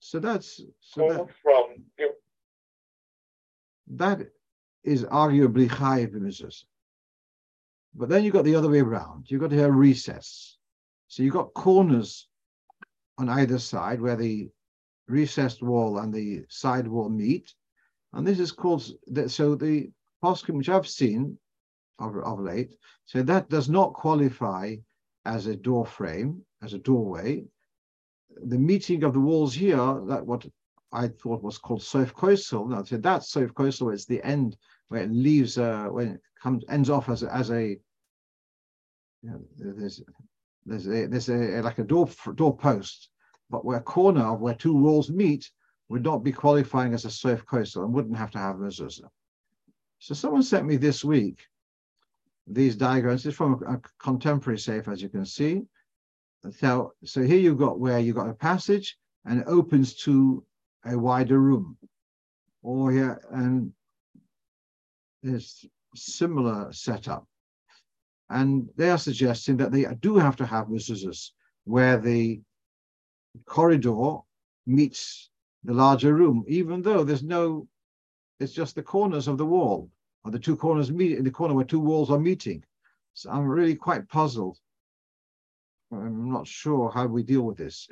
So 0.00 0.18
that's 0.18 0.60
so 0.80 1.08
that, 1.08 1.26
from 1.42 1.84
that 3.94 4.20
is 4.82 5.04
arguably 5.04 5.68
high 5.68 6.06
mezuzah. 6.06 6.64
But 7.94 8.08
then 8.08 8.24
you've 8.24 8.32
got 8.32 8.44
the 8.44 8.56
other 8.56 8.70
way 8.70 8.80
around. 8.80 9.30
You've 9.30 9.40
got 9.40 9.52
have 9.52 9.74
recess. 9.74 10.56
So 11.08 11.22
you've 11.22 11.34
got 11.34 11.54
corners 11.54 12.26
on 13.18 13.28
either 13.28 13.58
side 13.58 14.00
where 14.00 14.16
the 14.16 14.48
recessed 15.08 15.62
wall 15.62 15.98
and 15.98 16.12
the 16.12 16.44
side 16.48 16.88
wall 16.88 17.10
meet. 17.10 17.54
And 18.14 18.26
this 18.26 18.40
is 18.40 18.50
called, 18.50 18.82
so 19.26 19.54
the 19.54 19.90
poskim 20.24 20.54
which 20.54 20.68
I've 20.68 20.88
seen 20.88 21.38
of, 21.98 22.16
of 22.16 22.40
late, 22.40 22.74
so 23.04 23.22
that 23.22 23.48
does 23.50 23.68
not 23.68 23.92
qualify 23.92 24.76
as 25.24 25.46
a 25.46 25.56
door 25.56 25.86
frame, 25.86 26.42
as 26.62 26.72
a 26.72 26.78
doorway 26.78 27.44
the 28.44 28.58
meeting 28.58 29.04
of 29.04 29.12
the 29.12 29.20
walls 29.20 29.54
here, 29.54 29.76
that 29.76 30.24
what 30.24 30.46
I 30.92 31.08
thought 31.08 31.42
was 31.42 31.58
called 31.58 31.82
Sof 31.82 32.14
Koisel. 32.14 32.68
Now, 32.68 32.82
so 32.82 32.96
that's 32.96 33.30
Sof 33.30 33.52
Koisel. 33.54 33.92
is 33.92 34.06
the 34.06 34.22
end 34.22 34.56
where 34.88 35.02
it 35.02 35.10
leaves, 35.10 35.58
uh, 35.58 35.86
when 35.86 36.08
it 36.08 36.20
comes 36.42 36.64
ends 36.68 36.90
off 36.90 37.08
as 37.08 37.22
a, 37.22 37.34
as 37.34 37.50
a 37.50 37.78
you 39.22 39.30
know, 39.30 39.40
there's 39.56 40.02
there's 40.66 40.86
a, 40.86 41.06
there's 41.06 41.28
a, 41.28 41.62
like 41.62 41.78
a 41.78 41.84
door 41.84 42.08
door 42.34 42.56
post, 42.56 43.10
but 43.50 43.64
where 43.64 43.80
corner 43.80 44.24
of 44.24 44.40
where 44.40 44.54
two 44.54 44.74
walls 44.74 45.10
meet 45.10 45.50
would 45.88 46.02
not 46.02 46.24
be 46.24 46.32
qualifying 46.32 46.94
as 46.94 47.04
a 47.04 47.10
Sof 47.10 47.44
Koisel 47.46 47.84
and 47.84 47.94
wouldn't 47.94 48.16
have 48.16 48.30
to 48.32 48.38
have 48.38 48.56
mezuzah. 48.56 49.08
So 49.98 50.14
someone 50.14 50.42
sent 50.42 50.66
me 50.66 50.76
this 50.76 51.04
week 51.04 51.46
these 52.46 52.76
diagrams. 52.76 53.24
It's 53.24 53.36
from 53.36 53.62
a, 53.66 53.74
a 53.74 53.80
contemporary 53.98 54.58
Sefer, 54.58 54.90
as 54.90 55.02
you 55.02 55.08
can 55.08 55.24
see. 55.24 55.62
So, 56.50 56.92
so 57.04 57.22
here 57.22 57.38
you've 57.38 57.58
got 57.58 57.78
where 57.78 58.00
you've 58.00 58.16
got 58.16 58.28
a 58.28 58.34
passage 58.34 58.96
and 59.24 59.40
it 59.40 59.46
opens 59.46 59.94
to 60.02 60.44
a 60.84 60.98
wider 60.98 61.38
room. 61.38 61.76
Or 62.62 62.90
here, 62.90 63.20
and 63.30 63.72
there's 65.22 65.64
similar 65.94 66.72
setup. 66.72 67.26
And 68.30 68.68
they 68.76 68.90
are 68.90 68.98
suggesting 68.98 69.56
that 69.58 69.72
they 69.72 69.84
do 70.00 70.16
have 70.16 70.36
to 70.36 70.46
have 70.46 70.66
mezuzahs 70.66 71.30
where 71.64 71.98
the 71.98 72.40
corridor 73.46 74.18
meets 74.66 75.30
the 75.64 75.72
larger 75.72 76.14
room, 76.14 76.44
even 76.48 76.82
though 76.82 77.04
there's 77.04 77.22
no, 77.22 77.68
it's 78.40 78.52
just 78.52 78.74
the 78.74 78.82
corners 78.82 79.28
of 79.28 79.38
the 79.38 79.46
wall, 79.46 79.90
or 80.24 80.30
the 80.30 80.38
two 80.38 80.56
corners 80.56 80.90
meet 80.90 81.18
in 81.18 81.24
the 81.24 81.30
corner 81.30 81.54
where 81.54 81.64
two 81.64 81.80
walls 81.80 82.10
are 82.10 82.18
meeting. 82.18 82.64
So 83.14 83.30
I'm 83.30 83.46
really 83.46 83.74
quite 83.74 84.08
puzzled 84.08 84.58
I'm 85.92 86.30
not 86.30 86.46
sure 86.46 86.90
how 86.90 87.06
we 87.06 87.22
deal 87.22 87.42
with 87.42 87.58
this. 87.58 87.88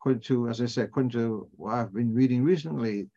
According 0.00 0.22
to, 0.22 0.48
as 0.48 0.60
I 0.60 0.66
said, 0.66 0.86
according 0.86 1.10
to 1.10 1.48
what 1.56 1.74
I've 1.74 1.92
been 1.92 2.14
reading 2.14 2.42
recently, 2.42 3.08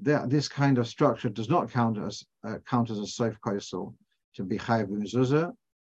that 0.00 0.28
this 0.28 0.48
kind 0.48 0.78
of 0.78 0.88
structure 0.88 1.28
does 1.28 1.48
not 1.48 1.70
count 1.70 1.96
as 1.98 2.24
uh, 2.44 2.58
count 2.68 2.90
as 2.90 2.98
a 2.98 3.06
sof 3.06 3.40
koisel 3.40 3.94
to 4.34 4.42
be 4.42 4.58
chayiv 4.58 4.88
mezuzah, 4.88 5.52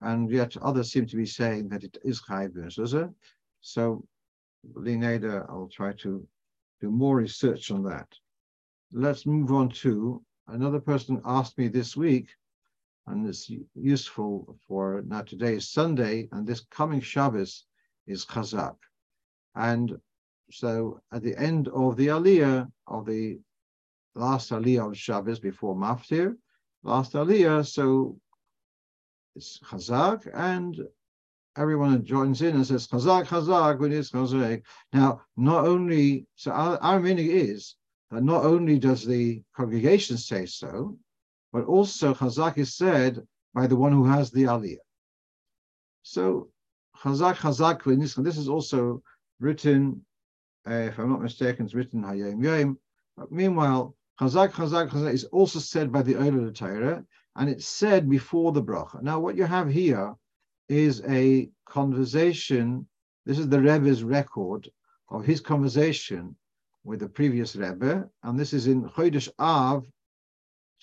and 0.03 0.31
yet 0.31 0.57
others 0.59 0.91
seem 0.91 1.07
to 1.07 1.17
be 1.17 1.27
saying 1.27 1.69
that 1.69 1.85
it 1.85 1.97
is 2.05 2.21
chayiv 2.21 2.51
mezuzah. 2.57 3.13
So, 3.61 4.05
Lineda, 4.75 5.49
I'll 5.49 5.71
try 5.73 5.93
to 5.93 6.27
do 6.81 6.91
more 6.91 7.17
research 7.17 7.71
on 7.71 7.85
that. 7.85 8.09
Let's 8.93 9.27
move 9.27 9.53
on 9.53 9.69
to 9.85 10.23
another 10.49 10.81
person 10.81 11.21
asked 11.25 11.57
me 11.59 11.69
this 11.69 11.97
week, 11.97 12.29
and 13.07 13.27
it's 13.27 13.51
useful 13.75 14.59
for 14.67 15.03
now. 15.07 15.23
Today 15.23 15.55
is 15.55 15.71
Sunday, 15.71 16.29
and 16.33 16.47
this 16.47 16.67
coming 16.71 17.01
Shabbos 17.01 17.65
is 18.07 18.25
Chazak. 18.25 18.77
And 19.55 19.99
so 20.51 21.01
at 21.13 21.23
the 21.23 21.37
end 21.37 21.69
of 21.69 21.97
the 21.97 22.09
Aliyah, 22.09 22.71
of 22.87 23.07
the 23.07 23.39
last 24.15 24.51
Aliyah 24.51 24.91
of 24.91 24.99
Shabbos 24.99 25.41
before 25.41 25.75
Maftir, 25.75 26.37
last 26.83 27.13
Aliyah, 27.15 27.67
so 27.67 28.19
it's 29.35 29.59
Chazak, 29.59 30.29
and 30.33 30.79
everyone 31.57 32.05
joins 32.05 32.43
in 32.43 32.55
and 32.55 32.67
says 32.67 32.87
Chazak, 32.87 33.27
Chazak, 33.27 33.79
when 33.79 33.93
it's 33.93 34.11
Chazak. 34.11 34.63
Now, 34.93 35.23
not 35.37 35.65
only, 35.65 36.27
so 36.37 36.53
our, 36.53 36.79
our 36.79 37.01
meaning 37.01 37.31
is 37.31 37.77
that 38.11 38.23
not 38.23 38.45
only 38.45 38.79
does 38.79 39.05
the 39.05 39.43
congregation 39.55 40.17
say 40.17 40.47
so, 40.47 40.97
but 41.53 41.65
also 41.65 42.15
Chazak 42.15 42.59
is 42.59 42.77
said 42.77 43.21
by 43.55 43.67
the 43.67 43.77
one 43.77 43.93
who 43.93 44.05
has 44.05 44.31
the 44.31 44.45
Aliyah. 44.45 44.77
So 46.03 46.51
Chazak 47.03 47.37
Chazak 47.37 48.25
This 48.25 48.39
is 48.39 48.49
also 48.49 49.03
written, 49.41 50.05
uh, 50.69 50.73
if 50.73 50.99
I'm 50.99 51.11
not 51.11 51.23
mistaken, 51.23 51.67
it's 51.67 51.75
written 51.75 52.03
Hayom 52.03 52.43
Yom. 52.43 52.79
But 53.17 53.31
meanwhile, 53.31 53.95
Chazak 54.21 54.53
Chazak 54.53 54.91
Chazak 54.91 55.13
is 55.13 55.25
also 55.25 55.59
said 55.59 55.93
by 55.93 56.03
the 56.03 56.17
Ola 56.17 56.51
Torah, 56.53 57.05
and 57.37 57.51
it's 57.51 57.67
said 57.67 58.09
before 58.09 58.53
the 58.53 58.63
bracha. 58.63 59.03
Now, 59.03 59.21
what 59.21 59.37
you 59.37 59.45
have 59.45 59.69
here 59.69 60.15
is 60.69 61.03
a 61.07 61.51
conversation. 61.67 62.87
This 63.27 63.39
is 63.39 63.49
the 63.49 63.61
Rebbe's 63.61 64.03
record 64.03 64.69
of 65.11 65.25
his 65.25 65.41
conversation 65.41 66.37
with 66.85 67.01
the 67.01 67.09
previous 67.09 67.57
Rebbe, 67.57 68.09
and 68.23 68.39
this 68.39 68.53
is 68.53 68.69
in 68.69 68.89
Chodesh 68.89 69.29
Av, 69.39 69.85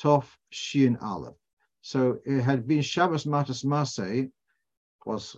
Tov 0.01 0.25
Shin 0.51 0.97
Aleph. 0.97 1.35
So 1.81 2.19
it 2.25 2.41
had 2.41 2.67
been 2.67 2.81
Shabbos 2.81 3.25
Matos 3.25 3.63
Massei, 3.63 4.29
was 5.05 5.35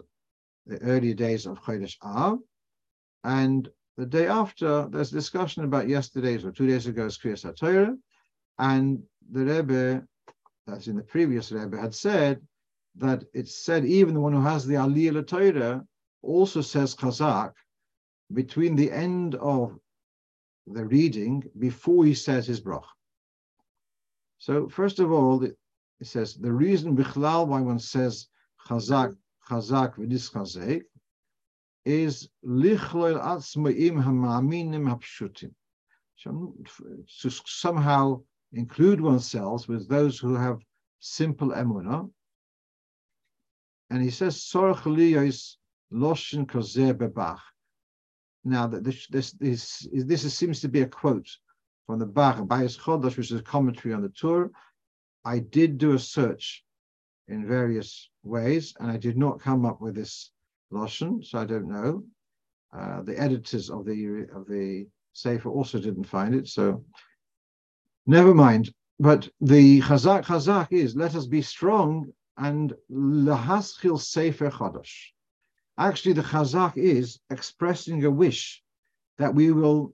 the 0.66 0.82
early 0.82 1.14
days 1.14 1.46
of 1.46 1.62
Chodesh 1.62 1.98
Av. 2.04 2.40
And 3.24 3.70
the 3.98 4.06
day 4.06 4.28
after, 4.28 4.88
there's 4.90 5.12
discussion 5.12 5.64
about 5.64 5.88
yesterday's 5.88 6.44
or 6.46 6.52
two 6.52 6.68
days 6.68 6.88
ago's 6.88 7.18
Kriyas 7.18 7.46
HaTorah. 7.46 7.96
And 8.60 9.04
the 9.32 9.46
Rebbe, 9.46 10.04
that's 10.68 10.88
in 10.88 10.96
the 10.96 11.04
previous 11.04 11.52
Rebbe, 11.52 11.78
had 11.78 11.96
said 11.96 12.42
that 12.98 13.24
it's 13.34 13.64
said 13.64 13.86
even 13.86 14.14
the 14.14 14.20
one 14.20 14.34
who 14.34 14.42
has 14.42 14.66
the 14.66 14.76
Aliyah 14.76 15.28
Torah 15.28 15.86
also 16.22 16.62
says 16.62 16.96
Chazak 16.96 17.54
between 18.34 18.76
the 18.76 18.92
end 18.92 19.36
of 19.36 19.78
the 20.68 20.86
reading 20.86 21.44
before 21.60 22.06
he 22.06 22.14
says 22.14 22.48
his 22.48 22.60
brach. 22.60 22.86
So 24.40 24.68
first 24.68 25.00
of 25.00 25.12
all, 25.12 25.44
it 25.44 25.56
says 26.04 26.36
the 26.36 26.52
reason 26.52 26.96
bichlal 26.96 27.48
why 27.48 27.62
one 27.62 27.80
says 27.80 28.28
Chazak 28.68 29.16
chazak 29.50 29.96
v'dischazek 29.96 30.84
is 31.86 32.30
lichloil 32.44 33.22
atzmaim 33.22 34.04
hamaminim 34.04 34.86
hapshutim. 34.90 35.54
To 36.24 37.30
somehow 37.30 38.22
include 38.54 39.02
oneself 39.02 39.68
with 39.68 39.88
those 39.88 40.18
who 40.18 40.34
have 40.36 40.60
simple 41.00 41.50
emunah. 41.50 42.10
And 43.90 44.02
he 44.02 44.10
says, 44.10 44.38
Sorach 44.38 44.84
liyos 44.84 45.58
loshin 45.94 46.46
kozeh 46.48 46.94
bebach. 46.94 47.40
Now, 48.44 48.68
this, 48.68 49.08
this, 49.08 49.32
this, 49.32 49.88
this 49.92 50.34
seems 50.34 50.62
to 50.62 50.70
be 50.70 50.82
a 50.82 50.88
quote 50.88 51.30
from 51.86 52.00
the 52.00 52.06
Bach, 52.06 52.38
Bayis 52.38 52.80
Chodosh, 52.80 53.18
which 53.18 53.32
is 53.32 53.40
a 53.40 53.44
commentary 53.44 53.94
on 53.94 54.02
the 54.02 54.10
Tur. 54.10 54.52
I 55.24 55.40
did 55.40 55.78
do 55.78 55.94
a 55.94 56.00
search 56.00 56.64
in 57.28 57.48
various 57.48 58.10
ways, 58.26 58.74
and 58.80 58.92
I 58.92 58.98
did 58.98 59.18
not 59.18 59.40
come 59.40 59.66
up 59.66 59.82
with 59.82 59.96
this 59.96 60.32
Lashon, 60.72 61.24
so 61.24 61.40
I 61.40 61.46
don't 61.46 61.68
know. 61.68 62.04
Uh, 62.74 63.02
the 63.04 63.20
editors 63.20 63.70
of 63.70 63.86
the 63.86 64.28
of 64.34 64.48
the 64.48 64.88
Sefer 65.14 65.50
also 65.50 65.80
didn't 65.80 66.04
find 66.04 66.36
it, 66.36 66.48
so 66.48 66.84
never 68.06 68.34
mind. 68.34 68.74
But 69.00 69.30
the 69.42 69.82
Chazak 69.82 70.26
Chazak 70.26 70.72
is 70.72 70.96
let 70.96 71.16
us 71.16 71.26
be 71.26 71.42
strong 71.42 72.12
and 72.38 72.74
lahaschil 72.92 74.00
Sefer 74.00 74.50
Chodesh. 74.50 75.12
Actually, 75.78 76.14
the 76.14 76.22
Chazak 76.22 76.78
is 76.78 77.20
expressing 77.30 78.04
a 78.06 78.12
wish 78.12 78.64
that 79.18 79.34
we 79.34 79.52
will 79.52 79.94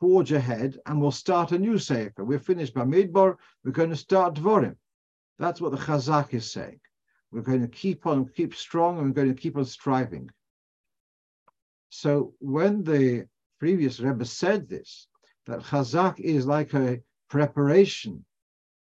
forge 0.00 0.32
ahead 0.32 0.78
and 0.86 1.00
we'll 1.00 1.10
start 1.10 1.52
a 1.52 1.58
new 1.58 1.78
Sefer. 1.78 2.24
We're 2.24 2.38
finished 2.38 2.74
Bamidbar, 2.74 3.36
we're 3.64 3.72
going 3.72 3.90
to 3.90 3.96
start 3.96 4.34
Dvorim. 4.34 4.76
That's 5.38 5.60
what 5.60 5.72
the 5.72 5.78
Chazak 5.78 6.34
is 6.34 6.50
saying. 6.50 6.80
We're 7.34 7.42
going 7.42 7.62
to 7.62 7.68
keep 7.68 8.06
on, 8.06 8.28
keep 8.28 8.54
strong, 8.54 8.98
and 8.98 9.08
we're 9.08 9.24
going 9.24 9.34
to 9.34 9.42
keep 9.42 9.56
on 9.56 9.64
striving. 9.64 10.30
So 11.90 12.32
when 12.38 12.84
the 12.84 13.26
previous 13.58 13.98
Rebbe 13.98 14.24
said 14.24 14.68
this, 14.68 15.08
that 15.46 15.60
Chazak 15.60 16.20
is 16.20 16.46
like 16.46 16.72
a 16.74 17.00
preparation 17.28 18.24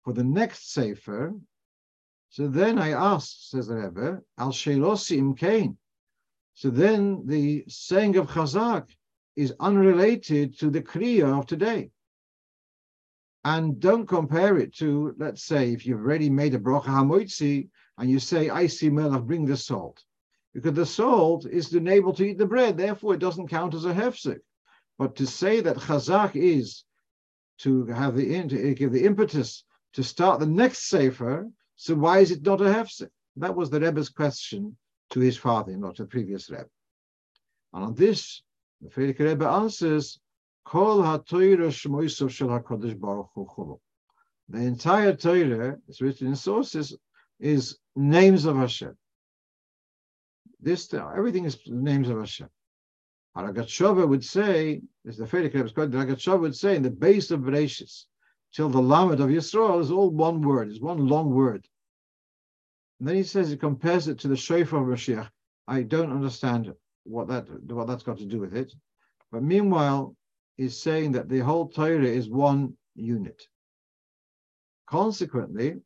for 0.05 0.13
the 0.13 0.23
next 0.23 0.71
Sefer, 0.71 1.33
so 2.29 2.47
then 2.47 2.79
I 2.79 2.91
asked, 2.91 3.49
says 3.49 3.67
the 3.67 3.75
Rebbe, 3.75 4.21
Al 4.37 4.51
Shelosim 4.51 5.37
Kain. 5.37 5.77
So 6.53 6.69
then 6.69 7.23
the 7.25 7.65
saying 7.67 8.15
of 8.15 8.29
Chazak 8.29 8.87
is 9.35 9.53
unrelated 9.59 10.57
to 10.59 10.69
the 10.69 10.81
Kriya 10.81 11.39
of 11.39 11.45
today. 11.45 11.91
And 13.43 13.81
don't 13.81 14.07
compare 14.07 14.57
it 14.57 14.75
to, 14.75 15.13
let's 15.17 15.43
say, 15.43 15.73
if 15.73 15.85
you've 15.85 15.99
already 15.99 16.29
made 16.29 16.53
a 16.55 16.59
Brocha 16.59 16.85
HaMoitzi 16.85 17.69
and 17.99 18.09
you 18.09 18.17
say, 18.17 18.49
I 18.49 18.67
see 18.67 18.89
melach, 18.89 19.27
bring 19.27 19.45
the 19.45 19.57
salt. 19.57 20.03
Because 20.53 20.73
the 20.73 20.85
salt 20.85 21.45
is 21.45 21.73
unable 21.73 22.13
to 22.13 22.23
eat 22.23 22.37
the 22.37 22.45
bread, 22.45 22.77
therefore 22.77 23.13
it 23.13 23.19
doesn't 23.19 23.49
count 23.49 23.73
as 23.73 23.85
a 23.85 23.93
hefsek. 23.93 24.39
But 24.97 25.17
to 25.17 25.27
say 25.27 25.59
that 25.61 25.75
Chazak 25.75 26.35
is 26.35 26.85
to 27.59 27.85
have 27.87 28.15
the 28.15 28.47
to 28.47 28.73
give 28.73 28.93
the 28.93 29.03
impetus 29.03 29.65
to 29.93 30.03
start 30.03 30.39
the 30.39 30.45
next 30.45 30.89
Sefer, 30.89 31.49
so 31.75 31.93
why 31.93 32.19
is 32.19 32.31
it 32.31 32.41
not 32.41 32.61
a 32.61 32.65
hefsek? 32.65 33.09
That 33.35 33.55
was 33.55 33.69
the 33.69 33.81
Rebbe's 33.81 34.09
question 34.09 34.77
to 35.09 35.19
his 35.19 35.37
father, 35.37 35.75
not 35.75 35.97
the 35.97 36.05
previous 36.05 36.49
Rebbe. 36.49 36.69
And 37.73 37.83
on 37.83 37.95
this, 37.95 38.41
the 38.81 38.89
Frierdiker 38.89 39.25
Rebbe 39.25 39.45
answers, 39.45 40.19
Kol 40.63 41.03
ha-Torah 41.03 41.71
shel 41.71 41.91
Baruch 41.91 43.29
Hu 43.35 43.79
The 44.47 44.59
entire 44.59 45.15
Torah, 45.15 45.77
is 45.87 46.01
written 46.01 46.27
in 46.27 46.35
sources, 46.35 46.95
is 47.39 47.77
names 47.95 48.45
of 48.45 48.57
Hashem. 48.57 48.95
This, 50.59 50.93
everything 50.93 51.45
is 51.45 51.57
names 51.67 52.09
of 52.09 52.19
Hashem. 52.19 52.49
HaRogatchover 53.37 54.07
would 54.07 54.25
say, 54.25 54.81
as 55.07 55.17
the 55.17 55.25
Frierdiker 55.25 55.55
Rebbe 55.55 55.65
is 55.65 55.71
quoted, 55.71 55.93
HaRogatchover 55.93 56.41
would 56.41 56.55
say, 56.55 56.75
in 56.75 56.83
the 56.83 56.89
beis 56.89 57.31
of 57.31 57.41
Bereshis, 57.41 58.05
till 58.53 58.69
the 58.69 58.81
Lamed 58.81 59.19
of 59.19 59.29
Yisrael 59.29 59.79
is 59.79 59.91
all 59.91 60.09
one 60.09 60.41
word, 60.41 60.69
is 60.69 60.81
one 60.81 61.07
long 61.07 61.29
word. 61.29 61.67
And 62.99 63.07
then 63.07 63.15
he 63.15 63.23
says 63.23 63.49
he 63.49 63.57
compares 63.57 64.07
it 64.07 64.19
to 64.19 64.27
the 64.27 64.35
Shofar 64.35 64.81
of 64.81 64.87
Mashiach. 64.87 65.29
I 65.67 65.83
don't 65.83 66.11
understand 66.11 66.73
what 67.03 67.27
that 67.29 67.47
what 67.71 67.87
that's 67.87 68.03
got 68.03 68.17
to 68.17 68.25
do 68.25 68.39
with 68.39 68.55
it. 68.55 68.73
But 69.31 69.43
meanwhile, 69.43 70.15
he's 70.57 70.81
saying 70.81 71.13
that 71.13 71.29
the 71.29 71.39
whole 71.39 71.69
Torah 71.69 72.03
is 72.03 72.29
one 72.29 72.75
unit. 72.95 73.41
Consequently, 74.89 75.79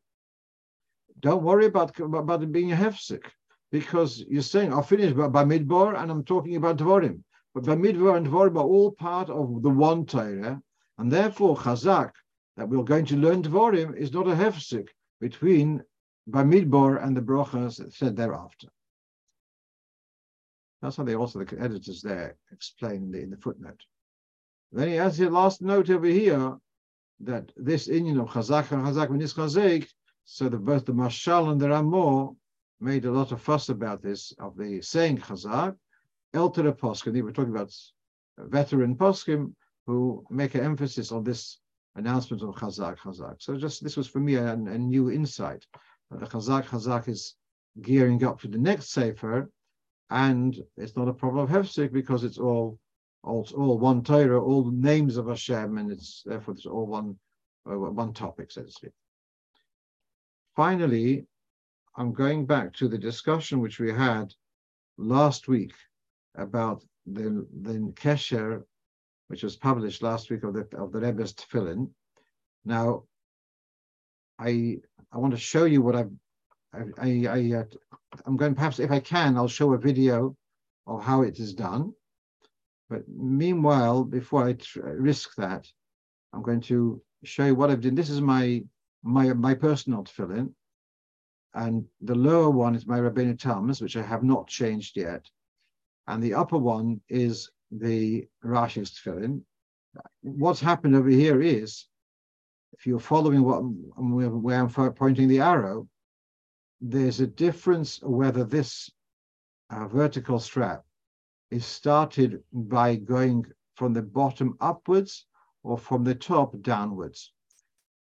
don't 1.24 1.42
worry 1.42 1.64
about, 1.64 1.98
about 1.98 2.42
it 2.42 2.52
being 2.52 2.72
a 2.72 2.76
hefsek, 2.76 3.24
because 3.72 4.22
you're 4.28 4.42
saying, 4.42 4.72
I'll 4.72 4.82
finish 4.82 5.14
by, 5.14 5.26
Bamidbar 5.28 5.98
and 5.98 6.10
I'm 6.10 6.22
talking 6.22 6.56
about 6.56 6.76
Dvorim. 6.76 7.22
But 7.54 7.64
Bamidbar 7.64 8.18
and 8.18 8.26
Dvorim 8.26 8.56
are 8.56 8.70
all 8.74 8.92
part 8.92 9.30
of 9.30 9.62
the 9.62 9.70
one 9.70 10.04
Torah, 10.04 10.60
and 10.98 11.10
therefore 11.10 11.56
Chazak, 11.56 12.10
that 12.58 12.68
we're 12.68 12.84
going 12.84 13.06
to 13.06 13.16
learn 13.16 13.42
Dvorim, 13.42 13.96
is 13.96 14.12
not 14.12 14.28
a 14.28 14.34
hefsek 14.34 14.88
between 15.18 15.82
Bamidbar 16.30 17.02
and 17.02 17.16
the 17.16 17.22
brachas 17.22 17.80
said 17.94 18.16
thereafter. 18.16 18.68
That's 20.82 20.96
how 20.96 21.04
they 21.04 21.14
also, 21.14 21.42
the 21.42 21.58
editors 21.58 22.02
there 22.02 22.36
explain 22.52 23.04
in 23.04 23.10
the, 23.10 23.20
in 23.22 23.30
the 23.30 23.38
footnote. 23.38 23.80
Then 24.72 24.88
he 24.88 24.96
has 24.96 25.16
the 25.16 25.30
last 25.30 25.62
note 25.62 25.88
over 25.88 26.06
here 26.06 26.58
that 27.20 27.50
this 27.56 27.88
Indian 27.88 28.20
of 28.20 28.28
Chazak 28.28 28.72
and 28.72 28.82
Chazak 28.82 29.08
and 29.08 29.22
Chazek, 29.22 29.88
so 30.24 30.48
that 30.48 30.64
both 30.64 30.84
the 30.86 30.92
Mashal 30.92 31.50
and 31.52 31.60
the 31.60 31.68
Ramor 31.68 32.34
made 32.80 33.04
a 33.04 33.10
lot 33.10 33.32
of 33.32 33.40
fuss 33.40 33.68
about 33.68 34.02
this, 34.02 34.32
of 34.38 34.56
the 34.56 34.80
saying 34.82 35.18
Chazak, 35.18 35.76
Elter 36.34 36.72
Poskim, 36.76 37.12
they 37.12 37.22
were 37.22 37.32
talking 37.32 37.54
about 37.54 37.72
veteran 38.38 38.96
Poskim 38.96 39.54
who 39.86 40.24
make 40.30 40.54
an 40.54 40.64
emphasis 40.64 41.12
on 41.12 41.22
this 41.24 41.58
announcement 41.96 42.42
of 42.42 42.54
Chazak, 42.56 42.98
Chazak. 42.98 43.36
So 43.38 43.56
just 43.56 43.82
this 43.82 43.96
was 43.96 44.08
for 44.08 44.20
me 44.20 44.34
a, 44.34 44.52
a 44.52 44.56
new 44.56 45.10
insight 45.10 45.64
the 46.10 46.26
Chazak 46.26 46.66
Chazak 46.66 47.08
is 47.08 47.34
gearing 47.80 48.22
up 48.24 48.40
for 48.40 48.48
the 48.48 48.58
next 48.58 48.90
Sefer, 48.90 49.50
and 50.10 50.56
it's 50.76 50.96
not 50.96 51.08
a 51.08 51.12
problem 51.12 51.44
of 51.44 51.50
Hefsek 51.50 51.92
because 51.92 52.24
it's 52.24 52.38
all, 52.38 52.78
all, 53.22 53.48
all 53.56 53.78
one 53.78 54.02
Torah, 54.02 54.42
all 54.42 54.64
the 54.64 54.76
names 54.76 55.16
of 55.16 55.28
Hashem, 55.28 55.78
and 55.78 55.90
it's 55.90 56.22
therefore 56.24 56.54
it's 56.54 56.66
all 56.66 56.86
one, 56.86 57.18
uh, 57.68 57.76
one 57.76 58.12
topic, 58.12 58.52
so 58.52 58.62
to 58.62 58.70
speak. 58.70 58.92
Finally, 60.56 61.26
I'm 61.96 62.12
going 62.12 62.46
back 62.46 62.72
to 62.74 62.88
the 62.88 62.98
discussion 62.98 63.60
which 63.60 63.78
we 63.80 63.92
had 63.92 64.32
last 64.98 65.48
week 65.48 65.72
about 66.36 66.82
the, 67.06 67.46
the 67.62 67.92
Kesher, 67.94 68.62
which 69.28 69.42
was 69.42 69.56
published 69.56 70.02
last 70.02 70.30
week 70.30 70.44
of 70.44 70.54
the 70.54 70.66
of 70.76 70.92
the 70.92 71.00
Rebbe's 71.00 71.34
Tefillin. 71.34 71.90
Now, 72.64 73.04
I 74.38 74.78
I 75.12 75.18
want 75.18 75.32
to 75.32 75.38
show 75.38 75.64
you 75.64 75.82
what 75.82 75.96
I've, 75.96 76.10
I, 76.72 76.80
I, 76.98 77.26
I, 77.28 77.52
uh, 77.58 77.64
I'm 78.26 78.36
going, 78.36 78.54
perhaps 78.54 78.80
if 78.80 78.90
I 78.90 79.00
can, 79.00 79.36
I'll 79.36 79.48
show 79.48 79.72
a 79.72 79.78
video 79.78 80.36
of 80.86 81.02
how 81.02 81.22
it 81.22 81.38
is 81.38 81.54
done. 81.54 81.92
But 82.90 83.02
meanwhile, 83.08 84.04
before 84.04 84.48
I 84.48 84.56
risk 84.76 85.34
that, 85.36 85.66
I'm 86.32 86.42
going 86.42 86.60
to 86.62 87.00
show 87.22 87.46
you 87.46 87.54
what 87.54 87.70
I've 87.70 87.80
done. 87.80 87.94
This 87.94 88.10
is 88.10 88.20
my, 88.20 88.64
my, 89.04 89.32
my 89.34 89.54
personal 89.54 90.02
tefillin. 90.02 90.52
And 91.54 91.84
the 92.00 92.16
lower 92.16 92.50
one 92.50 92.74
is 92.74 92.86
my 92.86 92.98
Rabbeinu 92.98 93.38
Tam's, 93.38 93.80
which 93.80 93.96
I 93.96 94.02
have 94.02 94.24
not 94.24 94.48
changed 94.48 94.96
yet. 94.96 95.24
And 96.08 96.22
the 96.22 96.34
upper 96.34 96.58
one 96.58 97.00
is 97.08 97.50
the 97.70 98.26
Rashi's 98.44 98.90
tefillin. 98.90 99.42
What's 100.22 100.60
happened 100.60 100.96
over 100.96 101.10
here 101.10 101.40
is 101.40 101.86
if 102.72 102.86
you're 102.86 102.98
following 102.98 103.44
what 103.44 103.60
where 103.60 104.60
I'm 104.60 104.94
pointing 104.94 105.28
the 105.28 105.40
arrow, 105.40 105.88
there's 106.80 107.20
a 107.20 107.26
difference 107.26 108.00
whether 108.02 108.42
this 108.42 108.90
uh, 109.70 109.86
vertical 109.86 110.40
strap 110.40 110.84
is 111.50 111.64
started 111.64 112.42
by 112.52 112.96
going 112.96 113.44
from 113.76 113.92
the 113.92 114.02
bottom 114.02 114.56
upwards 114.60 115.26
or 115.62 115.78
from 115.78 116.02
the 116.02 116.14
top 116.14 116.60
downwards. 116.62 117.32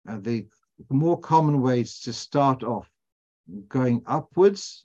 Uh, 0.08 0.18
the 0.20 0.46
more 0.90 1.18
common 1.18 1.60
ways 1.60 2.00
to 2.00 2.12
start 2.12 2.62
off 2.62 2.88
going 3.68 4.02
upwards 4.06 4.84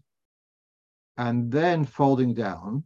and 1.18 1.52
then 1.52 1.86
folding 1.86 2.34
down, 2.34 2.84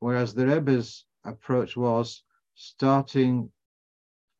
whereas 0.00 0.34
the 0.34 0.46
Rebbe's 0.46 1.04
approach 1.24 1.76
was 1.76 2.22
starting 2.54 3.50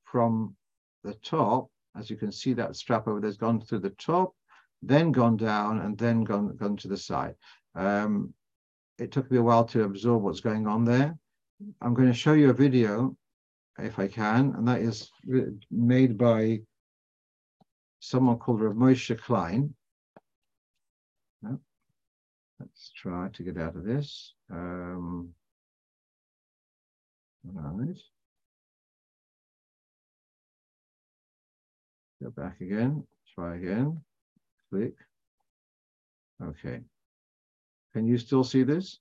from 0.05 0.57
the 1.05 1.14
top, 1.14 1.70
as 1.97 2.11
you 2.11 2.16
can 2.16 2.33
see 2.33 2.53
that 2.55 2.76
strap 2.76 3.07
over 3.07 3.20
there's 3.20 3.37
gone 3.37 3.61
through 3.61 3.81
the 3.81 3.91
top, 3.91 4.35
then 4.83 5.12
gone 5.12 5.37
down, 5.37 5.81
and 5.81 5.97
then 5.99 6.24
gone, 6.24 6.57
gone 6.57 6.76
to 6.76 6.89
the 6.89 6.97
side. 6.97 7.35
Um, 7.74 8.33
it 8.99 9.12
took 9.12 9.31
me 9.31 9.39
a 9.39 9.43
while 9.43 9.64
to 9.66 9.85
absorb 9.85 10.22
what's 10.22 10.41
going 10.41 10.66
on 10.66 10.85
there. 10.85 11.16
I'm 11.81 11.95
going 11.95 12.09
to 12.09 12.14
show 12.14 12.33
you 12.33 12.51
a 12.51 12.55
video, 12.55 13.16
if 13.79 13.99
I 13.99 14.09
can, 14.09 14.55
and 14.57 14.66
that 14.66 14.81
is 14.81 15.11
made 15.70 16.18
by 16.18 16.61
someone 18.01 18.38
called 18.38 18.61
Rav 18.61 18.74
Moshe 18.74 19.18
Klein. 19.20 19.74
Let's 22.61 22.90
try 22.96 23.28
to 23.34 23.42
get 23.44 23.57
out 23.57 23.76
of 23.76 23.84
this. 23.84 24.34
Um, 24.51 25.28
right. 27.44 27.96
Go 32.20 32.30
back 32.30 32.61
again, 32.61 33.07
try 33.32 33.57
again, 33.57 34.01
click. 34.70 34.94
Okay. 36.42 36.80
Can 37.92 38.09
you 38.09 38.18
still 38.18 38.42
see 38.42 38.64
this? 38.64 38.99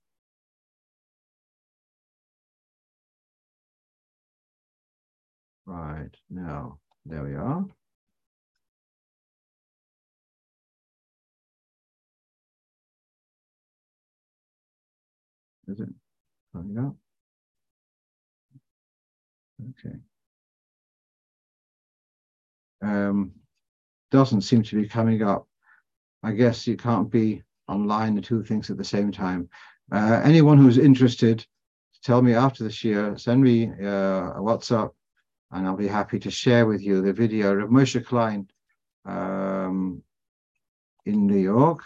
Right, 5.66 6.12
now, 6.30 6.78
there 7.06 7.24
we 7.24 7.34
are. 7.34 7.66
Is 15.68 15.80
it 15.80 15.90
coming 16.54 16.78
up? 16.78 16.96
Okay. 19.70 19.96
Um, 22.82 23.32
doesn't 24.12 24.42
seem 24.42 24.64
to 24.64 24.82
be 24.82 24.88
coming 24.88 25.24
up. 25.24 25.48
I 26.24 26.32
guess 26.32 26.68
you 26.68 26.78
can't 26.78 27.12
be 27.12 27.44
online 27.68 28.16
the 28.16 28.22
two 28.22 28.44
things 28.44 28.70
at 28.70 28.78
the 28.78 28.84
same 28.84 29.12
time. 29.12 29.50
Uh, 29.92 30.22
anyone 30.24 30.58
who's 30.58 30.78
interested, 30.78 31.46
tell 32.04 32.22
me 32.22 32.34
after 32.34 32.64
this 32.64 32.84
year, 32.84 33.18
send 33.18 33.42
me 33.42 33.68
uh, 33.68 34.32
a 34.34 34.40
WhatsApp 34.40 34.92
and 35.52 35.66
I'll 35.66 35.76
be 35.76 35.88
happy 35.88 36.20
to 36.20 36.32
share 36.32 36.66
with 36.66 36.82
you 36.82 37.02
the 37.02 37.14
video 37.14 37.58
of 37.60 37.70
Moshe 37.70 38.06
Klein 38.06 38.48
um, 39.06 40.02
in 41.06 41.28
New 41.28 41.38
York. 41.38 41.82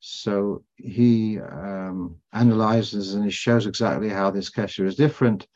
So 0.00 0.62
he 0.76 1.40
um, 1.40 2.16
analyzes 2.32 3.14
and 3.14 3.24
he 3.24 3.30
shows 3.30 3.66
exactly 3.66 4.08
how 4.08 4.30
this 4.30 4.50
kesher 4.50 4.86
is 4.86 4.94
different, 4.94 5.48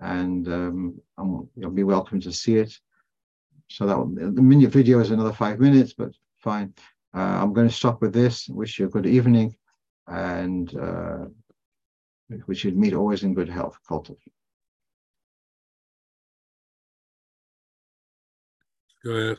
and 0.00 0.48
um, 0.48 1.00
you'll 1.54 1.70
be 1.70 1.84
welcome 1.84 2.20
to 2.20 2.32
see 2.32 2.56
it. 2.56 2.78
So 3.68 3.86
that 3.86 4.34
the 4.34 4.42
minute 4.42 4.70
video 4.70 5.00
is 5.00 5.10
another 5.10 5.32
five 5.32 5.58
minutes, 5.58 5.92
but 5.92 6.12
fine. 6.36 6.74
Uh, 7.14 7.38
I'm 7.42 7.52
going 7.52 7.68
to 7.68 7.74
stop 7.74 8.00
with 8.00 8.12
this. 8.12 8.48
Wish 8.48 8.78
you 8.78 8.86
a 8.86 8.90
good 8.90 9.06
evening, 9.06 9.56
and 10.06 10.74
uh, 10.76 11.26
we 12.46 12.54
should 12.54 12.76
meet 12.76 12.94
always 12.94 13.22
in 13.22 13.34
good 13.34 13.48
health. 13.48 13.78
Cultivate. 13.86 14.32
Go 19.04 19.10
ahead. 19.10 19.36